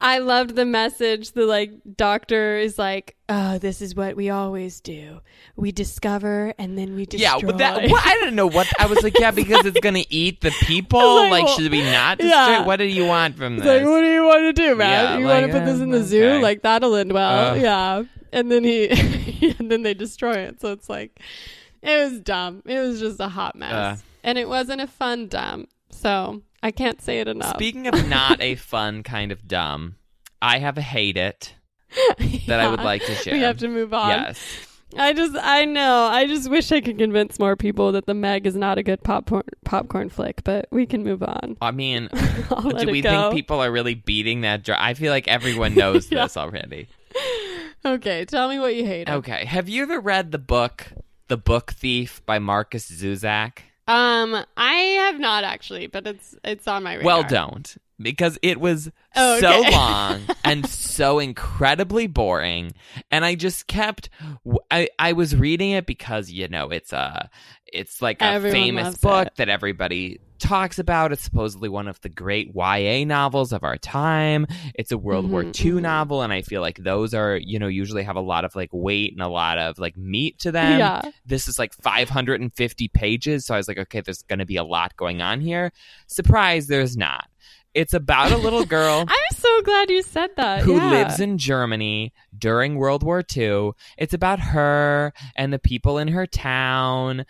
[0.04, 1.32] I loved the message.
[1.34, 5.20] The like doctor is like, "Oh, this is what we always do.
[5.56, 8.88] We discover and then we destroy." Yeah, but that well, I didn't know what I
[8.88, 9.20] was like.
[9.20, 11.00] Yeah, because it's gonna eat the people.
[11.00, 12.34] like, Like, well, should we not destroy?
[12.36, 12.66] yeah.
[12.66, 13.66] What do you want from this?
[13.68, 14.90] like, what do you want to do, man?
[14.90, 16.40] Yeah, you like, want to put this uh, in the zoo?
[16.42, 17.54] Like that'll end well.
[17.56, 17.62] Ugh.
[17.62, 18.04] yeah.
[18.34, 18.88] And then he,
[19.60, 20.62] and then they destroy it.
[20.62, 21.20] So it's like,
[21.84, 22.64] it was dumb.
[22.66, 23.98] It was just a hot mess, Uh.
[24.24, 25.68] and it wasn't a fun dumb.
[25.92, 27.56] So I can't say it enough.
[27.56, 29.96] Speaking of not a fun kind of dumb,
[30.42, 31.56] I have a hate it
[32.48, 33.34] that I would like to share.
[33.34, 34.10] We have to move on.
[34.10, 34.68] Yes.
[34.98, 36.04] I just, I know.
[36.12, 39.02] I just wish I could convince more people that the Meg is not a good
[39.04, 41.56] popcorn popcorn flick, but we can move on.
[41.62, 42.10] I mean,
[42.50, 43.10] do we go.
[43.30, 44.78] think people are really beating that drum?
[44.82, 46.24] I feel like everyone knows Yeah.
[46.24, 46.90] this already.
[47.86, 49.10] okay, tell me what you hate.
[49.10, 49.46] Okay.
[49.46, 50.88] Have you ever read the book
[51.30, 53.60] The Book Thief by Markus Zusak?
[53.92, 57.06] Um, I have not actually, but it's it's on my radar.
[57.06, 57.76] Well, don't.
[58.02, 59.72] Because it was Oh, so okay.
[59.76, 62.72] long and so incredibly boring.
[63.12, 64.10] And I just kept
[64.72, 67.30] I, I was reading it because, you know, it's a
[67.68, 69.36] it's like a Everyone famous book it.
[69.36, 71.12] that everybody talks about.
[71.12, 74.48] It's supposedly one of the great YA novels of our time.
[74.76, 75.82] It's a World War Mhm, II mhm.
[75.82, 78.70] novel, and I feel like those are, you know, usually have a lot of like
[78.74, 81.02] weight and a lot of like meat to them yeah.
[81.26, 84.64] this is like 550 pages so i was like okay there's going to be a
[84.64, 85.72] lot going on here
[86.08, 87.28] surprise there's not
[87.74, 90.64] it's about a little girl I'm so glad you said that.
[90.64, 90.90] who yeah.
[90.90, 96.26] lives in germany during world war ii it's about her and the people in her
[96.28, 97.26] town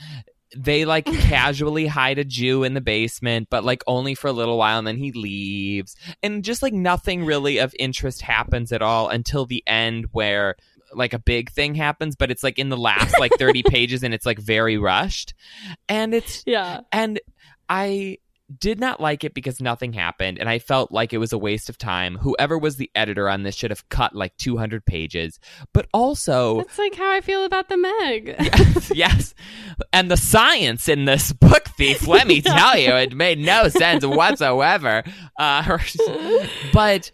[0.56, 4.58] they like casually hide a Jew in the basement, but like only for a little
[4.58, 5.96] while and then he leaves.
[6.22, 10.56] And just like nothing really of interest happens at all until the end where
[10.94, 14.14] like a big thing happens, but it's like in the last like 30 pages and
[14.14, 15.34] it's like very rushed.
[15.88, 16.82] And it's Yeah.
[16.92, 17.20] and
[17.70, 18.18] I
[18.60, 21.70] did not like it because nothing happened and I felt like it was a waste
[21.70, 22.18] of time.
[22.18, 25.40] Whoever was the editor on this should have cut like 200 pages.
[25.74, 28.36] But also That's like how I feel about the Meg.
[28.40, 29.34] yes, yes.
[29.94, 34.06] And the science in this book thief, let me tell you, it made no sense
[34.06, 35.04] whatsoever.
[35.38, 35.78] Uh,
[36.74, 37.12] but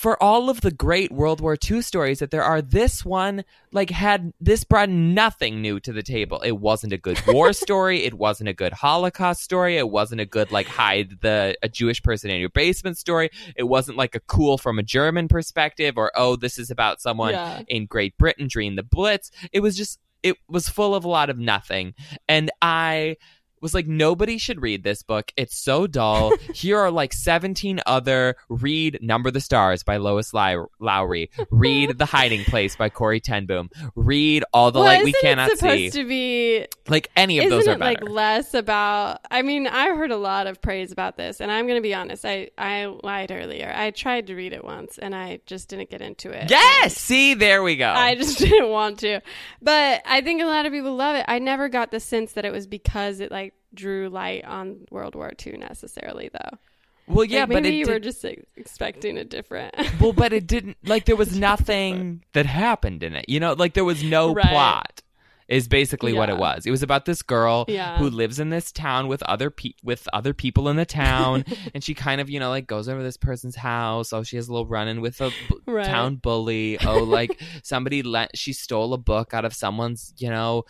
[0.00, 3.90] for all of the great World War II stories that there are, this one like
[3.90, 6.40] had this brought nothing new to the table.
[6.40, 8.04] It wasn't a good war story.
[8.04, 9.76] It wasn't a good Holocaust story.
[9.76, 13.28] It wasn't a good like hide the a Jewish person in your basement story.
[13.56, 17.32] It wasn't like a cool from a German perspective or oh this is about someone
[17.34, 17.62] Yeah.
[17.68, 19.30] in Great Britain during the Blitz.
[19.52, 21.92] It was just it was full of a lot of nothing.
[22.28, 23.16] And I
[23.60, 25.32] was like, nobody should read this book.
[25.36, 26.32] It's so dull.
[26.54, 31.30] Here are like 17 other read Number the Stars by Lois Low- Lowry.
[31.50, 33.70] Read The Hiding Place by Corrie ten Boom.
[33.94, 35.90] Read All the well, Light We Cannot it supposed See.
[35.90, 38.00] to be like any of those are it better.
[38.02, 41.66] like less about i mean i heard a lot of praise about this and i'm
[41.68, 45.38] gonna be honest i i lied earlier i tried to read it once and i
[45.46, 46.96] just didn't get into it yes!
[46.96, 47.88] See, there we go.
[47.88, 49.20] I just didn't want to.
[49.62, 51.24] But I think a lot of people love it.
[51.28, 55.14] I never got the sense that it was because it like drew light on World
[55.14, 56.58] War II necessarily though.
[57.06, 60.32] well, yeah, Like, but maybe you did- were just like, expecting a different well, but
[60.32, 63.26] it didn't like there was nothing that happened in it.
[63.28, 64.46] You know, like there was no Right.
[64.46, 65.02] plot.
[65.50, 66.64] Is basically what it was.
[66.64, 67.98] It was about this girl Yeah.
[67.98, 71.44] who lives in this town with other pe- with other people in the town,
[71.74, 74.12] and she kind of you know like goes over this person's house.
[74.12, 75.84] Oh, she has a little run in with a b- Right.
[75.84, 76.78] town bully.
[76.84, 80.64] Oh, like somebody let she stole a book out of someone's you know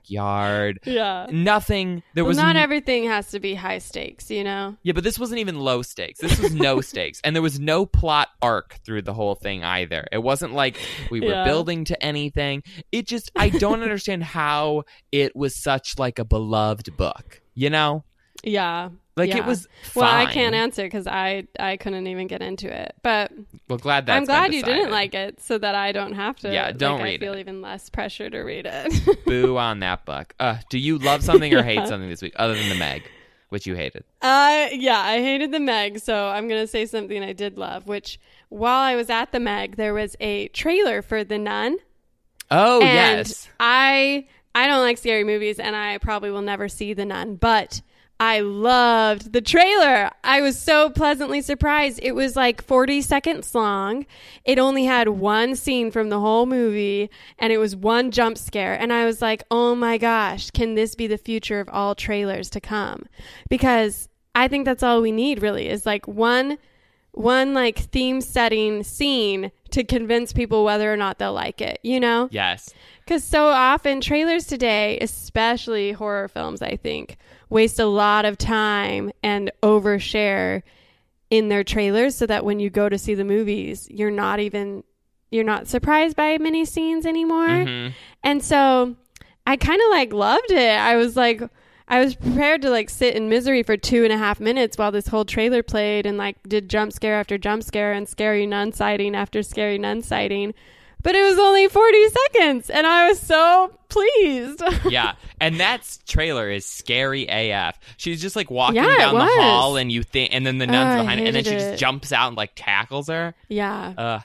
[0.00, 0.78] backyard.
[0.84, 1.26] Yeah.
[1.30, 2.02] Nothing.
[2.14, 4.76] There Well, was not n- everything has to be high stakes, you know?
[4.82, 6.20] yeah, but this wasn't even low stakes.
[6.20, 7.20] This was no stakes.
[7.24, 10.06] And there was no plot arc through the whole thing either.
[10.12, 10.76] It wasn't like
[11.10, 11.44] we were Yeah.
[11.44, 12.62] building to anything.
[12.92, 17.40] It just I don't understand how it was such like a beloved book.
[17.54, 18.04] You know?
[18.44, 18.90] Yeah.
[19.16, 19.38] Like yeah.
[19.38, 19.66] it was.
[19.94, 22.94] Well, I can't answer because I I couldn't even get into it.
[23.02, 23.32] But
[23.66, 26.52] Well, glad that I'm glad you didn't like it, so that I don't have to.
[26.52, 27.40] Yeah, don't like, read I feel it.
[27.40, 29.24] even less pressure to read it.
[29.24, 30.34] Boo on that book.
[30.38, 33.04] Uh, do you love something or hate something this week other than the Meg,
[33.48, 34.04] which you hated?
[34.20, 37.86] Uh, yeah, I hated the Meg, so I'm gonna say something I did love.
[37.86, 38.20] Which,
[38.50, 41.78] while I was at the Meg, there was a trailer for The Nun.
[42.50, 43.48] Oh and yes.
[43.58, 47.82] I I don't like scary movies, and I probably will never see The Nun, but
[48.18, 50.10] I loved the trailer.
[50.24, 52.00] I was so pleasantly surprised.
[52.02, 54.06] It was like 40 seconds long.
[54.46, 58.72] It only had one scene from the whole movie, and it was one jump scare.
[58.72, 62.48] And I was like, oh my gosh, can this be the future of all trailers
[62.50, 63.04] to come?
[63.50, 66.56] Because I think that's all we need, really, is like one
[67.16, 71.98] one like theme setting scene to convince people whether or not they'll like it, you
[71.98, 72.28] know?
[72.30, 72.72] Yes.
[73.04, 77.16] Because so often trailers today, especially horror films, I think,
[77.48, 80.62] waste a lot of time and overshare
[81.30, 84.84] in their trailers so that when you go to see the movies, you're not even
[85.30, 87.48] you're not surprised by many scenes anymore.
[87.48, 87.92] Mhm.
[88.22, 88.94] And so
[89.46, 90.78] I kind of like loved it.
[90.78, 91.42] I was like,
[91.88, 94.90] I was prepared to like sit in misery for two and a half minutes while
[94.90, 98.72] this whole trailer played and like did jump scare after jump scare and scary nun
[98.72, 100.52] sighting after scary nun sighting.
[101.02, 104.60] But it was only 40 seconds and I was so pleased.
[104.90, 107.78] yeah, and that trailer is scary AF.
[107.96, 110.94] She's just like walking Yeah, down the hall, and you think, and then the nuns
[110.98, 111.76] Oh, behind, it, and then she just it.
[111.76, 113.34] jumps out and like tackles her.
[113.48, 113.94] yeah.
[113.96, 114.20] Uh,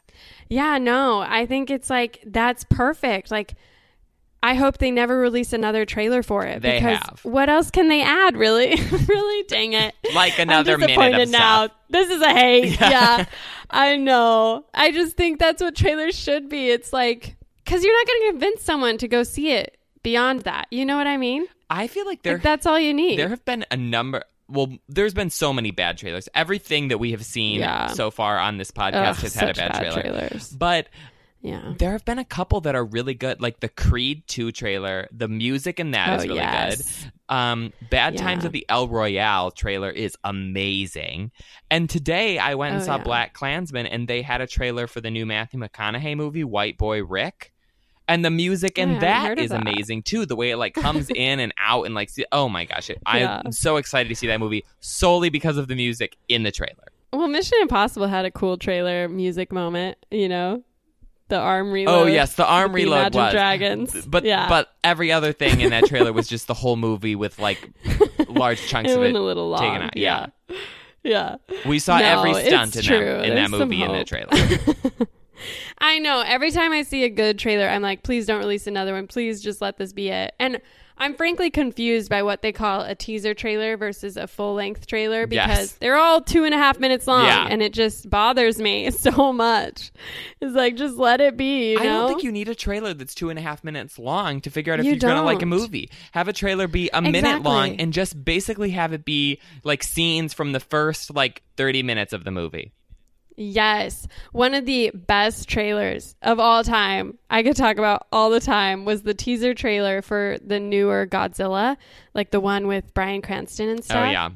[0.49, 3.29] Yeah, no, I think it's like that's perfect.
[3.29, 3.53] Like,
[4.43, 7.19] I hope they never release another trailer for it They because have.
[7.23, 8.35] what else can they add?
[8.35, 8.75] Really,
[9.07, 9.93] really, dang it!
[10.15, 11.65] Like another I'm minute disappointed of now.
[11.65, 11.77] stuff.
[11.89, 12.71] This is a hate.
[12.81, 12.89] Yeah.
[12.89, 13.25] Yeah.
[13.69, 14.65] I know.
[14.73, 16.69] I just think that's what trailers should be.
[16.69, 20.67] It's like because you're not going to convince someone to go see it beyond that.
[20.71, 21.45] You know what I mean?
[21.69, 23.17] I feel like there Like that's all you need.
[23.19, 24.23] there have been a number.
[24.49, 26.27] Well, there's been so many bad trailers.
[26.35, 27.87] Everything that we have seen Yeah.
[27.87, 30.01] so far on this podcast Ugh, has had a bad, bad trailer.
[30.01, 30.49] trailers.
[30.49, 30.87] But
[31.43, 31.73] Yeah.
[31.79, 35.07] there have been a couple that are really good, like the Creed 2 trailer.
[35.11, 37.03] The music in that is Oh, really yes.
[37.03, 37.11] good.
[37.35, 38.21] Um, Bad Yeah.
[38.21, 41.31] Times at the El Royale trailer is amazing.
[41.69, 43.03] And today I went and Oh, saw yeah.
[43.03, 47.51] BlacKkKlansman, and they had a trailer for the new Matthew McConaughey movie, White Boy Rick.
[48.07, 49.61] And the music in Yeah, that is that.
[49.61, 50.25] amazing too.
[50.25, 52.99] The way it like comes in and out and like, see- oh my gosh, it.
[53.05, 56.87] I'm so excited to see that movie solely because of the music in the trailer.
[57.13, 59.97] Well, Mission Impossible had a cool trailer music moment.
[60.11, 60.63] You know,
[61.31, 62.03] the arm reload.
[62.03, 63.31] Oh yes, the arm the reload was.
[63.31, 64.05] Dragons.
[64.05, 64.47] But yeah.
[64.49, 67.71] but every other thing in that trailer was just the whole movie with like
[68.27, 69.61] large chunks it of it a little long.
[69.61, 69.97] taken out.
[69.97, 70.27] Yeah.
[71.03, 71.37] Yeah.
[71.65, 72.97] We saw No, every stunt in true.
[72.99, 74.29] that in There's that movie in that trailer.
[75.79, 76.21] I know.
[76.21, 79.07] Every time I see a good trailer, I'm like, please don't release another one.
[79.07, 80.35] Please just let this be it.
[80.37, 80.61] And
[81.01, 85.25] I'm frankly confused by what they call a teaser trailer versus a full length trailer
[85.25, 85.71] because Yes.
[85.73, 87.47] they're all two and a half minutes long Yeah.
[87.49, 89.91] and it just bothers me so much.
[90.39, 91.71] It's like, just let it be.
[91.73, 94.41] You I don't think you need a trailer that's two and a half minutes long
[94.41, 95.89] to figure out if You you're gonna like a movie.
[96.11, 100.33] Have a trailer be a minute long and just basically have it be like scenes
[100.35, 102.71] from the first like thirty minutes of the movie.
[103.41, 104.07] Yes.
[104.31, 108.85] One of the best trailers of all time, I could talk about all the time,
[108.85, 111.77] was the teaser trailer for the newer Godzilla,
[112.13, 114.07] like the one with Bryan Cranston and oh, stuff.
[114.07, 114.29] Oh yeah.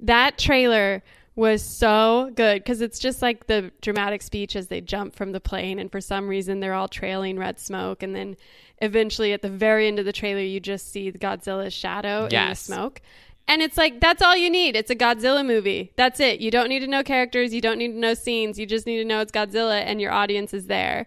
[0.00, 1.02] That trailer
[1.34, 5.40] was so good because it's just like the dramatic speech as they jump from the
[5.40, 8.36] plane, and for some reason they're all trailing red smoke, and then
[8.82, 12.34] eventually at the very end of the trailer, you just see Godzilla's shadow in the
[12.34, 12.60] Yes.
[12.60, 13.00] smoke.
[13.48, 14.76] And it's like that's all you need.
[14.76, 15.92] It's a Godzilla movie.
[15.96, 16.40] That's it.
[16.40, 17.52] You don't need to know characters.
[17.52, 18.58] You don't need to know scenes.
[18.58, 21.06] You just need to know it's Godzilla, and your audience is there.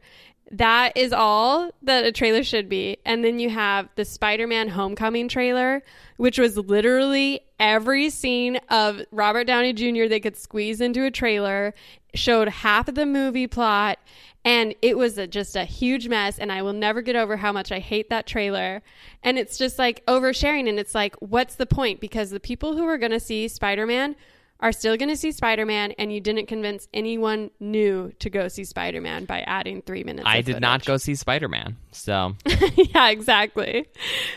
[0.51, 2.97] That is all that a trailer should be.
[3.05, 5.81] And then you have the Spider Man Homecoming trailer,
[6.17, 10.07] which was literally every scene of Robert Downey Jr.
[10.07, 11.73] they could squeeze into a trailer,
[12.13, 13.97] showed half of the movie plot,
[14.45, 16.37] and it was a, just a huge mess.
[16.37, 18.83] And I will never get over how much I hate that trailer.
[19.23, 20.69] And it's just like oversharing.
[20.69, 21.99] And it's like, what's the point?
[21.99, 24.15] Because the people who are going to see Spider Man
[24.59, 28.47] are still going to see Spider Man, and you didn't convince anyone new to go
[28.47, 30.27] see Spider Man by adding three minutes.
[30.27, 31.77] I did not go see Spider Man.
[31.91, 32.35] So
[32.75, 33.87] yeah, exactly.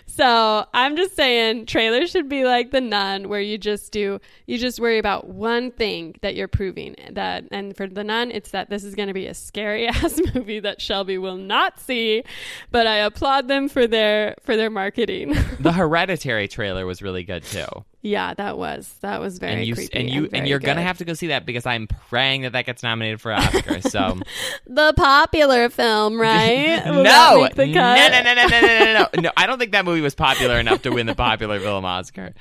[0.07, 4.59] So I'm just saying, trailers should be like the Nun, where you just do, you
[4.59, 8.71] just worry about one thing that you're proving that, and for the Nun, it's that
[8.71, 12.25] this is going to be a scary ass movie that Shelby will not see,
[12.71, 15.37] but I applaud them for their for their marketing.
[15.61, 17.67] the Hereditary trailer was really good too.
[18.01, 20.83] Yeah, that was that was very and you creepy and you and, very you're gonna
[20.83, 23.81] have to go see that because I'm praying that that gets nominated for Oscar.
[23.89, 24.19] So
[24.67, 26.85] the popular film, right?
[26.85, 29.31] No, no, no, no, no, no, no, no, no, no.
[29.37, 32.35] I don't think that movie was popular enough to win the popular film Oscar.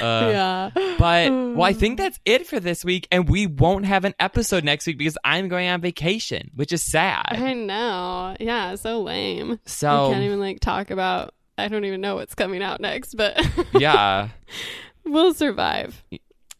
[0.00, 0.70] Uh, yeah.
[0.98, 4.64] But well, I think that's it for this week, and we won't have an episode
[4.64, 7.26] next week because I'm going on vacation, which is sad.
[7.28, 8.36] I know.
[8.40, 9.60] Yeah, so lame.
[9.66, 11.34] So- we can't even like talk about.
[11.56, 13.40] I don't even know what's coming out next, but
[13.74, 14.30] yeah,
[15.04, 16.02] we'll survive.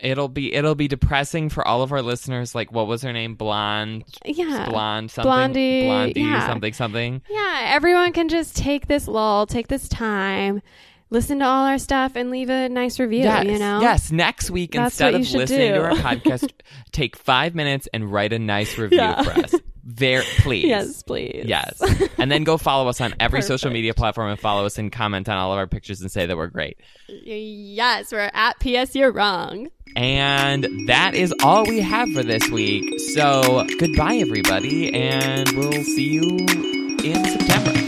[0.01, 2.55] it'll be it'll be depressing for all of our listeners.
[2.55, 3.35] Like, what was her name?
[3.37, 4.69] Blonde, Yeah.
[4.69, 6.47] blonde, something, Blondie, blondie, yeah.
[6.47, 7.23] something, something.
[7.31, 10.63] Yeah, everyone can just take this lull, take this time,
[11.11, 13.21] listen to all our stuff, and leave a nice review.
[13.21, 14.11] Yes, you know, yes.
[14.11, 15.75] Next week, That's instead of listening do.
[15.75, 16.51] to our podcast,
[16.93, 19.23] take five minutes and write a nice review Yeah.
[19.23, 19.55] for us.
[19.87, 20.65] There, please.
[20.65, 21.45] Yes, please.
[21.47, 21.81] Yes.
[22.19, 25.29] And then go follow us on every social media platform and follow us and comment
[25.29, 26.79] on all of our pictures and say that we're great.
[27.09, 28.95] yes, we're at PS.
[28.95, 29.69] You're wrong.
[29.97, 32.99] And that is all we have for this week.
[33.15, 36.39] So goodbye, everybody, and we'll see you
[37.05, 37.84] in September.